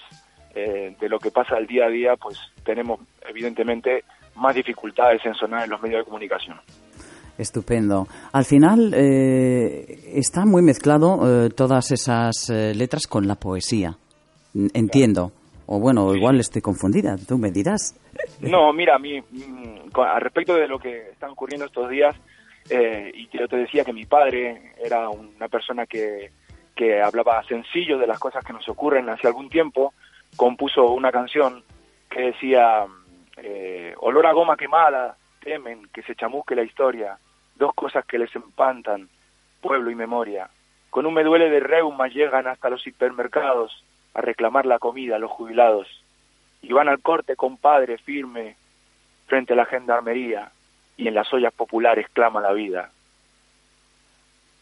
eh, 0.55 0.95
de 0.99 1.09
lo 1.09 1.19
que 1.19 1.31
pasa 1.31 1.55
al 1.57 1.67
día 1.67 1.85
a 1.85 1.89
día, 1.89 2.15
pues 2.15 2.39
tenemos 2.63 2.99
evidentemente 3.27 4.03
más 4.35 4.55
dificultades 4.55 5.23
en 5.25 5.33
sonar 5.35 5.65
en 5.65 5.69
los 5.71 5.81
medios 5.81 5.99
de 6.01 6.05
comunicación. 6.05 6.59
Estupendo. 7.37 8.07
Al 8.33 8.45
final 8.45 8.93
eh, 8.95 9.99
está 10.15 10.45
muy 10.45 10.61
mezclado 10.61 11.49
todas 11.51 11.91
esas 11.91 12.49
letras 12.49 13.07
con 13.07 13.27
la 13.27 13.35
poesía. 13.35 13.95
Entiendo. 14.53 15.31
O 15.65 15.79
bueno, 15.79 16.15
igual 16.15 16.39
estoy 16.39 16.61
confundida. 16.61 17.15
Tú 17.27 17.37
me 17.37 17.51
dirás. 17.51 17.95
No, 18.41 18.73
mira, 18.73 18.95
a 18.95 18.99
mí, 18.99 19.21
mm, 19.21 19.99
al 19.99 20.21
respecto 20.21 20.55
de 20.55 20.67
lo 20.67 20.79
que 20.79 21.09
están 21.11 21.29
ocurriendo 21.31 21.67
estos 21.67 21.89
días, 21.89 22.15
eh, 22.69 23.11
y 23.13 23.29
yo 23.37 23.47
te 23.47 23.57
decía 23.57 23.85
que 23.85 23.93
mi 23.93 24.05
padre 24.05 24.73
era 24.83 25.09
una 25.09 25.47
persona 25.47 25.85
que, 25.85 26.31
que 26.75 27.01
hablaba 27.01 27.43
sencillo 27.43 27.97
de 27.99 28.07
las 28.07 28.19
cosas 28.19 28.43
que 28.43 28.53
nos 28.53 28.67
ocurren 28.67 29.09
hace 29.09 29.27
algún 29.27 29.49
tiempo, 29.49 29.93
compuso 30.35 30.91
una 30.91 31.11
canción 31.11 31.63
que 32.09 32.21
decía, 32.21 32.85
eh, 33.37 33.93
olor 33.99 34.25
a 34.25 34.33
goma 34.33 34.57
quemada, 34.57 35.17
temen 35.41 35.87
que 35.93 36.01
se 36.03 36.15
chamusque 36.15 36.55
la 36.55 36.63
historia, 36.63 37.17
dos 37.55 37.73
cosas 37.75 38.05
que 38.05 38.17
les 38.17 38.35
empantan, 38.35 39.07
pueblo 39.61 39.91
y 39.91 39.95
memoria. 39.95 40.49
Con 40.89 41.05
un 41.05 41.13
me 41.13 41.23
duele 41.23 41.49
de 41.49 41.59
reuma 41.59 42.07
llegan 42.07 42.47
hasta 42.47 42.69
los 42.69 42.85
hipermercados 42.87 43.83
a 44.13 44.21
reclamar 44.21 44.65
la 44.65 44.79
comida 44.79 45.19
los 45.19 45.31
jubilados 45.31 45.87
y 46.61 46.73
van 46.73 46.89
al 46.89 47.01
corte 47.01 47.35
compadre 47.35 47.97
firme 47.97 48.55
frente 49.27 49.53
a 49.53 49.55
la 49.55 49.65
gendarmería 49.65 50.51
y 50.97 51.07
en 51.07 51.13
las 51.13 51.31
ollas 51.33 51.53
populares 51.53 52.07
clama 52.11 52.41
la 52.41 52.51
vida. 52.51 52.91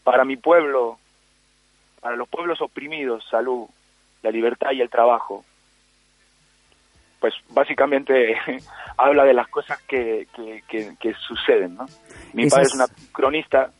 Para 0.04 0.24
mi 0.24 0.36
pueblo, 0.36 0.98
para 2.00 2.16
los 2.16 2.28
pueblos 2.28 2.60
oprimidos, 2.60 3.24
salud, 3.30 3.66
la 4.22 4.30
libertad 4.30 4.70
y 4.72 4.80
el 4.80 4.90
trabajo. 4.90 5.44
Pues 7.20 7.34
básicamente 7.50 8.36
habla 8.96 9.24
de 9.24 9.34
las 9.34 9.48
cosas 9.48 9.80
que, 9.82 10.28
que, 10.34 10.62
que- 10.68 10.94
que 11.00 11.14
suceden, 11.14 11.74
¿no? 11.74 11.86
Mi 12.32 12.44
Esas- 12.44 12.52
padre 12.58 12.66
es 12.68 12.74
una 12.74 12.86
cronista, 13.12 13.70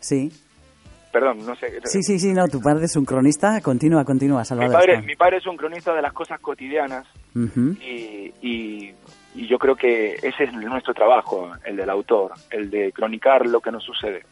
Sí. 0.00 0.32
Perdón, 1.12 1.44
no 1.46 1.54
sé. 1.56 1.80
Sí, 1.84 2.02
sí, 2.02 2.18
sí, 2.18 2.32
no. 2.32 2.48
Tu 2.48 2.60
padre 2.60 2.86
es 2.86 2.96
un 2.96 3.04
cronista. 3.04 3.60
Continúa, 3.60 4.04
continúa, 4.04 4.40
Mi 4.40 4.44
Salvador. 4.46 4.72
padre, 4.72 4.94
está. 4.94 5.06
mi 5.06 5.14
padre 5.16 5.36
es 5.38 5.46
un 5.46 5.56
cronista 5.56 5.94
de 5.94 6.02
las 6.02 6.12
cosas 6.12 6.40
cotidianas 6.40 7.06
y, 7.34 8.32
y, 8.40 8.94
y 9.34 9.48
yo 9.48 9.58
creo 9.58 9.76
que 9.76 10.14
ese 10.14 10.44
es 10.44 10.52
nuestro 10.54 10.94
trabajo, 10.94 11.50
el 11.64 11.76
del 11.76 11.90
autor, 11.90 12.32
el 12.50 12.70
de 12.70 12.92
cronicar 12.92 13.46
lo 13.46 13.60
que 13.60 13.70
nos 13.70 13.84
sucede. 13.84 14.24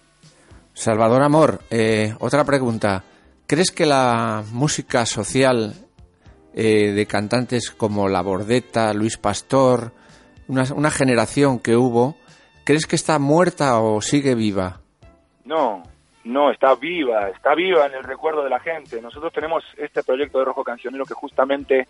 Salvador 0.73 1.23
Amor, 1.23 1.61
eh, 1.71 2.15
otra 2.21 2.45
pregunta. 2.45 3.05
¿Crees 3.47 3.71
que 3.71 3.85
la 3.85 4.43
música 4.53 5.05
social 5.05 5.75
eh, 6.55 6.93
de 6.93 7.07
cantantes 7.07 7.71
como 7.71 8.09
La 8.09 8.23
Bordeta, 8.23 8.95
Luis 8.95 9.17
Pastor, 9.19 9.93
una, 10.49 10.65
una 10.75 10.91
generación 10.91 11.59
que 11.59 11.77
hubo, 11.77 12.17
¿crees 12.65 12.87
que 12.87 12.97
está 12.97 13.19
muerta 13.19 13.81
o 13.81 14.01
sigue 14.01 14.35
viva? 14.35 14.81
No, 15.45 15.83
no, 16.25 16.51
está 16.51 16.75
viva, 16.75 17.31
está 17.31 17.55
viva 17.55 17.87
en 17.87 17.95
el 17.95 18.05
recuerdo 18.05 18.45
de 18.45 18.51
la 18.51 18.61
gente. 18.61 19.01
Nosotros 19.01 19.33
tenemos 19.33 19.65
este 19.77 20.03
proyecto 20.03 20.39
de 20.39 20.45
Rojo 20.45 20.63
Cancionero 20.63 21.05
que 21.05 21.15
justamente 21.15 21.89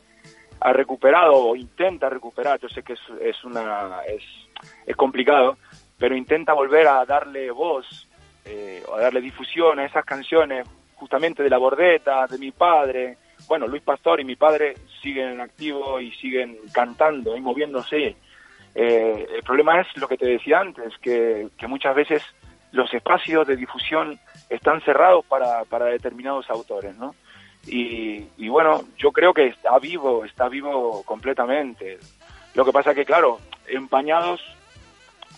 ha 0.61 0.73
recuperado 0.73 1.35
o 1.35 1.57
intenta 1.57 2.09
recuperar, 2.09 2.61
yo 2.61 2.69
sé 2.69 2.83
que 2.83 2.93
es, 2.93 3.01
es 3.21 3.45
una 3.45 4.03
es, 4.07 4.23
es 4.87 4.95
complicado, 4.95 5.57
pero 5.99 6.15
intenta 6.15 6.53
volver 6.53 6.87
a 6.87 7.05
darle 7.05 7.51
voz 7.51 8.09
eh, 8.45 8.83
o 8.89 8.95
a 8.95 9.01
darle 9.01 9.21
difusión 9.21 9.79
a 9.79 9.87
esas 9.87 10.05
canciones 10.05 10.69
justamente 10.95 11.43
de 11.43 11.51
la 11.51 11.59
bordeta, 11.59 12.27
de 12.27 12.39
mi 12.39 12.51
padre. 12.51 13.17
Bueno, 13.49 13.67
Luis 13.67 13.83
Pastor 13.83 14.21
y 14.21 14.25
mi 14.25 14.37
padre 14.37 14.75
siguen 15.03 15.31
en 15.31 15.41
activo 15.41 15.99
y 15.99 16.13
siguen 16.13 16.59
cantando 16.73 17.37
y 17.37 17.41
moviéndose. 17.41 18.17
Eh, 18.75 19.27
el 19.35 19.43
problema 19.43 19.81
es 19.81 19.89
lo 19.97 20.07
que 20.07 20.19
te 20.19 20.27
decía 20.27 20.61
antes, 20.61 20.93
que, 20.99 21.49
que 21.59 21.67
muchas 21.67 21.95
veces 21.95 22.23
los 22.73 22.93
espacios 22.95 23.47
de 23.47 23.57
difusión 23.57 24.19
están 24.49 24.81
cerrados 24.83 25.25
para, 25.27 25.65
para 25.65 25.87
determinados 25.87 26.49
autores, 26.51 26.97
¿no? 26.97 27.15
Y, 27.67 28.49
bueno, 28.49 28.83
yo 28.97 29.13
creo 29.13 29.35
que 29.35 29.47
está 29.47 29.79
vivo, 29.79 30.25
está 30.25 30.49
vivo 30.49 31.03
completamente. 31.05 31.99
Lo 32.55 32.65
que 32.65 32.73
pasa 32.73 32.95
que, 32.95 33.05
claro, 33.05 33.39
empañados 33.67 34.41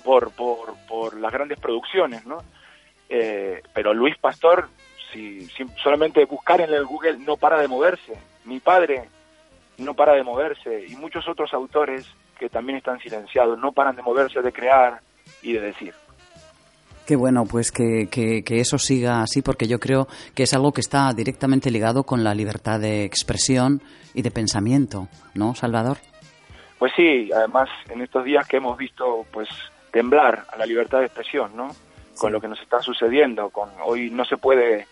por, 0.04 0.30
por, 0.32 0.74
por 0.88 1.18
las 1.18 1.32
grandes 1.32 1.58
producciones, 1.58 2.24
¿no? 2.24 2.38
Eh, 3.08 3.60
pero 3.74 3.92
Luis 3.92 4.16
Pastor, 4.18 4.68
si, 5.12 5.46
si 5.46 5.66
solamente 5.82 6.24
buscar 6.24 6.60
en 6.60 6.72
el 6.72 6.86
Google, 6.86 7.18
no 7.18 7.36
para 7.36 7.60
de 7.60 7.68
moverse. 7.68 8.16
Mi 8.44 8.60
padre 8.60 9.08
no 9.78 9.94
para 9.94 10.14
de 10.14 10.22
moverse 10.22 10.86
y 10.88 10.96
muchos 10.96 11.28
otros 11.28 11.52
autores 11.52 12.06
que 12.38 12.48
también 12.48 12.78
están 12.78 13.00
silenciados, 13.00 13.58
no 13.58 13.72
paran 13.72 13.96
de 13.96 14.02
moverse, 14.02 14.42
de 14.42 14.52
crear 14.52 15.00
y 15.42 15.52
de 15.52 15.60
decir. 15.60 15.94
Qué 17.06 17.16
bueno, 17.16 17.44
pues 17.44 17.72
que, 17.72 18.08
que, 18.10 18.42
que 18.44 18.60
eso 18.60 18.78
siga 18.78 19.22
así, 19.22 19.42
porque 19.42 19.66
yo 19.66 19.80
creo 19.80 20.06
que 20.34 20.44
es 20.44 20.54
algo 20.54 20.72
que 20.72 20.80
está 20.80 21.12
directamente 21.12 21.70
ligado 21.70 22.04
con 22.04 22.22
la 22.22 22.34
libertad 22.34 22.78
de 22.80 23.04
expresión 23.04 23.82
y 24.14 24.22
de 24.22 24.30
pensamiento, 24.30 25.08
¿no, 25.34 25.54
Salvador? 25.54 25.98
Pues 26.78 26.92
sí, 26.96 27.30
además 27.32 27.68
en 27.88 28.02
estos 28.02 28.24
días 28.24 28.46
que 28.46 28.58
hemos 28.58 28.76
visto 28.78 29.24
pues 29.32 29.48
temblar 29.92 30.46
a 30.52 30.56
la 30.56 30.66
libertad 30.66 30.98
de 30.98 31.06
expresión, 31.06 31.56
¿no? 31.56 31.68
Con 32.18 32.32
lo 32.32 32.40
que 32.40 32.48
nos 32.48 32.60
está 32.60 32.80
sucediendo, 32.80 33.50
con 33.50 33.68
hoy 33.84 34.10
no 34.10 34.24
se 34.24 34.36
puede 34.36 34.86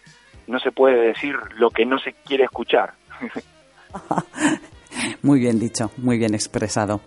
no 0.46 0.58
se 0.58 0.72
puede 0.72 1.08
decir 1.08 1.36
lo 1.56 1.70
que 1.70 1.84
no 1.84 1.98
se 1.98 2.12
quiere 2.24 2.44
escuchar. 2.44 2.94
Muy 5.22 5.40
bien 5.40 5.58
dicho, 5.58 5.90
muy 5.96 6.18
bien 6.18 6.34
expresado. 6.34 7.00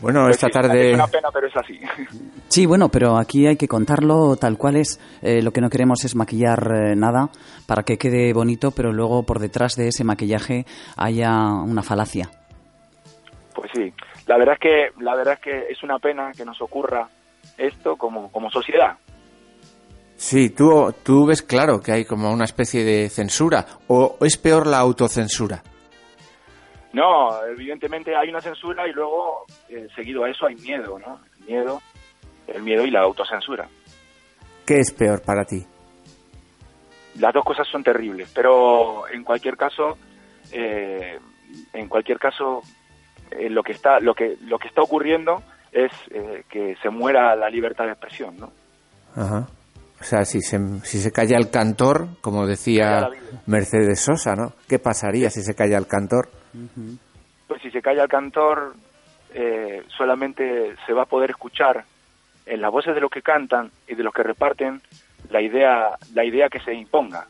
Bueno, 0.00 0.24
Pues 0.24 0.36
esta 0.36 0.46
sí, 0.46 0.52
tarde... 0.52 0.90
Es 0.90 0.94
una 0.94 1.06
pena, 1.06 1.28
pero 1.32 1.46
es 1.46 1.56
así. 1.56 1.80
Sí, 2.48 2.64
bueno, 2.64 2.88
pero 2.88 3.18
aquí 3.18 3.46
hay 3.46 3.56
que 3.56 3.68
contarlo 3.68 4.36
tal 4.36 4.56
cual 4.56 4.76
es. 4.76 4.98
Eh, 5.20 5.42
lo 5.42 5.52
que 5.52 5.60
no 5.60 5.68
queremos 5.68 6.04
es 6.04 6.16
maquillar 6.16 6.58
eh, 6.74 6.96
nada 6.96 7.28
para 7.66 7.82
que 7.82 7.98
quede 7.98 8.32
bonito, 8.32 8.70
pero 8.70 8.90
luego 8.90 9.22
por 9.22 9.38
detrás 9.38 9.76
de 9.76 9.88
ese 9.88 10.02
maquillaje 10.02 10.64
haya 10.96 11.30
una 11.52 11.82
falacia. 11.82 12.30
Pues 13.54 13.70
sí, 13.74 13.92
la 14.26 14.38
verdad 14.38 14.54
es 14.54 14.60
que 14.60 15.02
la 15.04 15.14
verdad 15.14 15.34
es 15.34 15.40
que 15.40 15.66
es 15.70 15.82
una 15.82 15.98
pena 15.98 16.32
que 16.34 16.44
nos 16.44 16.60
ocurra 16.62 17.06
esto 17.58 17.96
como, 17.96 18.32
como 18.32 18.50
sociedad. 18.50 18.96
Sí, 20.16 20.50
tú, 20.50 20.92
tú 21.04 21.26
ves 21.26 21.42
claro 21.42 21.80
que 21.80 21.92
hay 21.92 22.04
como 22.06 22.32
una 22.32 22.44
especie 22.44 22.82
de 22.82 23.08
censura, 23.10 23.64
o 23.88 24.16
es 24.22 24.36
peor 24.38 24.66
la 24.66 24.78
autocensura. 24.78 25.62
No, 26.92 27.44
evidentemente 27.44 28.16
hay 28.16 28.30
una 28.30 28.40
censura 28.40 28.88
y 28.88 28.92
luego 28.92 29.44
eh, 29.68 29.88
seguido 29.94 30.24
a 30.24 30.30
eso 30.30 30.46
hay 30.46 30.56
miedo, 30.56 30.98
¿no? 30.98 31.20
El 31.38 31.44
miedo, 31.46 31.82
el 32.46 32.62
miedo 32.62 32.84
y 32.84 32.90
la 32.90 33.02
autocensura. 33.02 33.68
¿Qué 34.64 34.80
es 34.80 34.92
peor 34.92 35.22
para 35.22 35.44
ti? 35.44 35.64
Las 37.18 37.34
dos 37.34 37.44
cosas 37.44 37.66
son 37.66 37.82
terribles, 37.82 38.30
pero 38.34 39.08
en 39.08 39.24
cualquier 39.24 39.56
caso, 39.56 39.98
eh, 40.52 41.18
en 41.72 41.88
cualquier 41.88 42.18
caso, 42.18 42.62
eh, 43.30 43.50
lo 43.50 43.62
que 43.62 43.72
está, 43.72 43.98
lo 44.00 44.14
que 44.14 44.36
lo 44.44 44.58
que 44.58 44.68
está 44.68 44.82
ocurriendo 44.82 45.42
es 45.72 45.90
eh, 46.10 46.44
que 46.48 46.76
se 46.82 46.90
muera 46.90 47.34
la 47.34 47.50
libertad 47.50 47.84
de 47.84 47.92
expresión, 47.92 48.36
¿no? 48.36 48.52
Ajá. 49.16 49.48
O 50.00 50.04
sea, 50.04 50.24
si 50.24 50.40
se, 50.40 50.58
si 50.84 50.98
se 50.98 51.10
calla 51.10 51.36
el 51.36 51.50
cantor, 51.50 52.08
como 52.20 52.46
decía. 52.46 53.08
Mercedes 53.46 54.00
Sosa, 54.00 54.36
¿no? 54.36 54.52
¿Qué 54.68 54.78
pasaría 54.78 55.30
si 55.30 55.42
se 55.42 55.54
calla 55.54 55.76
el 55.78 55.86
cantor? 55.86 56.28
Pues 57.46 57.62
si 57.62 57.70
se 57.70 57.82
calla 57.82 58.02
el 58.04 58.08
cantor, 58.08 58.74
eh, 59.34 59.82
solamente 59.96 60.74
se 60.86 60.92
va 60.92 61.02
a 61.02 61.06
poder 61.06 61.30
escuchar 61.30 61.84
en 62.46 62.60
las 62.60 62.70
voces 62.70 62.94
de 62.94 63.00
los 63.00 63.10
que 63.10 63.22
cantan 63.22 63.70
y 63.86 63.94
de 63.94 64.02
los 64.02 64.12
que 64.12 64.22
reparten 64.22 64.80
la 65.30 65.40
idea, 65.40 65.90
la 66.14 66.24
idea 66.24 66.48
que 66.48 66.60
se 66.60 66.72
imponga. 66.72 67.26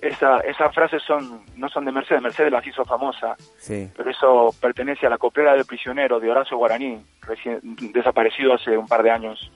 Esa, 0.00 0.38
esas 0.40 0.72
frases 0.72 1.02
son, 1.02 1.42
no 1.56 1.68
son 1.68 1.84
de 1.84 1.90
Mercedes, 1.90 2.22
Mercedes 2.22 2.52
las 2.52 2.64
hizo 2.64 2.84
famosa, 2.84 3.34
Sí. 3.58 3.90
pero 3.96 4.10
eso 4.10 4.54
pertenece 4.60 5.06
a 5.06 5.10
la 5.10 5.18
coplera 5.18 5.54
del 5.54 5.64
prisionero 5.64 6.20
de 6.20 6.30
Horacio 6.30 6.56
Guaraní, 6.56 7.04
recién, 7.22 7.58
desaparecido 7.92 8.54
hace 8.54 8.76
un 8.76 8.86
par 8.86 9.02
de 9.02 9.10
años. 9.10 9.50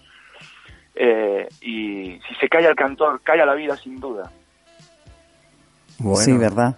Eh, 0.97 1.49
y 1.61 2.19
si 2.29 2.35
se 2.41 2.49
calla 2.49 2.71
el 2.71 2.75
cantor, 2.75 3.21
calla 3.23 3.47
la 3.47 3.55
vida 3.55 3.77
sin 3.77 4.01
duda. 4.01 4.33
Bueno. 5.99 6.17
Sí, 6.17 6.37
¿verdad? 6.37 6.75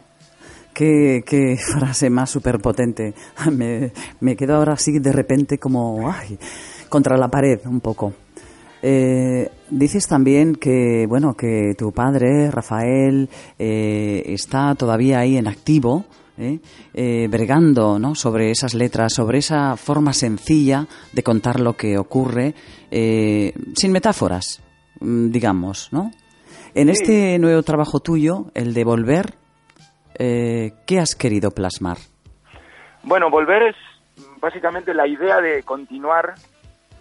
Qué, 0.74 1.22
qué 1.24 1.56
frase 1.78 2.10
más 2.10 2.30
superpotente. 2.30 3.14
Me, 3.52 3.92
me 4.20 4.36
quedo 4.36 4.56
ahora 4.56 4.74
así 4.74 4.98
de 4.98 5.12
repente 5.12 5.58
como 5.58 6.10
ay, 6.10 6.38
contra 6.88 7.16
la 7.16 7.28
pared 7.28 7.60
un 7.66 7.80
poco. 7.80 8.12
Eh, 8.86 9.50
dices 9.70 10.06
también 10.06 10.56
que 10.56 11.06
bueno 11.08 11.34
que 11.34 11.74
tu 11.74 11.90
padre 11.92 12.50
Rafael 12.50 13.30
eh, 13.58 14.22
está 14.26 14.74
todavía 14.74 15.20
ahí 15.20 15.38
en 15.38 15.48
activo 15.48 16.04
¿eh? 16.36 16.58
Eh, 16.92 17.26
bregando 17.30 17.98
¿no? 17.98 18.14
sobre 18.14 18.50
esas 18.50 18.74
letras 18.74 19.14
sobre 19.14 19.38
esa 19.38 19.78
forma 19.78 20.12
sencilla 20.12 20.86
de 21.14 21.22
contar 21.22 21.60
lo 21.60 21.78
que 21.78 21.96
ocurre 21.96 22.54
sin 22.90 23.90
metáforas 23.90 24.60
mm, 25.00 25.30
digamos 25.30 25.88
no 25.90 26.10
en 26.74 26.90
este 26.90 27.38
nuevo 27.38 27.62
trabajo 27.62 28.00
tuyo 28.00 28.50
el 28.52 28.74
de 28.74 28.84
volver 28.84 29.43
eh, 30.18 30.72
¿qué 30.86 31.00
has 31.00 31.14
querido 31.14 31.50
plasmar? 31.50 31.98
Bueno, 33.02 33.30
volver 33.30 33.62
es 33.62 33.76
básicamente 34.40 34.94
la 34.94 35.06
idea 35.06 35.40
de 35.40 35.62
continuar 35.62 36.34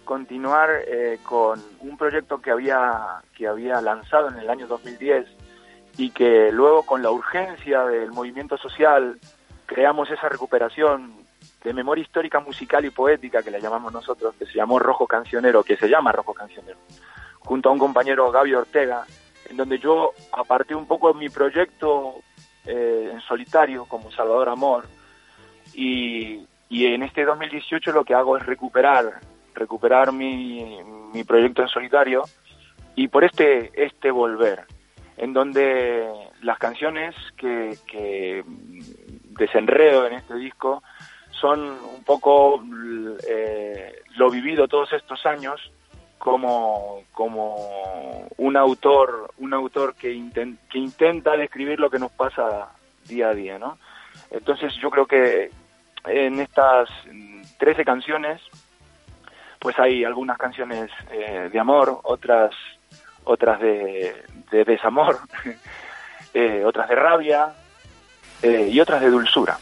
continuar 0.04 0.70
eh, 0.86 1.18
con 1.22 1.60
un 1.80 1.96
proyecto 1.96 2.40
que 2.40 2.50
había 2.50 3.22
que 3.36 3.46
había 3.48 3.80
lanzado 3.80 4.28
en 4.28 4.38
el 4.38 4.50
año 4.50 4.66
2010 4.66 5.26
y 5.96 6.10
que 6.10 6.52
luego 6.52 6.82
con 6.82 7.02
la 7.02 7.10
urgencia 7.10 7.84
del 7.84 8.12
movimiento 8.12 8.56
social 8.56 9.18
creamos 9.66 10.10
esa 10.10 10.28
recuperación 10.28 11.14
de 11.62 11.72
memoria 11.72 12.02
histórica 12.02 12.40
musical 12.40 12.84
y 12.84 12.90
poética 12.90 13.42
que 13.42 13.50
le 13.50 13.60
llamamos 13.60 13.92
nosotros 13.92 14.34
que 14.38 14.46
se 14.46 14.54
llamó 14.54 14.78
Rojo 14.78 15.06
Cancionero 15.06 15.62
que 15.62 15.76
se 15.76 15.88
llama 15.88 16.12
Rojo 16.12 16.34
Cancionero 16.34 16.78
junto 17.40 17.68
a 17.68 17.72
un 17.72 17.78
compañero 17.78 18.30
Gaby 18.30 18.54
Ortega 18.54 19.04
en 19.48 19.56
donde 19.56 19.78
yo 19.78 20.12
aparté 20.32 20.74
un 20.74 20.86
poco 20.86 21.14
mi 21.14 21.28
proyecto 21.28 22.16
eh, 22.66 23.10
en 23.12 23.20
solitario 23.22 23.84
como 23.86 24.10
Salvador 24.10 24.48
Amor. 24.48 24.86
Y, 25.74 26.46
y 26.68 26.86
en 26.86 27.02
este 27.02 27.24
2018 27.24 27.92
lo 27.92 28.04
que 28.04 28.14
hago 28.14 28.36
es 28.36 28.46
recuperar 28.46 29.20
recuperar 29.54 30.12
mi, 30.12 30.78
mi 31.12 31.24
proyecto 31.24 31.62
en 31.62 31.68
solitario 31.68 32.24
y 32.96 33.08
por 33.08 33.24
este 33.24 33.70
este 33.74 34.10
volver 34.10 34.64
en 35.16 35.32
donde 35.32 36.10
las 36.42 36.58
canciones 36.58 37.14
que, 37.36 37.78
que 37.86 38.44
desenredo 39.38 40.06
en 40.06 40.14
este 40.14 40.34
disco 40.34 40.82
son 41.30 41.60
un 41.60 42.04
poco 42.04 42.62
eh, 43.28 44.02
lo 44.16 44.30
vivido 44.30 44.66
todos 44.66 44.92
estos 44.92 45.24
años 45.26 45.60
como 46.24 47.02
como 47.12 48.26
un 48.38 48.56
autor 48.56 49.30
un 49.36 49.52
autor 49.52 49.94
que, 49.94 50.14
inten- 50.14 50.56
que 50.70 50.78
intenta 50.78 51.36
describir 51.36 51.78
lo 51.78 51.90
que 51.90 51.98
nos 51.98 52.10
pasa 52.12 52.70
día 53.06 53.28
a 53.28 53.34
día 53.34 53.58
no 53.58 53.76
entonces 54.30 54.72
yo 54.80 54.88
creo 54.88 55.04
que 55.04 55.50
en 56.06 56.40
estas 56.40 56.88
13 57.58 57.84
canciones 57.84 58.40
pues 59.58 59.78
hay 59.78 60.02
algunas 60.02 60.38
canciones 60.38 60.90
eh, 61.10 61.50
de 61.52 61.60
amor 61.60 62.00
otras 62.04 62.54
otras 63.24 63.60
de, 63.60 64.24
de 64.50 64.64
desamor 64.64 65.18
eh, 66.32 66.62
otras 66.64 66.88
de 66.88 66.94
rabia 66.94 67.52
eh, 68.40 68.68
y 68.72 68.80
otras 68.80 69.02
de 69.02 69.10
dulzura 69.10 69.58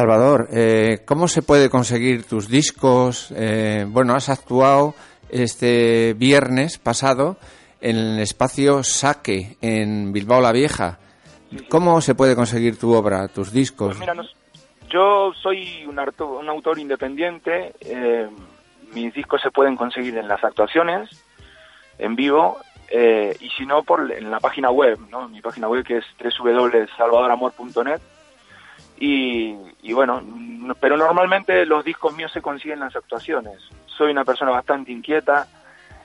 Salvador, 0.00 0.48
eh, 0.52 0.98
¿cómo 1.06 1.26
se 1.26 1.40
puede 1.40 1.70
conseguir 1.70 2.24
tus 2.24 2.48
discos? 2.50 3.32
Eh, 3.34 3.86
bueno, 3.88 4.14
has 4.14 4.28
actuado 4.28 4.94
este 5.30 6.12
viernes 6.12 6.76
pasado 6.76 7.38
en 7.80 7.96
el 7.96 8.18
espacio 8.20 8.82
Saque 8.84 9.56
en 9.62 10.12
Bilbao 10.12 10.42
la 10.42 10.52
Vieja. 10.52 10.98
¿Cómo 11.70 12.02
se 12.02 12.14
puede 12.14 12.36
conseguir 12.36 12.78
tu 12.78 12.92
obra, 12.92 13.28
tus 13.28 13.50
discos? 13.52 13.86
Pues 13.96 14.00
mira, 14.00 14.12
nos- 14.12 14.36
yo 14.90 15.32
soy 15.42 15.86
un, 15.86 15.96
arto- 15.98 16.40
un 16.40 16.48
autor 16.50 16.78
independiente. 16.78 17.72
eh, 17.80 18.28
mis 18.92 19.14
discos 19.14 19.40
se 19.40 19.50
pueden 19.50 19.76
conseguir 19.76 20.18
en 20.18 20.28
las 20.28 20.44
actuaciones, 20.44 21.08
en 21.98 22.14
vivo, 22.16 22.58
eh, 22.90 23.34
y 23.40 23.48
si 23.48 23.64
no, 23.64 23.82
por, 23.82 24.12
en 24.12 24.30
la 24.30 24.40
página 24.40 24.70
web, 24.70 24.98
¿no? 25.10 25.26
Mi 25.30 25.40
página 25.40 25.68
web 25.68 25.84
que 25.86 25.96
es 25.96 26.04
www.salvadoramor.net. 26.38 28.00
Y, 28.98 29.54
y 29.82 29.92
bueno, 29.92 30.22
pero 30.80 30.96
normalmente 30.96 31.66
los 31.66 31.84
discos 31.84 32.16
míos 32.16 32.32
se 32.32 32.42
consiguen 32.42 32.78
en 32.78 32.86
las 32.86 32.96
actuaciones. 32.96 33.58
Soy 33.86 34.10
una 34.10 34.24
persona 34.24 34.50
bastante 34.50 34.92
inquieta, 34.92 35.46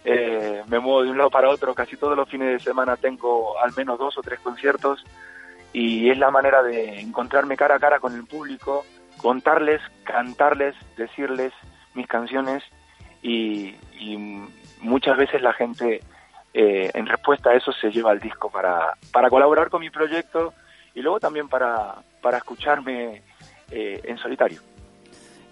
eh, 0.03 0.63
me 0.67 0.79
muevo 0.79 1.03
de 1.03 1.11
un 1.11 1.17
lado 1.17 1.29
para 1.29 1.49
otro, 1.49 1.75
casi 1.75 1.95
todos 1.95 2.17
los 2.17 2.27
fines 2.27 2.47
de 2.47 2.59
semana 2.59 2.97
tengo 2.97 3.59
al 3.59 3.71
menos 3.75 3.99
dos 3.99 4.17
o 4.17 4.21
tres 4.21 4.39
conciertos 4.39 5.05
y 5.73 6.09
es 6.09 6.17
la 6.17 6.31
manera 6.31 6.63
de 6.63 6.99
encontrarme 6.99 7.55
cara 7.55 7.75
a 7.75 7.79
cara 7.79 7.99
con 7.99 8.15
el 8.15 8.25
público, 8.25 8.83
contarles, 9.17 9.79
cantarles, 10.03 10.75
decirles 10.97 11.53
mis 11.93 12.07
canciones 12.07 12.63
y, 13.21 13.75
y 13.99 14.17
muchas 14.81 15.17
veces 15.17 15.41
la 15.41 15.53
gente 15.53 16.01
eh, 16.53 16.89
en 16.93 17.05
respuesta 17.05 17.51
a 17.51 17.55
eso 17.55 17.71
se 17.71 17.91
lleva 17.91 18.11
el 18.11 18.19
disco 18.19 18.49
para, 18.49 18.95
para 19.13 19.29
colaborar 19.29 19.69
con 19.69 19.81
mi 19.81 19.89
proyecto 19.89 20.53
y 20.95 21.01
luego 21.01 21.19
también 21.19 21.47
para, 21.47 21.95
para 22.21 22.37
escucharme 22.37 23.21
eh, 23.71 24.01
en 24.03 24.17
solitario. 24.17 24.61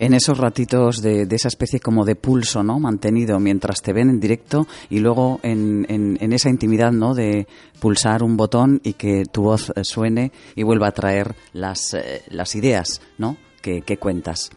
En 0.02 0.14
esos 0.14 0.38
ratitos 0.38 1.02
de, 1.02 1.26
de 1.26 1.36
esa 1.36 1.50
especie 1.50 1.82
como 1.82 2.06
de 2.06 2.16
pulso, 2.16 2.64
¿no? 2.64 2.80
Mantenido 2.80 3.38
mientras 3.40 3.82
te 3.82 3.92
ven 3.92 4.10
en 4.10 4.20
directo 4.22 4.66
y 4.90 5.00
luego 5.00 5.42
en, 5.44 5.86
en- 5.90 6.32
esa 6.32 6.50
intimidad, 6.50 6.94
¿no? 6.94 7.14
De 7.14 7.48
pulsar 7.82 8.24
un 8.24 8.38
botón 8.38 8.80
y 8.84 8.94
que 8.94 9.24
tu 9.30 9.44
voz 9.44 9.74
eh, 9.76 9.84
suene 9.84 10.32
y 10.56 10.64
vuelva 10.64 10.88
a 10.88 10.92
traer 10.94 11.36
las, 11.52 11.94
eh, 11.96 12.22
las 12.30 12.56
ideas, 12.56 13.02
¿no? 13.18 13.36
Que, 13.62 13.82
cuentas. 13.98 14.52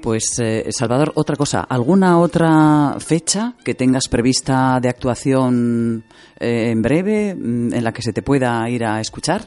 Pues, 0.00 0.40
Salvador, 0.70 1.10
otra 1.16 1.34
cosa. 1.36 1.62
¿Alguna 1.62 2.18
otra 2.20 2.96
fecha 3.00 3.54
que 3.64 3.74
tengas 3.74 4.06
prevista 4.08 4.78
de 4.80 4.88
actuación 4.88 6.04
en 6.38 6.82
breve 6.82 7.34
mm, 7.34 7.74
en 7.74 7.84
la 7.84 7.92
que 7.92 8.02
se 8.02 8.12
te 8.12 8.22
pueda 8.22 8.68
ir 8.70 8.84
a 8.84 9.00
escuchar? 9.00 9.42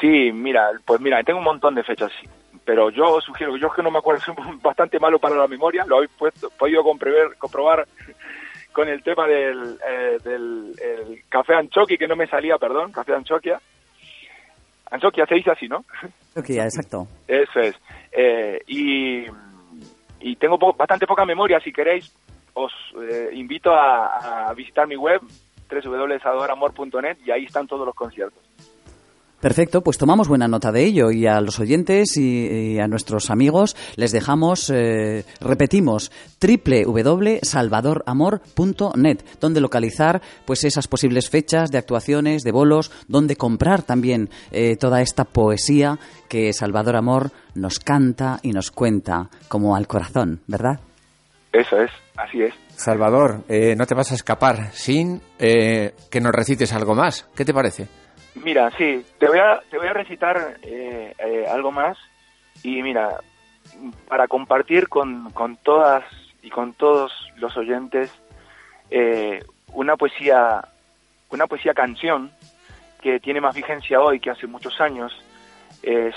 Sí, 0.00 0.32
mira, 0.32 0.70
pues 0.84 1.00
mira, 1.00 1.22
tengo 1.22 1.38
un 1.38 1.44
montón 1.44 1.74
de 1.74 1.82
fechas 1.84 2.10
pero 2.62 2.90
yo 2.90 3.20
sugiero, 3.20 3.56
yo 3.56 3.66
es 3.68 3.72
que 3.74 3.82
no 3.82 3.90
me 3.90 3.98
acuerdo, 3.98 4.20
soy 4.24 4.34
bastante 4.62 5.00
malo 5.00 5.18
para 5.18 5.34
la 5.34 5.48
memoria, 5.48 5.84
lo 5.86 5.96
habéis 5.96 6.12
puesto, 6.12 6.50
podido 6.50 6.82
comprobar, 6.84 7.36
comprobar 7.36 7.88
con 8.72 8.88
el 8.88 9.02
tema 9.02 9.26
del, 9.26 9.76
eh, 9.88 10.18
del 10.22 10.74
el 10.80 11.22
café 11.28 11.54
anchoqui, 11.54 11.96
que 11.98 12.06
no 12.06 12.14
me 12.14 12.28
salía, 12.28 12.58
perdón, 12.58 12.92
café 12.92 13.14
anchoquia. 13.14 13.60
Anchoquia 14.90 15.26
se 15.26 15.36
dice 15.36 15.50
así, 15.50 15.68
¿no? 15.68 15.84
Ya, 16.46 16.64
exacto. 16.64 17.08
Eso 17.26 17.60
es. 17.60 17.74
Eh, 18.12 18.60
y, 18.68 19.24
y 20.20 20.36
tengo 20.36 20.58
po- 20.58 20.74
bastante 20.74 21.06
poca 21.06 21.24
memoria, 21.24 21.58
si 21.60 21.72
queréis, 21.72 22.14
os 22.54 22.72
eh, 23.02 23.30
invito 23.32 23.72
a, 23.72 24.48
a 24.48 24.54
visitar 24.54 24.86
mi 24.86 24.96
web 24.96 25.20
www.adoramor.net 25.70 27.18
y 27.24 27.30
ahí 27.30 27.44
están 27.44 27.66
todos 27.66 27.86
los 27.86 27.94
conciertos. 27.94 28.42
Perfecto, 29.40 29.82
pues 29.82 29.96
tomamos 29.96 30.28
buena 30.28 30.48
nota 30.48 30.70
de 30.70 30.84
ello 30.84 31.10
y 31.10 31.26
a 31.26 31.40
los 31.40 31.58
oyentes 31.60 32.18
y, 32.18 32.78
a 32.78 32.86
nuestros 32.88 33.30
amigos 33.30 33.74
les 33.96 34.12
dejamos, 34.12 34.68
eh, 34.68 35.24
repetimos, 35.40 36.12
www.salvadoramor.net, 36.40 39.18
donde 39.40 39.62
localizar 39.62 40.20
pues 40.44 40.64
esas 40.64 40.88
posibles 40.88 41.30
fechas 41.30 41.70
de 41.70 41.78
actuaciones, 41.78 42.42
de 42.42 42.52
bolos, 42.52 42.90
donde 43.08 43.36
comprar 43.36 43.82
también 43.82 44.28
eh, 44.50 44.76
toda 44.76 45.00
esta 45.00 45.24
poesía 45.24 45.98
que 46.28 46.52
Salvador 46.52 46.96
Amor 46.96 47.32
nos 47.54 47.78
canta 47.78 48.40
y 48.42 48.52
nos 48.52 48.70
cuenta 48.70 49.30
como 49.48 49.74
al 49.74 49.86
corazón, 49.86 50.42
¿verdad? 50.48 50.80
Eso 51.52 51.80
es, 51.80 51.90
así 52.16 52.42
es. 52.42 52.54
Salvador, 52.68 53.42
eh, 53.48 53.74
no 53.76 53.86
te 53.86 53.94
vas 53.94 54.12
a 54.12 54.14
escapar 54.14 54.72
sin 54.72 55.20
eh, 55.38 55.94
que 56.10 56.20
nos 56.20 56.32
recites 56.32 56.72
algo 56.72 56.94
más. 56.94 57.28
¿Qué 57.34 57.44
te 57.44 57.52
parece? 57.52 57.88
Mira, 58.34 58.70
sí, 58.78 59.04
te 59.18 59.26
voy 59.26 59.38
a, 59.38 59.60
te 59.68 59.76
voy 59.76 59.88
a 59.88 59.92
recitar 59.92 60.58
eh, 60.62 61.14
eh, 61.18 61.46
algo 61.50 61.72
más 61.72 61.98
y 62.62 62.82
mira, 62.82 63.18
para 64.08 64.28
compartir 64.28 64.88
con, 64.88 65.30
con 65.30 65.56
todas 65.56 66.04
y 66.42 66.50
con 66.50 66.72
todos 66.74 67.12
los 67.36 67.56
oyentes 67.56 68.10
eh, 68.90 69.42
una 69.72 69.96
poesía, 69.96 70.64
una 71.30 71.46
poesía 71.46 71.74
canción 71.74 72.30
que 73.02 73.20
tiene 73.20 73.40
más 73.40 73.54
vigencia 73.54 74.00
hoy 74.00 74.20
que 74.20 74.30
hace 74.30 74.46
muchos 74.46 74.80
años. 74.80 75.12
Es 75.82 76.14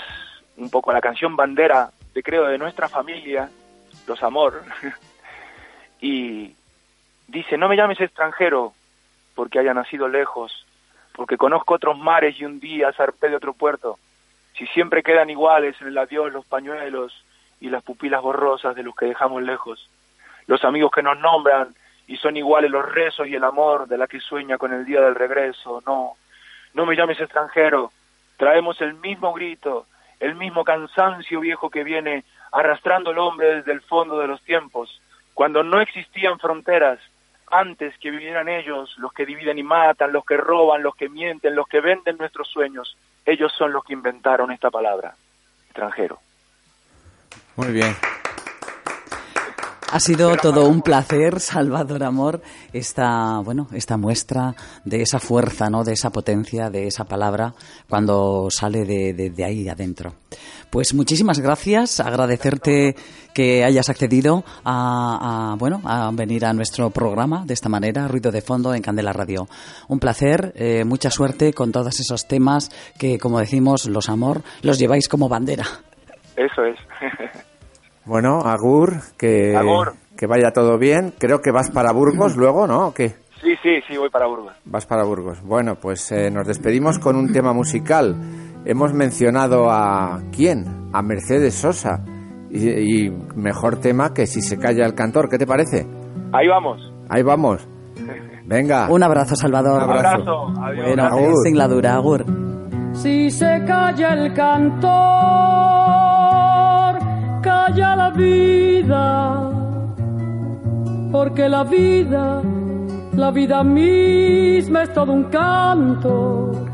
un 0.56 0.70
poco 0.70 0.92
la 0.92 1.00
canción 1.00 1.34
bandera, 1.36 1.90
de 2.14 2.22
creo, 2.22 2.46
de 2.46 2.58
nuestra 2.58 2.88
familia, 2.88 3.48
Los 4.06 4.22
Amor. 4.22 4.62
y 6.04 6.54
dice, 7.28 7.56
no 7.56 7.66
me 7.66 7.76
llames 7.76 7.98
extranjero 7.98 8.74
porque 9.34 9.58
haya 9.58 9.72
nacido 9.72 10.06
lejos, 10.06 10.66
porque 11.14 11.38
conozco 11.38 11.72
otros 11.72 11.98
mares 11.98 12.38
y 12.38 12.44
un 12.44 12.60
día 12.60 12.92
zarpé 12.92 13.30
de 13.30 13.36
otro 13.36 13.54
puerto. 13.54 13.98
Si 14.52 14.66
siempre 14.66 15.02
quedan 15.02 15.30
iguales 15.30 15.80
en 15.80 15.86
el 15.88 15.96
adiós 15.96 16.30
los 16.30 16.44
pañuelos 16.44 17.24
y 17.58 17.70
las 17.70 17.82
pupilas 17.82 18.20
borrosas 18.20 18.76
de 18.76 18.82
los 18.82 18.94
que 18.94 19.06
dejamos 19.06 19.42
lejos, 19.44 19.88
los 20.46 20.62
amigos 20.66 20.90
que 20.94 21.02
nos 21.02 21.18
nombran 21.20 21.74
y 22.06 22.18
son 22.18 22.36
iguales 22.36 22.70
los 22.70 22.84
rezos 22.84 23.26
y 23.26 23.34
el 23.34 23.44
amor 23.44 23.88
de 23.88 23.96
la 23.96 24.06
que 24.06 24.20
sueña 24.20 24.58
con 24.58 24.74
el 24.74 24.84
día 24.84 25.00
del 25.00 25.14
regreso, 25.14 25.82
no, 25.86 26.16
no 26.74 26.84
me 26.84 26.96
llames 26.96 27.18
extranjero, 27.18 27.92
traemos 28.36 28.78
el 28.82 28.92
mismo 28.92 29.32
grito, 29.32 29.86
el 30.20 30.34
mismo 30.34 30.64
cansancio 30.64 31.40
viejo 31.40 31.70
que 31.70 31.82
viene 31.82 32.24
arrastrando 32.52 33.12
el 33.12 33.18
hombre 33.18 33.54
desde 33.54 33.72
el 33.72 33.80
fondo 33.80 34.18
de 34.18 34.26
los 34.26 34.42
tiempos, 34.42 35.00
cuando 35.34 35.62
no 35.62 35.80
existían 35.80 36.38
fronteras, 36.38 37.00
antes 37.50 37.96
que 37.98 38.10
vinieran 38.10 38.48
ellos, 38.48 38.94
los 38.98 39.12
que 39.12 39.26
dividen 39.26 39.58
y 39.58 39.62
matan, 39.62 40.12
los 40.12 40.24
que 40.24 40.36
roban, 40.36 40.82
los 40.82 40.96
que 40.96 41.08
mienten, 41.08 41.54
los 41.54 41.68
que 41.68 41.80
venden 41.80 42.16
nuestros 42.16 42.48
sueños, 42.48 42.96
ellos 43.26 43.52
son 43.56 43.72
los 43.72 43.84
que 43.84 43.92
inventaron 43.92 44.50
esta 44.50 44.70
palabra, 44.70 45.14
extranjero. 45.66 46.18
Muy 47.56 47.72
bien. 47.72 47.94
Ha 49.94 50.00
sido 50.00 50.36
todo 50.36 50.68
un 50.68 50.82
placer, 50.82 51.38
Salvador 51.38 52.02
Amor, 52.02 52.42
esta, 52.72 53.38
bueno, 53.44 53.68
esta 53.72 53.96
muestra 53.96 54.56
de 54.84 55.02
esa 55.02 55.20
fuerza, 55.20 55.70
¿no? 55.70 55.84
de 55.84 55.92
esa 55.92 56.10
potencia, 56.10 56.68
de 56.68 56.88
esa 56.88 57.04
palabra 57.04 57.54
cuando 57.88 58.48
sale 58.50 58.84
de, 58.84 59.12
de- 59.14 59.30
de 59.30 59.44
ahí 59.44 59.68
adentro. 59.68 60.14
Pues 60.68 60.94
muchísimas 60.94 61.38
gracias, 61.38 62.00
agradecerte 62.00 62.96
que 63.32 63.62
hayas 63.62 63.88
accedido 63.88 64.42
a, 64.64 65.52
a, 65.52 65.56
bueno, 65.58 65.80
a 65.84 66.10
venir 66.12 66.44
a 66.44 66.52
nuestro 66.52 66.90
programa 66.90 67.44
de 67.46 67.54
esta 67.54 67.68
manera, 67.68 68.08
Ruido 68.08 68.32
de 68.32 68.40
Fondo 68.42 68.74
en 68.74 68.82
Candela 68.82 69.12
Radio. 69.12 69.46
Un 69.86 70.00
placer, 70.00 70.52
eh, 70.56 70.82
mucha 70.84 71.12
suerte 71.12 71.52
con 71.52 71.70
todos 71.70 72.00
esos 72.00 72.26
temas 72.26 72.68
que, 72.98 73.16
como 73.20 73.38
decimos, 73.38 73.86
los 73.86 74.08
amor, 74.08 74.42
los 74.62 74.76
lleváis 74.80 75.08
como 75.08 75.28
bandera. 75.28 75.66
Eso 76.36 76.64
es. 76.64 76.76
Bueno, 78.06 78.40
Agur, 78.40 78.94
que, 79.16 79.56
Agur. 79.56 79.94
que 80.16 80.26
vaya 80.26 80.50
todo 80.52 80.78
bien. 80.78 81.12
Creo 81.18 81.40
que 81.40 81.50
vas 81.50 81.70
para 81.70 81.92
Burgos 81.92 82.36
luego, 82.36 82.66
¿no? 82.66 82.88
¿O 82.88 82.94
qué? 82.94 83.14
sí, 83.42 83.50
sí, 83.62 83.80
sí, 83.88 83.96
voy 83.98 84.08
para 84.10 84.26
Burgos. 84.26 84.54
Vas 84.64 84.86
para 84.86 85.04
Burgos. 85.04 85.42
Bueno, 85.42 85.74
pues 85.76 86.10
eh, 86.12 86.30
nos 86.30 86.46
despedimos 86.46 86.98
con 86.98 87.16
un 87.16 87.30
tema 87.32 87.52
musical. 87.52 88.16
Hemos 88.64 88.94
mencionado 88.94 89.70
a 89.70 90.22
quién? 90.34 90.88
A 90.92 91.02
Mercedes 91.02 91.54
Sosa. 91.54 92.02
Y, 92.50 93.06
y 93.06 93.10
mejor 93.34 93.76
tema 93.80 94.14
que 94.14 94.26
si 94.26 94.40
se 94.40 94.58
calla 94.58 94.86
el 94.86 94.94
cantor. 94.94 95.28
¿Qué 95.28 95.36
te 95.38 95.46
parece? 95.46 95.86
Ahí 96.32 96.48
vamos. 96.48 96.90
Ahí 97.10 97.22
vamos. 97.22 97.66
Venga. 98.46 98.88
Un 98.90 99.02
abrazo, 99.02 99.36
Salvador. 99.36 99.82
Un 99.82 99.90
abrazo. 99.90 100.08
Abrazo, 100.48 100.62
adiós. 100.62 100.86
Bueno, 100.86 101.04
Agur. 101.04 101.34
sin 101.44 101.58
la 101.58 101.68
dura, 101.68 101.94
Agur. 101.96 102.24
Si 102.94 103.30
se 103.30 103.62
calla 103.66 104.12
el 104.14 104.32
cantor, 104.32 105.73
calla 107.44 107.94
la 107.94 108.10
vida, 108.10 109.50
porque 111.12 111.48
la 111.48 111.62
vida, 111.64 112.42
la 113.12 113.30
vida 113.30 113.62
misma 113.62 114.82
es 114.84 114.92
todo 114.94 115.12
un 115.12 115.24
canto. 115.24 116.66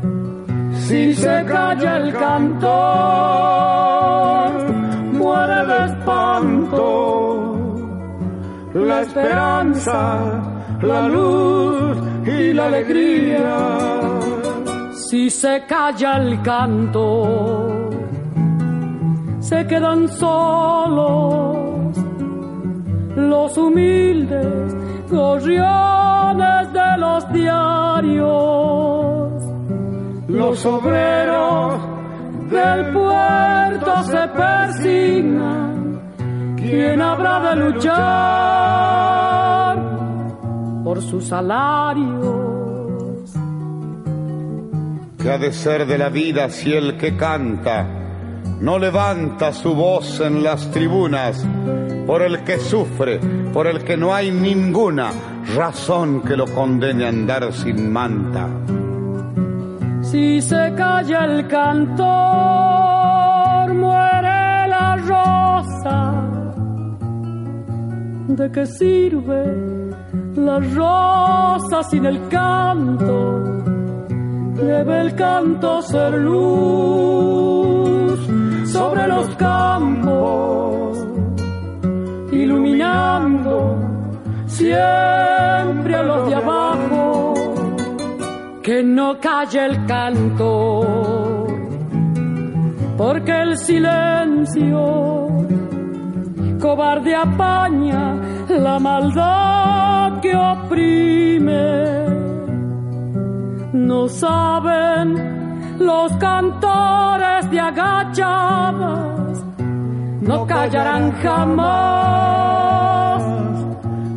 Si 0.85 1.13
se 1.13 1.45
calla 1.45 1.97
el 1.97 2.13
cantor, 2.13 2.71
muere 5.19 5.65
de 5.71 5.85
espanto 5.85 7.11
la 8.73 9.01
esperanza, 9.01 10.41
la 10.81 11.07
luz 11.07 11.97
y 12.25 12.53
la 12.53 12.67
alegría. 12.67 13.69
Si 14.93 15.29
se 15.29 15.65
calla 15.67 16.17
el 16.17 16.41
canto, 16.41 17.70
se 19.41 19.67
quedan 19.67 20.07
solos 20.07 21.97
los 23.15 23.57
humildes 23.57 24.73
gorriones 25.09 26.71
de 26.73 26.97
los 26.97 27.33
diarios. 27.33 28.29
Los 30.29 30.65
obreros 30.65 31.81
del 32.49 32.93
puerto 32.93 34.03
se 34.03 34.27
persignan. 34.29 35.99
¿Quién 36.55 37.01
habrá 37.01 37.49
de 37.49 37.55
luchar 37.57 37.91
por 40.83 41.01
sus 41.01 41.25
salarios? 41.25 42.51
que 45.21 45.29
ha 45.29 45.37
de 45.37 45.51
ser 45.53 45.85
de 45.85 45.99
la 45.99 46.09
vida 46.09 46.49
si 46.49 46.73
el 46.73 46.97
que 46.97 47.15
canta 47.15 48.00
no 48.61 48.77
levanta 48.77 49.51
su 49.53 49.73
voz 49.73 50.19
en 50.19 50.43
las 50.43 50.69
tribunas 50.69 51.43
por 52.05 52.21
el 52.21 52.43
que 52.43 52.59
sufre, 52.59 53.19
por 53.51 53.65
el 53.65 53.83
que 53.83 53.97
no 53.97 54.13
hay 54.13 54.29
ninguna 54.31 55.11
razón 55.55 56.21
que 56.21 56.37
lo 56.37 56.45
condene 56.45 57.05
a 57.05 57.09
andar 57.09 57.51
sin 57.53 57.91
manta. 57.91 58.47
Si 60.03 60.41
se 60.41 60.73
calla 60.75 61.25
el 61.25 61.47
cantor, 61.47 62.05
muere 63.73 64.67
la 64.67 64.95
rosa. 64.97 66.13
¿De 68.27 68.51
qué 68.51 68.65
sirve 68.67 69.91
la 70.35 70.59
rosa 70.59 71.83
sin 71.89 72.05
el 72.05 72.27
canto? 72.27 73.39
Debe 74.55 75.01
el 75.01 75.15
canto 75.15 75.81
ser 75.81 76.13
luz 76.13 77.50
sobre 78.71 79.07
los 79.07 79.27
campos, 79.35 80.97
iluminando 82.31 83.77
siempre 84.45 85.95
a 85.95 86.03
los 86.03 86.29
de 86.29 86.35
abajo 86.35 87.33
que 88.63 88.81
no 88.83 89.19
calle 89.19 89.65
el 89.65 89.85
canto, 89.85 91.47
porque 92.97 93.41
el 93.41 93.57
silencio 93.57 95.27
cobarde 96.61 97.13
apaña 97.13 98.15
la 98.47 98.79
maldad 98.79 100.21
que 100.21 100.33
oprime. 100.33 101.81
No 103.73 104.07
saben 104.07 105.40
los 105.81 106.13
cantores 106.13 107.49
de 107.51 107.59
agachadas 107.59 109.43
no 110.21 110.45
callarán 110.45 111.11
jamás 111.21 112.41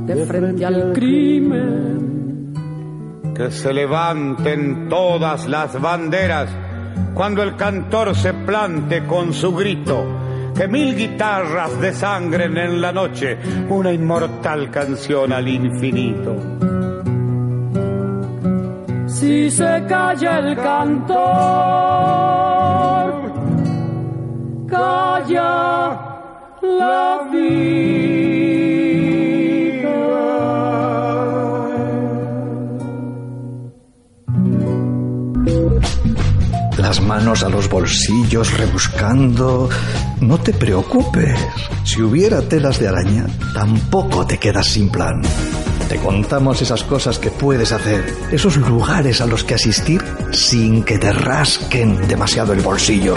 de 0.07 0.27
frente 0.27 0.65
al 0.65 0.93
crimen. 0.93 2.53
Que 3.35 3.51
se 3.51 3.73
levanten 3.73 4.89
todas 4.89 5.49
las 5.49 5.81
banderas 5.81 6.49
cuando 7.15 7.43
el 7.43 7.57
cantor 7.57 8.15
se 8.15 8.33
plante 8.33 9.05
con 9.07 9.33
su 9.33 9.53
grito. 9.55 10.05
Que 10.55 10.69
mil 10.69 10.95
guitarras 10.95 11.81
desangren 11.81 12.57
en 12.57 12.81
la 12.81 12.93
noche 12.93 13.37
una 13.69 13.91
inmortal 13.93 14.71
canción 14.71 15.33
al 15.33 15.49
infinito. 15.49 16.37
Si 19.25 19.51
se 19.51 19.83
calla 19.89 20.39
el 20.41 20.55
cantor, 20.55 21.16
calla 24.68 25.99
la 26.61 27.20
Las 36.77 37.01
manos 37.01 37.43
a 37.45 37.49
los 37.49 37.70
bolsillos 37.70 38.59
rebuscando. 38.59 39.70
No 40.20 40.37
te 40.37 40.53
preocupes. 40.53 41.41
Si 41.85 42.03
hubiera 42.03 42.43
telas 42.43 42.79
de 42.79 42.89
araña, 42.89 43.25
tampoco 43.55 44.27
te 44.27 44.37
quedas 44.37 44.66
sin 44.66 44.91
plan. 44.91 45.22
Te 45.89 45.99
contamos 45.99 46.62
esas 46.62 46.82
cosas 46.85 47.18
que 47.18 47.30
puedes 47.30 47.72
hacer, 47.72 48.05
esos 48.32 48.57
lugares 48.57 49.20
a 49.20 49.26
los 49.26 49.45
que 49.45 49.55
asistir 49.55 50.03
sin 50.32 50.82
que 50.82 50.99
te 50.99 51.12
rasquen 51.12 52.09
demasiado 52.09 52.53
el 52.53 52.61
bolsillo. 52.61 53.14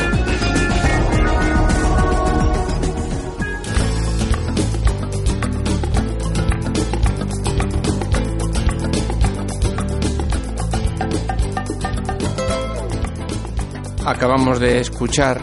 Acabamos 14.05 14.59
de 14.59 14.79
escuchar 14.79 15.41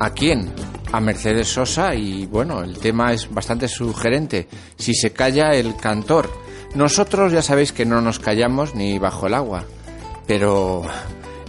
a 0.00 0.10
quién, 0.10 0.52
a 0.92 1.00
Mercedes 1.00 1.48
Sosa 1.48 1.94
y 1.94 2.26
bueno, 2.26 2.62
el 2.62 2.78
tema 2.78 3.12
es 3.12 3.32
bastante 3.32 3.68
sugerente. 3.68 4.48
Si 4.76 4.94
se 4.94 5.12
calla 5.12 5.52
el 5.52 5.76
cantor. 5.76 6.47
Nosotros 6.74 7.32
ya 7.32 7.42
sabéis 7.42 7.72
que 7.72 7.86
no 7.86 8.00
nos 8.00 8.18
callamos 8.18 8.74
ni 8.74 8.98
bajo 8.98 9.26
el 9.26 9.34
agua, 9.34 9.64
pero 10.26 10.82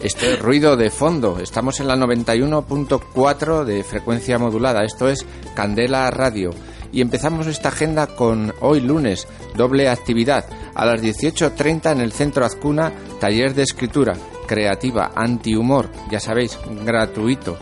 este 0.01 0.37
ruido 0.37 0.77
de 0.77 0.89
fondo. 0.89 1.39
Estamos 1.39 1.79
en 1.79 1.87
la 1.87 1.95
91.4 1.95 3.63
de 3.65 3.83
frecuencia 3.83 4.39
modulada. 4.39 4.83
Esto 4.83 5.09
es 5.09 5.25
Candela 5.55 6.09
Radio. 6.09 6.51
Y 6.91 7.01
empezamos 7.01 7.47
esta 7.47 7.69
agenda 7.69 8.07
con 8.07 8.53
hoy 8.61 8.79
lunes, 8.79 9.27
doble 9.55 9.89
actividad. 9.89 10.45
A 10.73 10.85
las 10.85 11.01
18.30 11.01 11.91
en 11.91 12.01
el 12.01 12.13
Centro 12.13 12.45
Azcuna, 12.45 12.91
taller 13.19 13.53
de 13.53 13.63
escritura 13.63 14.13
creativa, 14.47 15.11
antihumor, 15.15 15.89
ya 16.09 16.19
sabéis, 16.19 16.57
gratuito. 16.83 17.55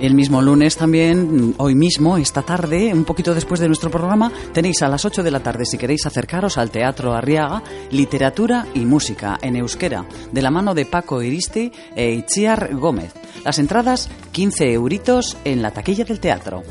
El 0.00 0.14
mismo 0.14 0.40
lunes 0.40 0.76
también, 0.76 1.56
hoy 1.58 1.74
mismo, 1.74 2.18
esta 2.18 2.42
tarde, 2.42 2.94
un 2.94 3.04
poquito 3.04 3.34
después 3.34 3.58
de 3.58 3.66
nuestro 3.66 3.90
programa, 3.90 4.30
tenéis 4.52 4.80
a 4.82 4.88
las 4.88 5.04
8 5.04 5.24
de 5.24 5.32
la 5.32 5.40
tarde, 5.40 5.64
si 5.64 5.76
queréis 5.76 6.06
acercaros 6.06 6.56
al 6.56 6.70
Teatro 6.70 7.14
Arriaga, 7.14 7.64
Literatura 7.90 8.68
y 8.74 8.84
Música 8.84 9.36
en 9.42 9.56
Euskera, 9.56 10.06
de 10.30 10.40
la 10.40 10.52
mano 10.52 10.72
de 10.72 10.86
Paco 10.86 11.20
Iristi 11.20 11.72
e 11.96 12.12
Itziar 12.12 12.76
Gómez. 12.76 13.12
Las 13.44 13.58
entradas, 13.58 14.08
15 14.30 14.72
euritos 14.72 15.36
en 15.44 15.62
la 15.62 15.72
taquilla 15.72 16.04
del 16.04 16.20
teatro. 16.20 16.62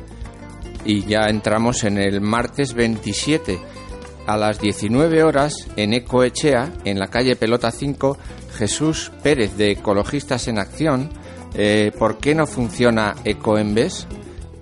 Y 0.85 1.03
ya 1.03 1.27
entramos 1.27 1.83
en 1.83 1.97
el 1.97 2.21
martes 2.21 2.73
27 2.73 3.59
a 4.25 4.37
las 4.37 4.61
19 4.61 5.23
horas 5.23 5.67
en 5.75 5.91
Ecoechea, 5.91 6.71
en 6.85 6.97
la 6.97 7.07
calle 7.07 7.35
Pelota 7.35 7.71
5, 7.71 8.17
Jesús 8.57 9.11
Pérez 9.21 9.57
de 9.57 9.71
Ecologistas 9.71 10.47
en 10.47 10.59
Acción, 10.59 11.09
eh, 11.57 11.91
¿por 11.97 12.17
qué 12.19 12.35
no 12.35 12.45
funciona 12.45 13.15
Ecoembes? 13.25 14.07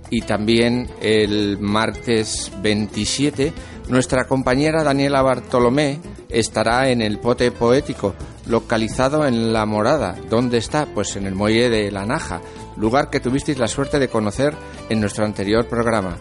Y 0.10 0.22
también 0.22 0.90
el 1.02 1.60
martes 1.60 2.52
27, 2.62 3.54
nuestra 3.90 4.28
compañera 4.28 4.84
Daniela 4.84 5.22
Bartolomé 5.22 6.00
estará 6.30 6.90
en 6.90 7.02
el 7.02 7.20
Pote 7.20 7.52
Poético, 7.52 8.16
localizado 8.48 9.26
en 9.26 9.52
La 9.52 9.66
Morada. 9.66 10.16
¿Dónde 10.30 10.58
está? 10.58 10.86
Pues 10.86 11.16
en 11.16 11.26
el 11.26 11.36
Muelle 11.36 11.70
de 11.70 11.92
La 11.92 12.06
Naja, 12.06 12.42
lugar 12.78 13.10
que 13.10 13.20
tuvisteis 13.20 13.60
la 13.60 13.68
suerte 13.68 14.00
de 14.00 14.08
conocer 14.08 14.54
en 14.90 15.02
nuestro 15.02 15.26
anterior 15.26 15.68
programa. 15.68 16.18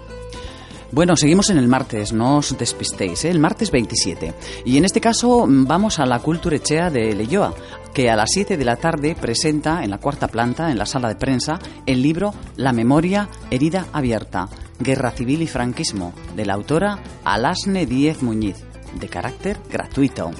Bueno, 0.94 1.16
seguimos 1.16 1.50
en 1.50 1.58
el 1.58 1.66
martes, 1.66 2.12
no 2.12 2.36
os 2.36 2.56
despistéis, 2.56 3.24
¿eh? 3.24 3.30
el 3.30 3.40
martes 3.40 3.72
27. 3.72 4.32
Y 4.64 4.78
en 4.78 4.84
este 4.84 5.00
caso 5.00 5.44
mm, 5.44 5.66
vamos 5.66 5.98
a 5.98 6.06
la 6.06 6.20
Culturechea 6.20 6.88
de 6.88 7.14
Leyoa, 7.14 7.52
que 7.94 8.10
a 8.10 8.16
las 8.16 8.30
7 8.32 8.56
de 8.56 8.64
la 8.64 8.76
tarde 8.76 9.14
presenta 9.14 9.84
en 9.84 9.90
la 9.90 9.98
cuarta 9.98 10.26
planta, 10.26 10.70
en 10.70 10.78
la 10.78 10.84
sala 10.84 11.08
de 11.08 11.14
prensa, 11.14 11.60
el 11.86 12.02
libro 12.02 12.34
La 12.56 12.72
memoria 12.72 13.28
herida 13.52 13.86
abierta, 13.92 14.48
Guerra 14.80 15.12
Civil 15.12 15.42
y 15.42 15.46
Franquismo, 15.46 16.12
de 16.34 16.44
la 16.44 16.54
autora 16.54 16.98
Alasne 17.24 17.86
Díez 17.86 18.20
Muñiz, 18.20 18.56
de 18.98 19.08
carácter 19.08 19.60
gratuito. 19.70 20.32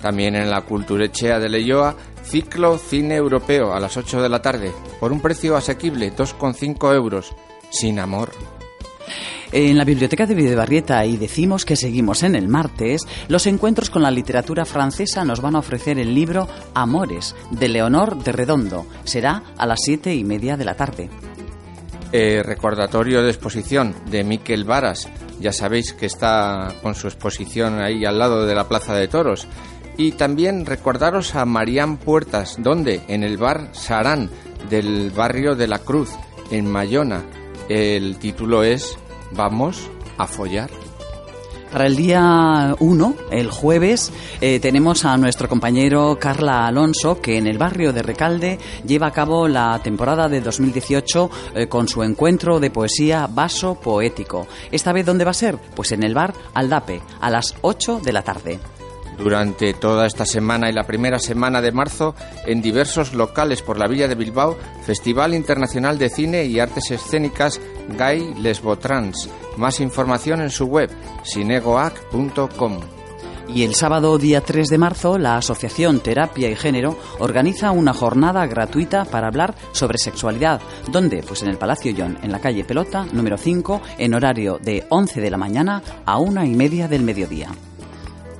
También 0.00 0.36
en 0.36 0.48
la 0.48 0.62
Culturechea 0.62 1.40
de 1.40 1.48
Leyoa, 1.48 1.96
ciclo 2.22 2.78
cine 2.78 3.16
europeo 3.16 3.74
a 3.74 3.80
las 3.80 3.96
8 3.96 4.22
de 4.22 4.28
la 4.28 4.40
tarde, 4.40 4.70
por 5.00 5.10
un 5.10 5.20
precio 5.20 5.56
asequible, 5.56 6.14
2,5 6.14 6.94
euros, 6.94 7.34
sin 7.70 7.98
amor. 7.98 8.30
En 9.52 9.76
la 9.76 9.84
Biblioteca 9.84 10.24
de 10.24 10.34
Videbarrieta 10.34 11.04
y 11.04 11.18
decimos 11.18 11.66
que 11.66 11.76
seguimos 11.76 12.22
en 12.22 12.36
el 12.36 12.48
martes, 12.48 13.02
los 13.28 13.46
encuentros 13.46 13.90
con 13.90 14.00
la 14.00 14.10
literatura 14.10 14.64
francesa 14.64 15.26
nos 15.26 15.42
van 15.42 15.56
a 15.56 15.58
ofrecer 15.58 15.98
el 15.98 16.14
libro 16.14 16.48
Amores, 16.72 17.36
de 17.50 17.68
Leonor 17.68 18.24
de 18.24 18.32
Redondo. 18.32 18.86
Será 19.04 19.42
a 19.58 19.66
las 19.66 19.80
siete 19.82 20.14
y 20.14 20.24
media 20.24 20.56
de 20.56 20.64
la 20.64 20.74
tarde. 20.74 21.10
Eh, 22.12 22.42
recordatorio 22.42 23.22
de 23.22 23.28
exposición 23.28 23.94
de 24.10 24.24
Miquel 24.24 24.64
Varas. 24.64 25.10
Ya 25.38 25.52
sabéis 25.52 25.92
que 25.92 26.06
está 26.06 26.72
con 26.82 26.94
su 26.94 27.06
exposición 27.08 27.82
ahí 27.82 28.06
al 28.06 28.18
lado 28.18 28.46
de 28.46 28.54
la 28.54 28.68
Plaza 28.68 28.94
de 28.94 29.06
Toros. 29.06 29.46
Y 29.98 30.12
también 30.12 30.64
recordaros 30.64 31.34
a 31.34 31.44
Marían 31.44 31.98
Puertas, 31.98 32.56
donde 32.58 33.02
en 33.08 33.22
el 33.22 33.36
bar 33.36 33.68
Sarán 33.72 34.30
del 34.70 35.10
barrio 35.10 35.56
de 35.56 35.68
la 35.68 35.80
Cruz, 35.80 36.08
en 36.50 36.70
Mayona. 36.70 37.22
El 37.68 38.16
título 38.16 38.62
es 38.64 38.96
Vamos 39.34 39.90
a 40.18 40.26
follar. 40.26 40.70
Para 41.72 41.86
el 41.86 41.96
día 41.96 42.76
1, 42.80 43.14
el 43.30 43.50
jueves, 43.50 44.12
eh, 44.42 44.60
tenemos 44.60 45.06
a 45.06 45.16
nuestro 45.16 45.48
compañero 45.48 46.18
Carla 46.20 46.66
Alonso, 46.66 47.18
que 47.22 47.38
en 47.38 47.46
el 47.46 47.56
barrio 47.56 47.94
de 47.94 48.02
Recalde 48.02 48.58
lleva 48.86 49.06
a 49.06 49.12
cabo 49.12 49.48
la 49.48 49.80
temporada 49.82 50.28
de 50.28 50.42
2018 50.42 51.30
eh, 51.54 51.68
con 51.68 51.88
su 51.88 52.02
encuentro 52.02 52.60
de 52.60 52.70
poesía 52.70 53.26
Vaso 53.26 53.76
Poético. 53.76 54.46
¿Esta 54.70 54.92
vez 54.92 55.06
dónde 55.06 55.24
va 55.24 55.30
a 55.30 55.34
ser? 55.34 55.56
Pues 55.74 55.92
en 55.92 56.02
el 56.02 56.12
bar 56.12 56.34
Aldape, 56.52 57.00
a 57.22 57.30
las 57.30 57.54
8 57.62 58.00
de 58.04 58.12
la 58.12 58.22
tarde. 58.22 58.58
Durante 59.22 59.72
toda 59.72 60.06
esta 60.06 60.26
semana 60.26 60.68
y 60.68 60.72
la 60.72 60.82
primera 60.82 61.20
semana 61.20 61.60
de 61.60 61.70
marzo, 61.70 62.16
en 62.44 62.60
diversos 62.60 63.14
locales 63.14 63.62
por 63.62 63.78
la 63.78 63.86
Villa 63.86 64.08
de 64.08 64.16
Bilbao, 64.16 64.58
Festival 64.84 65.32
Internacional 65.32 65.96
de 65.96 66.08
Cine 66.08 66.44
y 66.44 66.58
Artes 66.58 66.90
Escénicas 66.90 67.60
Gay 67.96 68.34
Lesbotrans. 68.40 69.30
Más 69.56 69.78
información 69.78 70.40
en 70.40 70.50
su 70.50 70.66
web, 70.66 70.90
sinegoac.com. 71.22 72.80
Y 73.54 73.62
el 73.62 73.74
sábado 73.74 74.18
día 74.18 74.40
3 74.40 74.68
de 74.68 74.78
marzo, 74.78 75.18
la 75.18 75.36
Asociación 75.36 76.00
Terapia 76.00 76.50
y 76.50 76.56
Género 76.56 76.98
organiza 77.20 77.70
una 77.70 77.92
jornada 77.92 78.46
gratuita 78.46 79.04
para 79.04 79.28
hablar 79.28 79.54
sobre 79.72 79.98
sexualidad. 79.98 80.60
¿Dónde? 80.90 81.22
Pues 81.22 81.42
en 81.42 81.48
el 81.48 81.58
Palacio 81.58 81.94
John, 81.96 82.18
en 82.22 82.32
la 82.32 82.40
calle 82.40 82.64
Pelota, 82.64 83.06
número 83.12 83.36
5, 83.36 83.82
en 83.98 84.14
horario 84.14 84.58
de 84.58 84.84
11 84.88 85.20
de 85.20 85.30
la 85.30 85.38
mañana 85.38 85.82
a 86.06 86.18
una 86.18 86.44
y 86.44 86.54
media 86.54 86.88
del 86.88 87.02
mediodía. 87.02 87.50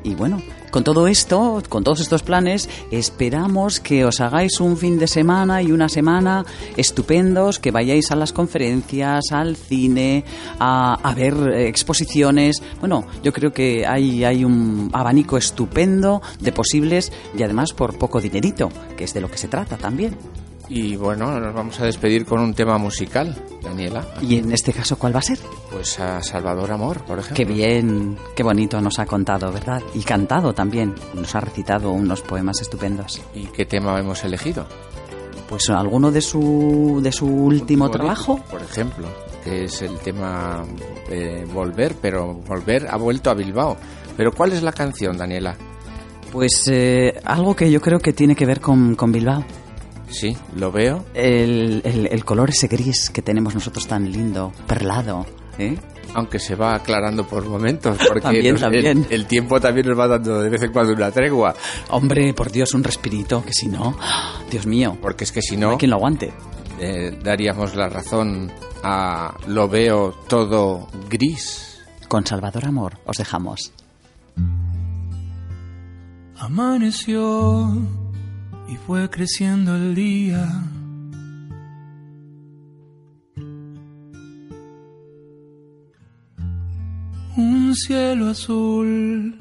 Y 0.04 0.14
bueno, 0.14 0.42
con 0.70 0.84
todo 0.84 1.06
esto, 1.06 1.62
con 1.68 1.84
todos 1.84 2.00
estos 2.00 2.22
planes, 2.22 2.68
esperamos 2.90 3.78
que 3.78 4.04
os 4.04 4.20
hagáis 4.20 4.58
un 4.58 4.76
fin 4.76 4.98
de 4.98 5.06
semana 5.06 5.62
y 5.62 5.70
una 5.70 5.88
semana 5.88 6.44
estupendos, 6.76 7.58
que 7.58 7.70
vayáis 7.70 8.10
a 8.10 8.16
las 8.16 8.32
conferencias, 8.32 9.24
al 9.30 9.54
cine, 9.54 10.24
a, 10.58 11.14
ver 11.14 11.34
eh, 11.34 11.68
exposiciones. 11.68 12.62
Bueno, 12.80 13.04
yo 13.22 13.32
creo 13.32 13.52
que 13.52 13.86
hay, 13.86 14.24
hay 14.24 14.44
un 14.44 14.90
abanico 14.92 15.36
estupendo 15.36 16.20
de 16.40 16.52
posibles 16.52 17.12
y 17.38 17.42
además 17.42 17.72
por 17.72 17.96
poco 17.96 18.20
dinerito, 18.20 18.70
que 18.96 19.04
es 19.04 19.14
de 19.14 19.20
lo 19.20 19.30
que 19.30 19.38
se 19.38 19.48
trata 19.48 19.76
también. 19.76 20.16
Y 20.68 20.96
bueno, 20.96 21.38
nos 21.38 21.54
vamos 21.54 21.78
a 21.80 21.84
despedir 21.84 22.24
con 22.24 22.40
un 22.40 22.54
tema 22.54 22.78
musical, 22.78 23.36
Daniela. 23.62 24.06
Y 24.22 24.36
en 24.38 24.52
este 24.52 24.72
caso, 24.72 24.96
¿cuál 24.96 25.14
va 25.14 25.18
a 25.18 25.22
ser? 25.22 25.38
Pues 25.70 25.98
a 26.00 26.22
Salvador 26.22 26.70
Amor, 26.72 27.02
por 27.04 27.18
ejemplo. 27.18 27.36
Qué 27.36 27.44
bien, 27.44 28.16
qué 28.34 28.42
bonito 28.42 28.80
nos 28.80 28.98
ha 28.98 29.04
contado, 29.06 29.52
¿verdad? 29.52 29.82
Y 29.94 30.02
cantado 30.02 30.54
también. 30.54 30.94
Nos 31.14 31.34
ha 31.34 31.40
recitado 31.40 31.90
unos 31.90 32.22
poemas 32.22 32.60
estupendos. 32.62 33.20
¿Y 33.34 33.46
qué 33.46 33.66
tema 33.66 33.98
hemos 33.98 34.24
elegido? 34.24 34.66
Pues 35.48 35.68
alguno 35.68 36.10
de 36.10 36.22
su, 36.22 37.00
de 37.02 37.12
su 37.12 37.26
último 37.26 37.84
Bonito, 37.84 37.98
trabajo. 37.98 38.40
Por 38.50 38.62
ejemplo. 38.62 39.06
que 39.44 39.64
es 39.64 39.82
el 39.82 39.98
tema 39.98 40.64
eh, 41.10 41.44
Volver, 41.52 41.96
pero 42.00 42.32
Volver 42.32 42.86
ha 42.88 42.96
vuelto 42.96 43.28
a 43.28 43.34
Bilbao. 43.34 43.76
Pero 44.16 44.32
¿cuál 44.32 44.52
es 44.52 44.62
la 44.62 44.72
canción, 44.72 45.18
Daniela? 45.18 45.54
Pues 46.32 46.62
eh, 46.68 47.20
algo 47.24 47.54
que 47.54 47.70
yo 47.70 47.82
creo 47.82 47.98
que 47.98 48.14
tiene 48.14 48.34
que 48.34 48.46
ver 48.46 48.60
con, 48.62 48.94
con 48.94 49.12
Bilbao. 49.12 49.44
Sí, 50.12 50.36
lo 50.56 50.70
veo. 50.70 51.04
El, 51.14 51.82
el- 51.84 52.06
el 52.06 52.24
color 52.24 52.50
ese 52.50 52.68
gris 52.68 53.10
que 53.10 53.22
tenemos 53.22 53.54
nosotros 53.54 53.86
tan 53.88 54.10
lindo, 54.12 54.52
perlado. 54.66 55.26
¿eh? 55.58 55.76
Aunque 56.14 56.38
se 56.38 56.54
va 56.54 56.74
aclarando 56.74 57.26
por 57.26 57.46
momentos, 57.48 57.96
porque 58.06 58.20
También, 58.22 58.54
nos- 58.54 58.62
el- 58.62 58.70
también. 58.84 59.06
El, 59.10 59.26
tiempo 59.26 59.60
también 59.60 59.86
nos 59.88 59.98
va 59.98 60.06
dando 60.08 60.40
de 60.42 60.50
vez 60.50 60.62
en 60.62 60.72
cuando 60.72 60.92
una 60.92 61.10
tregua. 61.10 61.54
Hombre, 61.90 62.34
por 62.34 62.50
Dios, 62.52 62.74
un 62.74 62.84
respirito, 62.84 63.42
que 63.44 63.52
si 63.52 63.68
no, 63.68 63.96
Dios 64.50 64.66
mío, 64.66 64.96
Porque 65.00 65.24
es 65.24 65.32
que 65.32 65.40
si 65.42 65.56
no 65.56 65.66
no, 65.68 65.72
hay 65.72 65.78
quien 65.78 65.90
lo 65.90 65.96
aguante. 65.96 66.32
eh, 66.78 67.18
daríamos 67.22 67.74
la 67.74 67.88
razón 67.88 68.52
a 68.84 69.34
lo 69.46 69.68
veo 69.68 70.12
todo 70.28 70.88
gris. 71.08 71.80
Con 72.08 72.26
Salvador 72.26 72.66
Amor 72.66 72.98
os 73.06 73.16
dejamos. 73.16 73.72
Amaneció 76.36 77.70
y 78.72 78.76
fue 78.76 79.10
creciendo 79.10 79.76
el 79.76 79.94
día. 79.94 80.48
Un 87.36 87.74
cielo 87.74 88.30
azul 88.30 89.36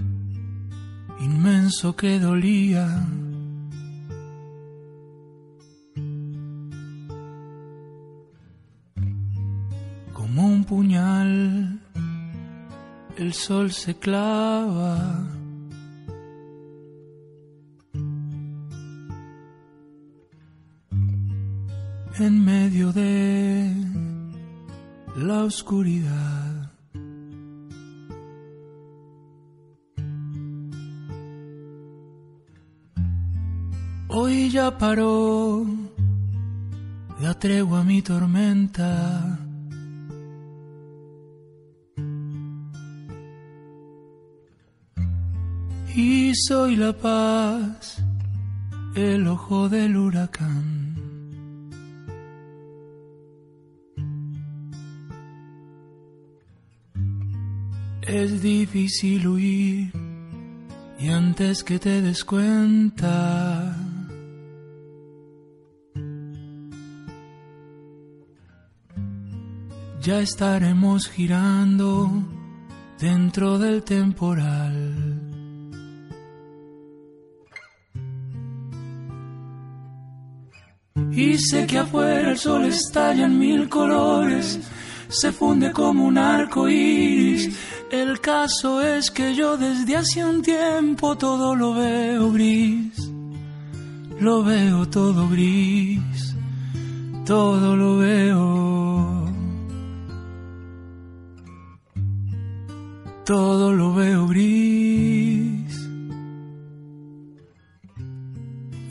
inmenso 1.21 1.95
que 1.95 2.19
dolía. 2.19 2.87
Como 10.11 10.45
un 10.45 10.65
puñal, 10.65 11.79
el 13.17 13.33
sol 13.33 13.71
se 13.71 13.95
clava. 13.95 15.40
En 22.21 22.45
medio 22.45 22.91
de 22.93 23.73
la 25.15 25.43
oscuridad. 25.43 26.71
Hoy 34.07 34.49
ya 34.49 34.77
paró, 34.77 35.65
da 37.21 37.33
tregua 37.39 37.83
mi 37.83 38.01
tormenta. 38.01 39.39
Y 45.95 46.33
soy 46.35 46.75
la 46.75 46.93
paz, 46.93 48.03
el 48.95 49.27
ojo 49.27 49.69
del 49.69 49.97
huracán. 49.97 50.90
Es 58.11 58.41
difícil 58.41 59.25
huir 59.25 59.89
y 60.99 61.07
antes 61.07 61.63
que 61.63 61.79
te 61.79 62.01
des 62.01 62.25
cuenta 62.25 63.73
ya 70.01 70.19
estaremos 70.19 71.07
girando 71.07 72.11
dentro 72.99 73.57
del 73.57 73.81
temporal. 73.83 75.21
Y 81.13 81.37
sé 81.37 81.65
que 81.65 81.77
afuera 81.77 82.31
el 82.31 82.37
sol 82.37 82.65
estalla 82.65 83.25
en 83.25 83.39
mil 83.39 83.69
colores, 83.69 84.59
se 85.11 85.31
funde 85.33 85.71
como 85.71 86.05
un 86.05 86.17
arco 86.17 86.69
iris. 86.69 87.55
El 87.91 88.21
caso 88.21 88.81
es 88.81 89.11
que 89.11 89.35
yo 89.35 89.57
desde 89.57 89.97
hace 89.97 90.23
un 90.23 90.41
tiempo 90.41 91.17
todo 91.17 91.55
lo 91.55 91.73
veo 91.73 92.31
gris, 92.31 93.11
lo 94.19 94.43
veo 94.43 94.87
todo 94.87 95.27
gris, 95.27 96.35
todo 97.25 97.75
lo 97.75 97.97
veo, 97.97 99.25
todo 103.25 103.73
lo 103.73 103.93
veo 103.93 104.27
gris 104.27 105.89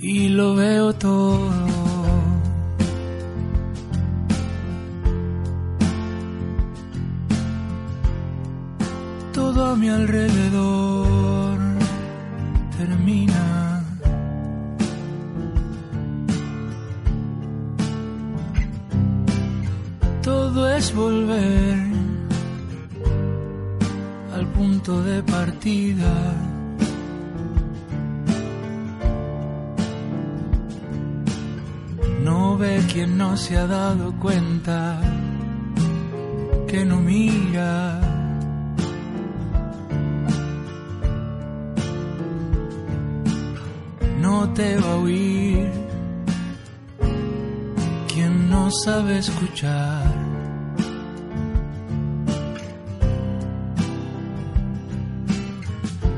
y 0.02 0.28
lo 0.28 0.54
veo 0.54 0.92
todo. 0.92 1.59
Alrededor 10.00 11.58
termina. 12.78 13.84
Todo 20.22 20.68
es 20.76 20.94
volver 20.94 21.78
al 24.34 24.46
punto 24.56 25.02
de 25.02 25.22
partida. 25.22 26.14
No 32.24 32.56
ve 32.56 32.82
quien 32.92 33.18
no 33.18 33.36
se 33.36 33.58
ha 33.58 33.66
dado 33.66 34.12
cuenta 34.18 35.00
que 36.68 36.84
no 36.86 36.96
mira. 37.00 38.09
Te 44.48 44.76
va 44.76 44.92
a 44.92 44.96
oír 44.96 45.70
quien 48.12 48.48
no 48.48 48.70
sabe 48.70 49.18
escuchar. 49.18 50.04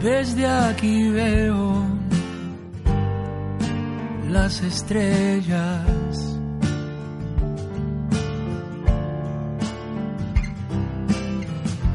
Desde 0.02 0.46
aquí 0.46 1.10
veo 1.10 1.84
las 4.30 4.62
estrellas. 4.62 6.38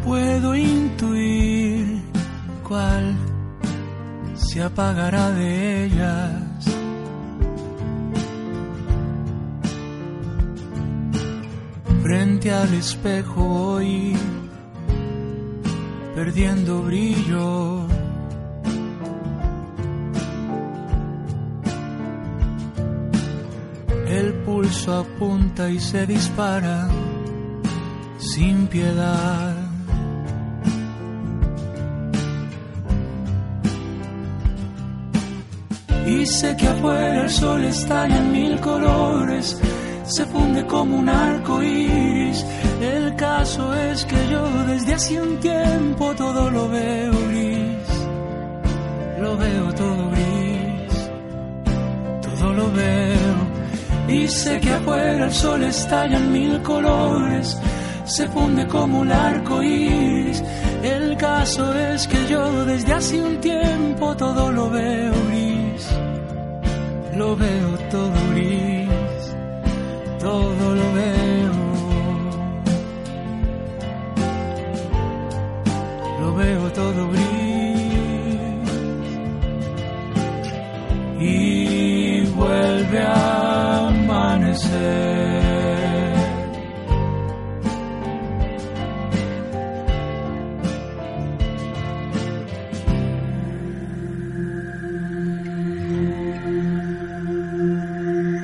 Puedo 0.05 0.55
intuir 0.55 2.01
cuál 2.67 3.26
se 4.57 4.63
apagará 4.63 5.29
de 5.33 5.85
ellas. 5.85 6.33
Frente 12.01 12.51
al 12.51 12.73
espejo 12.73 13.43
hoy, 13.43 14.17
perdiendo 16.15 16.81
brillo. 16.81 17.85
El 24.07 24.33
pulso 24.43 24.97
apunta 25.01 25.69
y 25.69 25.79
se 25.79 26.07
dispara 26.07 26.89
sin 28.17 28.65
piedad. 28.65 29.56
Sé 36.27 36.55
que 36.55 36.67
afuera 36.67 37.23
el 37.23 37.29
sol 37.29 37.63
estalla 37.63 38.17
en 38.17 38.31
mil 38.31 38.59
colores, 38.59 39.57
se 40.03 40.25
funde 40.25 40.65
como 40.67 40.99
un 40.99 41.09
arco 41.09 41.63
iris. 41.63 42.45
El 42.81 43.15
caso 43.15 43.73
es 43.73 44.05
que 44.05 44.27
yo 44.29 44.43
desde 44.67 44.93
hace 44.93 45.21
un 45.21 45.39
tiempo 45.39 46.13
todo 46.15 46.51
lo 46.51 46.69
veo 46.69 47.11
gris, 47.29 47.89
lo 49.19 49.37
veo 49.37 49.73
todo 49.73 50.09
gris, 50.11 51.09
todo 52.21 52.53
lo 52.53 52.71
veo. 52.71 53.07
Sé 54.27 54.59
que 54.59 54.73
afuera 54.73 55.25
el 55.25 55.31
sol 55.31 55.63
estalla 55.63 56.17
en 56.17 56.31
mil 56.33 56.61
colores, 56.61 57.57
se 58.03 58.27
funde 58.27 58.67
como 58.67 58.99
un 58.99 59.11
arco 59.11 59.63
iris. 59.63 60.43
El 60.83 61.15
caso 61.17 61.73
es 61.73 62.07
que 62.07 62.27
yo 62.27 62.65
desde 62.65 62.93
hace 62.93 63.21
un 63.21 63.39
tiempo 63.39 64.15
todo 64.17 64.51
lo 64.51 64.69
veo 64.69 65.13
gris, 65.29 65.36
lo 67.17 67.35
veo 67.35 67.77
todo 67.89 68.11
gris, 68.31 69.35
todo 70.19 70.75
lo 70.75 70.93
veo. 70.93 71.53
Lo 76.21 76.35
veo 76.35 76.71
todo 76.73 77.09
gris. 77.09 77.26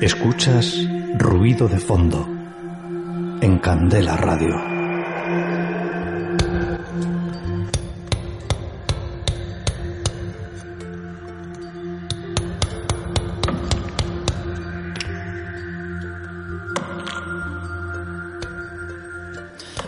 Escuchas 0.04 0.86
ruido 1.16 1.66
de 1.66 1.78
fondo 1.78 2.28
en 3.40 3.58
Candela 3.58 4.18
Radio. 4.18 4.54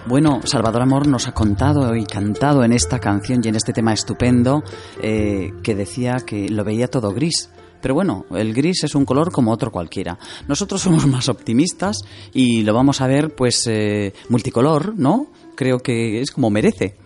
Bueno, 0.06 0.40
Salvador 0.44 0.80
Amor 0.80 1.06
nos 1.06 1.28
ha 1.28 1.32
contado 1.32 1.94
y 1.94 2.06
cantado 2.06 2.64
en 2.64 2.72
esta 2.72 3.00
canción 3.00 3.42
y 3.44 3.48
en 3.48 3.56
este 3.56 3.74
tema 3.74 3.92
estupendo 3.92 4.64
eh, 5.02 5.52
que 5.62 5.74
decía 5.74 6.16
que 6.24 6.48
lo 6.48 6.64
veía 6.64 6.88
todo 6.88 7.12
gris. 7.12 7.50
Pero 7.80 7.94
bueno, 7.94 8.24
el 8.34 8.54
gris 8.54 8.84
es 8.84 8.94
un 8.94 9.04
color 9.04 9.32
como 9.32 9.52
otro 9.52 9.70
cualquiera. 9.70 10.18
Nosotros 10.48 10.80
somos 10.80 11.06
más 11.06 11.28
optimistas 11.28 11.98
y 12.32 12.62
lo 12.62 12.74
vamos 12.74 13.00
a 13.00 13.06
ver 13.06 13.34
pues 13.34 13.66
eh, 13.66 14.12
multicolor, 14.28 14.94
¿no? 14.96 15.28
Creo 15.54 15.78
que 15.78 16.20
es 16.20 16.30
como 16.30 16.50
merece. 16.50 16.96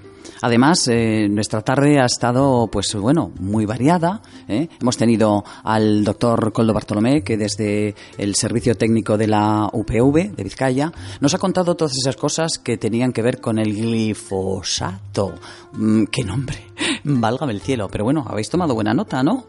Además, 0.43 0.89
eh, 0.89 1.29
nuestra 1.29 1.61
tarde 1.61 2.01
ha 2.01 2.07
estado, 2.07 2.69
pues 2.69 2.95
bueno, 2.95 3.33
muy 3.39 3.67
variada. 3.67 4.23
¿eh? 4.49 4.69
Hemos 4.81 4.97
tenido 4.97 5.45
al 5.63 6.03
doctor 6.03 6.53
Coldo 6.53 6.73
Bartolomé, 6.73 7.23
que 7.23 7.37
desde 7.37 7.95
el 8.17 8.35
Servicio 8.35 8.75
Técnico 8.75 9.19
de 9.19 9.27
la 9.27 9.69
UPV 9.73 10.35
de 10.35 10.43
Vizcaya 10.43 10.93
nos 11.21 11.35
ha 11.35 11.39
contado 11.39 11.75
todas 11.75 11.97
esas 11.97 12.17
cosas 12.17 12.59
que 12.59 12.79
tenían 12.79 13.13
que 13.13 13.23
ver 13.23 13.41
con 13.41 13.59
el 13.59 13.75
glifosato. 13.75 15.35
Mm, 15.73 16.05
¡Qué 16.05 16.25
nombre! 16.25 16.57
Válgame 17.05 17.53
el 17.53 17.61
cielo. 17.61 17.89
Pero 17.91 18.05
bueno, 18.05 18.25
habéis 18.27 18.49
tomado 18.49 18.75
buena 18.75 18.95
nota, 18.95 19.23
¿no? 19.23 19.45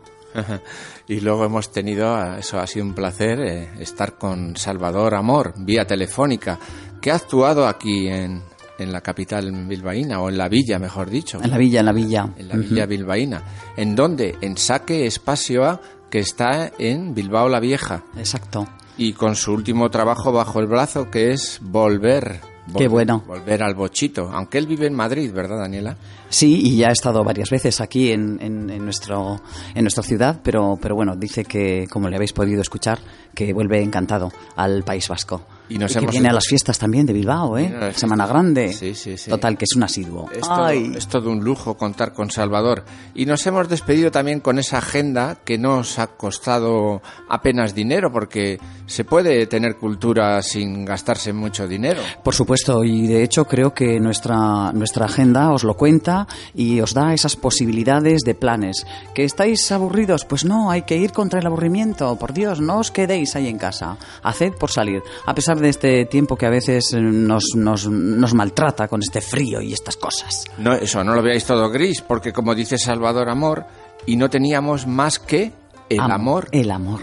Y 1.08 1.20
luego 1.20 1.46
hemos 1.46 1.72
tenido, 1.72 2.36
eso 2.36 2.60
ha 2.60 2.68
sido 2.68 2.86
un 2.86 2.94
placer, 2.94 3.40
eh, 3.42 3.70
estar 3.80 4.18
con 4.18 4.56
Salvador 4.56 5.16
Amor, 5.16 5.54
vía 5.58 5.86
telefónica, 5.86 6.60
que 7.02 7.12
ha 7.12 7.16
actuado 7.16 7.68
aquí 7.68 8.08
en, 8.08 8.42
en 8.78 8.92
la 8.92 9.02
capital 9.02 9.52
bilbaína, 9.68 10.22
o 10.22 10.30
en 10.30 10.38
la 10.38 10.50
villa, 10.50 10.80
mejor 10.80 11.10
dicho. 11.10 11.40
En 11.42 11.50
la 11.50 11.58
villa, 11.58 11.80
en 11.80 11.86
la 11.86 11.94
villa. 11.94 12.30
En 12.38 12.48
la 12.48 12.56
villa 12.56 12.86
bilbaína. 12.86 13.44
¿En 13.78 13.96
dónde? 13.96 14.38
En 14.42 14.58
Saque 14.58 15.06
Espacio 15.06 15.66
A, 15.66 15.82
que 16.10 16.20
está 16.20 16.72
en 16.78 17.14
Bilbao 17.14 17.50
la 17.50 17.60
Vieja. 17.60 18.04
Exacto. 18.18 18.68
Y 18.98 19.14
con 19.14 19.36
su 19.36 19.54
último 19.54 19.90
trabajo 19.90 20.32
bajo 20.32 20.60
el 20.60 20.68
brazo, 20.68 21.10
que 21.10 21.32
es 21.32 21.60
Volver. 21.62 22.51
Qué 22.78 22.88
bueno. 22.88 23.24
Volver 23.28 23.64
al 23.64 23.76
bochito. 23.76 24.30
Aunque 24.32 24.58
él 24.58 24.68
vive 24.68 24.88
en 24.88 24.94
Madrid, 24.94 25.32
¿verdad, 25.34 25.60
Daniela? 25.60 25.98
Sí, 26.30 26.62
y 26.64 26.78
ya 26.78 26.90
ha 26.90 26.92
estado 26.92 27.24
varias 27.24 27.50
veces 27.50 27.82
aquí 27.82 28.12
en, 28.12 28.40
en, 28.42 28.70
en 28.70 28.86
nuestro, 28.86 29.42
en 29.74 29.84
nuestra 29.84 30.04
ciudad, 30.04 30.40
pero, 30.44 30.78
pero 30.82 30.96
bueno, 30.96 31.16
dice 31.16 31.44
que, 31.44 31.88
como 31.90 32.08
le 32.10 32.16
habéis 32.16 32.34
podido 32.34 32.62
escuchar, 32.62 33.00
que 33.34 33.52
vuelve 33.54 33.82
encantado 33.82 34.32
al 34.56 34.84
País 34.84 35.08
Vasco. 35.10 35.42
Y 35.74 35.78
nos 35.78 35.94
que 35.94 36.00
hemos 36.00 36.12
viene 36.12 36.30
a 36.30 36.34
las 36.34 36.48
fiestas 36.48 36.78
también 36.78 37.06
de 37.06 37.14
Bilbao, 37.14 37.58
¿eh? 37.58 37.94
Semana. 37.96 38.28
Grande. 38.28 38.74
Sí, 38.74 38.94
sí, 38.94 39.18
sí. 39.18 39.30
Total, 39.30 39.58
que 39.58 39.66
es 39.66 39.76
un 39.76 39.84
asiduo. 39.84 40.30
Es 40.32 40.42
todo, 40.42 40.70
es 40.70 41.08
todo 41.08 41.30
un 41.30 41.44
lujo 41.44 41.76
contar 41.76 42.14
con 42.14 42.30
Salvador. 42.30 42.84
Y 43.16 43.26
nos 43.26 43.46
hemos 43.48 43.68
despedido 43.70 44.12
también 44.12 44.40
con 44.40 44.60
esa 44.60 44.78
agenda 44.80 45.38
que 45.44 45.58
nos 45.58 46.00
ha 46.00 46.08
costado 46.08 47.02
apenas 47.30 47.74
dinero, 47.74 48.12
porque 48.12 48.60
se 48.86 49.06
puede 49.06 49.48
tener 49.48 49.78
cultura 49.78 50.42
sin 50.42 50.86
gastarse 50.86 51.34
mucho 51.34 51.68
dinero. 51.68 52.02
Por 52.24 52.36
supuesto, 52.36 52.84
y 52.84 53.08
de 53.08 53.24
hecho 53.24 53.46
creo 53.46 53.74
que 53.74 54.00
nuestra, 54.00 54.72
nuestra 54.74 55.06
agenda 55.06 55.52
os 55.52 55.64
lo 55.64 55.76
cuenta 55.76 56.28
y 56.54 56.80
os 56.82 56.94
da 56.94 57.14
esas 57.14 57.36
posibilidades 57.36 58.22
de 58.22 58.36
planes. 58.36 58.86
¿Que 59.16 59.24
estáis 59.24 59.72
aburridos? 59.72 60.26
Pues 60.26 60.46
no, 60.46 60.72
hay 60.72 60.82
que 60.84 60.98
ir 60.98 61.12
contra 61.12 61.40
el 61.40 61.48
aburrimiento. 61.48 62.16
Por 62.18 62.34
Dios, 62.34 62.60
no 62.60 62.80
os 62.80 62.92
quedéis 62.92 63.36
ahí 63.36 63.48
en 63.48 63.58
casa. 63.58 63.98
Haced 64.24 64.54
por 64.54 64.72
salir. 64.72 65.02
A 65.26 65.34
pesar 65.34 65.60
de 65.62 65.70
este 65.70 66.06
tiempo 66.06 66.36
que 66.36 66.46
a 66.46 66.50
veces 66.50 66.94
nos, 66.94 67.56
nos, 67.56 67.88
nos 67.88 68.34
maltrata 68.34 68.88
con 68.88 69.02
este 69.02 69.22
frío 69.22 69.62
y 69.62 69.74
estas 69.74 69.96
cosas. 69.96 70.44
No, 70.58 70.74
eso, 70.74 71.04
no 71.04 71.14
lo 71.16 71.22
veáis 71.22 71.46
todo 71.46 71.70
gris, 71.70 72.02
porque 72.02 72.34
como 72.34 72.54
dice 72.56 72.78
Salvador 72.78 73.30
Amor, 73.30 73.66
y 74.06 74.16
no 74.18 74.30
teníamos 74.30 74.88
más 74.88 75.20
que 75.20 75.54
el 75.90 76.00
Am- 76.00 76.12
amor. 76.12 76.48
El 76.52 76.72
amor. 76.72 77.02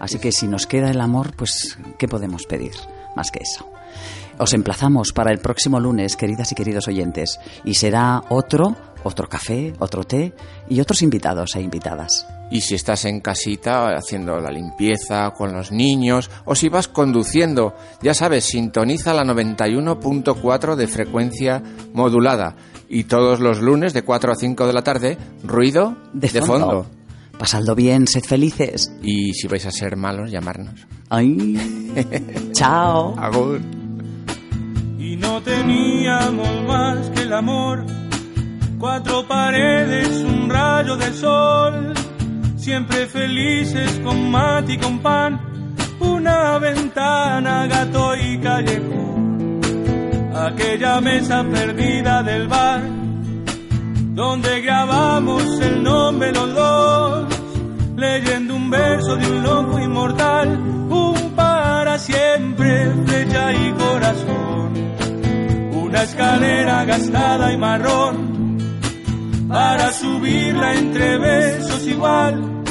Así 0.00 0.18
que 0.18 0.32
si 0.32 0.48
nos 0.48 0.66
queda 0.66 0.90
el 0.90 1.00
amor, 1.00 1.34
pues 1.36 1.78
¿qué 1.98 2.08
podemos 2.08 2.46
pedir 2.46 2.72
más 3.14 3.30
que 3.30 3.40
eso? 3.42 3.68
Os 4.38 4.52
emplazamos 4.54 5.12
para 5.12 5.30
el 5.30 5.38
próximo 5.38 5.78
lunes, 5.78 6.16
queridas 6.16 6.50
y 6.50 6.54
queridos 6.54 6.88
oyentes, 6.88 7.38
y 7.64 7.74
será 7.74 8.22
otro, 8.30 8.74
otro 9.04 9.28
café, 9.28 9.72
otro 9.78 10.04
té 10.04 10.32
y 10.68 10.80
otros 10.80 11.02
invitados 11.02 11.54
e 11.56 11.60
invitadas. 11.60 12.26
Y 12.50 12.60
si 12.60 12.74
estás 12.74 13.04
en 13.06 13.20
casita 13.20 13.88
haciendo 13.96 14.38
la 14.40 14.50
limpieza 14.50 15.30
con 15.30 15.52
los 15.52 15.72
niños 15.72 16.30
o 16.44 16.54
si 16.54 16.68
vas 16.68 16.88
conduciendo, 16.88 17.74
ya 18.02 18.14
sabes, 18.14 18.44
sintoniza 18.44 19.14
la 19.14 19.24
91.4 19.24 20.76
de 20.76 20.86
frecuencia 20.88 21.62
modulada. 21.94 22.56
Y 22.88 23.04
todos 23.04 23.40
los 23.40 23.60
lunes 23.60 23.94
de 23.94 24.02
4 24.02 24.32
a 24.32 24.36
5 24.36 24.66
de 24.66 24.72
la 24.72 24.82
tarde, 24.84 25.16
ruido 25.44 25.96
De 26.12 26.28
de, 26.28 26.42
fondo. 26.42 26.66
fondo. 26.66 26.86
Pasadlo 27.38 27.74
bien, 27.74 28.06
sed 28.06 28.22
felices. 28.22 28.92
Y 29.02 29.32
si 29.32 29.48
vais 29.48 29.64
a 29.64 29.70
ser 29.70 29.96
malos, 29.96 30.30
llamarnos. 30.30 30.86
Ay, 31.08 31.56
chao. 32.52 33.14
Agur. 33.18 33.60
y 34.98 35.16
no 35.16 35.40
teníamos 35.42 36.48
más 36.66 37.08
que 37.10 37.22
el 37.22 37.32
amor. 37.32 37.84
Cuatro 38.82 39.24
paredes, 39.28 40.08
un 40.24 40.50
rayo 40.50 40.96
de 40.96 41.12
sol, 41.12 41.94
siempre 42.56 43.06
felices 43.06 44.00
con 44.02 44.28
mate 44.28 44.72
y 44.72 44.76
con 44.76 44.98
pan, 44.98 45.40
una 46.00 46.58
ventana, 46.58 47.68
gato 47.68 48.16
y 48.16 48.38
callejón. 48.38 49.60
Aquella 50.34 51.00
mesa 51.00 51.44
perdida 51.44 52.24
del 52.24 52.48
bar, 52.48 52.82
donde 54.16 54.60
grabamos 54.62 55.60
el 55.60 55.80
nombre 55.84 56.32
los 56.32 56.52
dos, 56.52 57.28
leyendo 57.94 58.56
un 58.56 58.68
verso 58.68 59.14
de 59.14 59.30
un 59.30 59.44
loco 59.44 59.78
inmortal, 59.78 60.58
un 60.90 61.30
para 61.36 62.00
siempre, 62.00 62.90
flecha 63.06 63.52
y 63.52 63.72
corazón. 63.74 64.72
Una 65.72 66.02
escalera 66.02 66.84
gastada 66.84 67.52
y 67.52 67.56
marrón 67.56 68.51
para 69.48 69.92
subirla 69.92 70.74
entre 70.74 71.18
besos 71.18 71.86
igual 71.86 72.62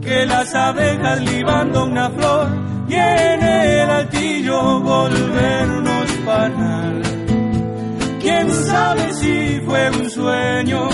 que 0.00 0.26
las 0.26 0.54
abejas 0.54 1.20
libando 1.20 1.84
una 1.84 2.10
flor 2.10 2.48
y 2.88 2.94
en 2.94 3.42
el 3.42 3.90
altillo 3.90 4.80
volvernos 4.80 6.10
panal. 6.26 7.02
Quién 8.20 8.50
sabe 8.50 9.12
si 9.12 9.60
fue 9.64 9.90
un 9.90 10.10
sueño 10.10 10.88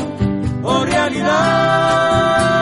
o 0.63 0.85
realidad, 0.85 2.56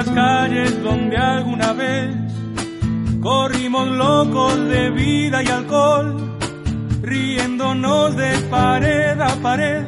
Nuestras 0.00 0.16
calles 0.16 0.82
donde 0.82 1.16
alguna 1.18 1.74
vez 1.74 2.16
corrimos 3.20 3.86
locos 3.86 4.58
de 4.68 4.88
vida 4.88 5.42
y 5.42 5.48
alcohol 5.48 6.38
riéndonos 7.02 8.16
de 8.16 8.30
pared 8.48 9.20
a 9.20 9.34
pared, 9.42 9.84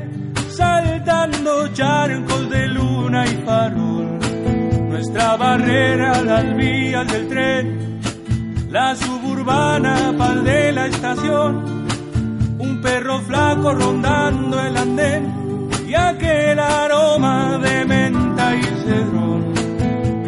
saltando 0.50 1.66
charcos 1.68 2.50
de 2.50 2.68
luna 2.68 3.24
y 3.24 3.36
farol. 3.46 4.18
Nuestra 4.90 5.36
barrera, 5.36 6.20
las 6.20 6.56
vías 6.56 7.10
del 7.10 7.28
tren, 7.28 8.00
la 8.68 8.94
suburbana 8.94 10.14
pal 10.18 10.44
de 10.44 10.72
la 10.72 10.88
estación, 10.88 11.86
un 12.58 12.82
perro 12.82 13.18
flaco 13.20 13.72
rondando 13.72 14.60
el 14.60 14.76
andén 14.76 15.70
y 15.88 15.94
aquel 15.94 16.58
aroma 16.58 17.56
de 17.56 17.84
menta 17.86 18.54
y 18.54 18.62
cedrón. 18.62 19.41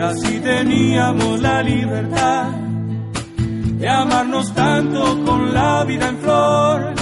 Casi 0.06 0.38
teníamos 0.40 1.40
la 1.40 1.62
libertad 1.62 2.48
de 3.80 3.88
amarnos 3.88 4.52
tanto 4.52 5.24
con 5.24 5.54
la 5.54 5.82
vida 5.84 6.10
en 6.10 6.18
flor, 6.18 6.94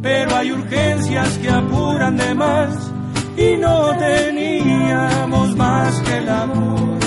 pero 0.00 0.36
hay 0.36 0.50
urgencias 0.52 1.36
que 1.36 1.50
apuran 1.50 2.16
de 2.16 2.34
más 2.34 2.92
y 3.36 3.58
no 3.58 3.94
teníamos 3.98 5.54
más 5.54 6.00
que 6.00 6.16
el 6.16 6.28
amor. 6.30 6.98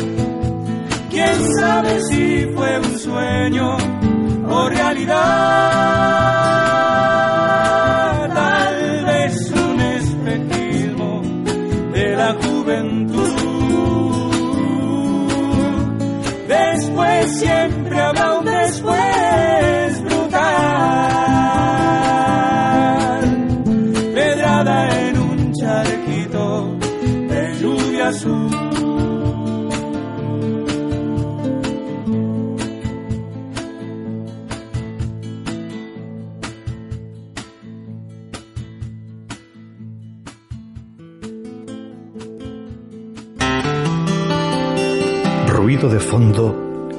Quién 1.10 1.54
sabe 1.60 2.00
si 2.02 2.46
fue 2.56 2.80
un 2.80 3.00
sueño 3.00 3.78
o 4.48 4.70
realidad, 4.70 6.63
siempre 17.34 18.00
habrá 18.00 18.40
un 18.40 18.46
después 18.46 20.02
brutal, 20.04 20.34
pedrada 24.14 25.08
en 25.08 25.18
un 25.18 25.54
charquito 25.54 26.78
de 27.30 27.56
lluvia 27.60 28.08
azul. 28.10 28.50
Ruido 45.48 45.90
de 45.90 46.00
fondo 46.00 46.63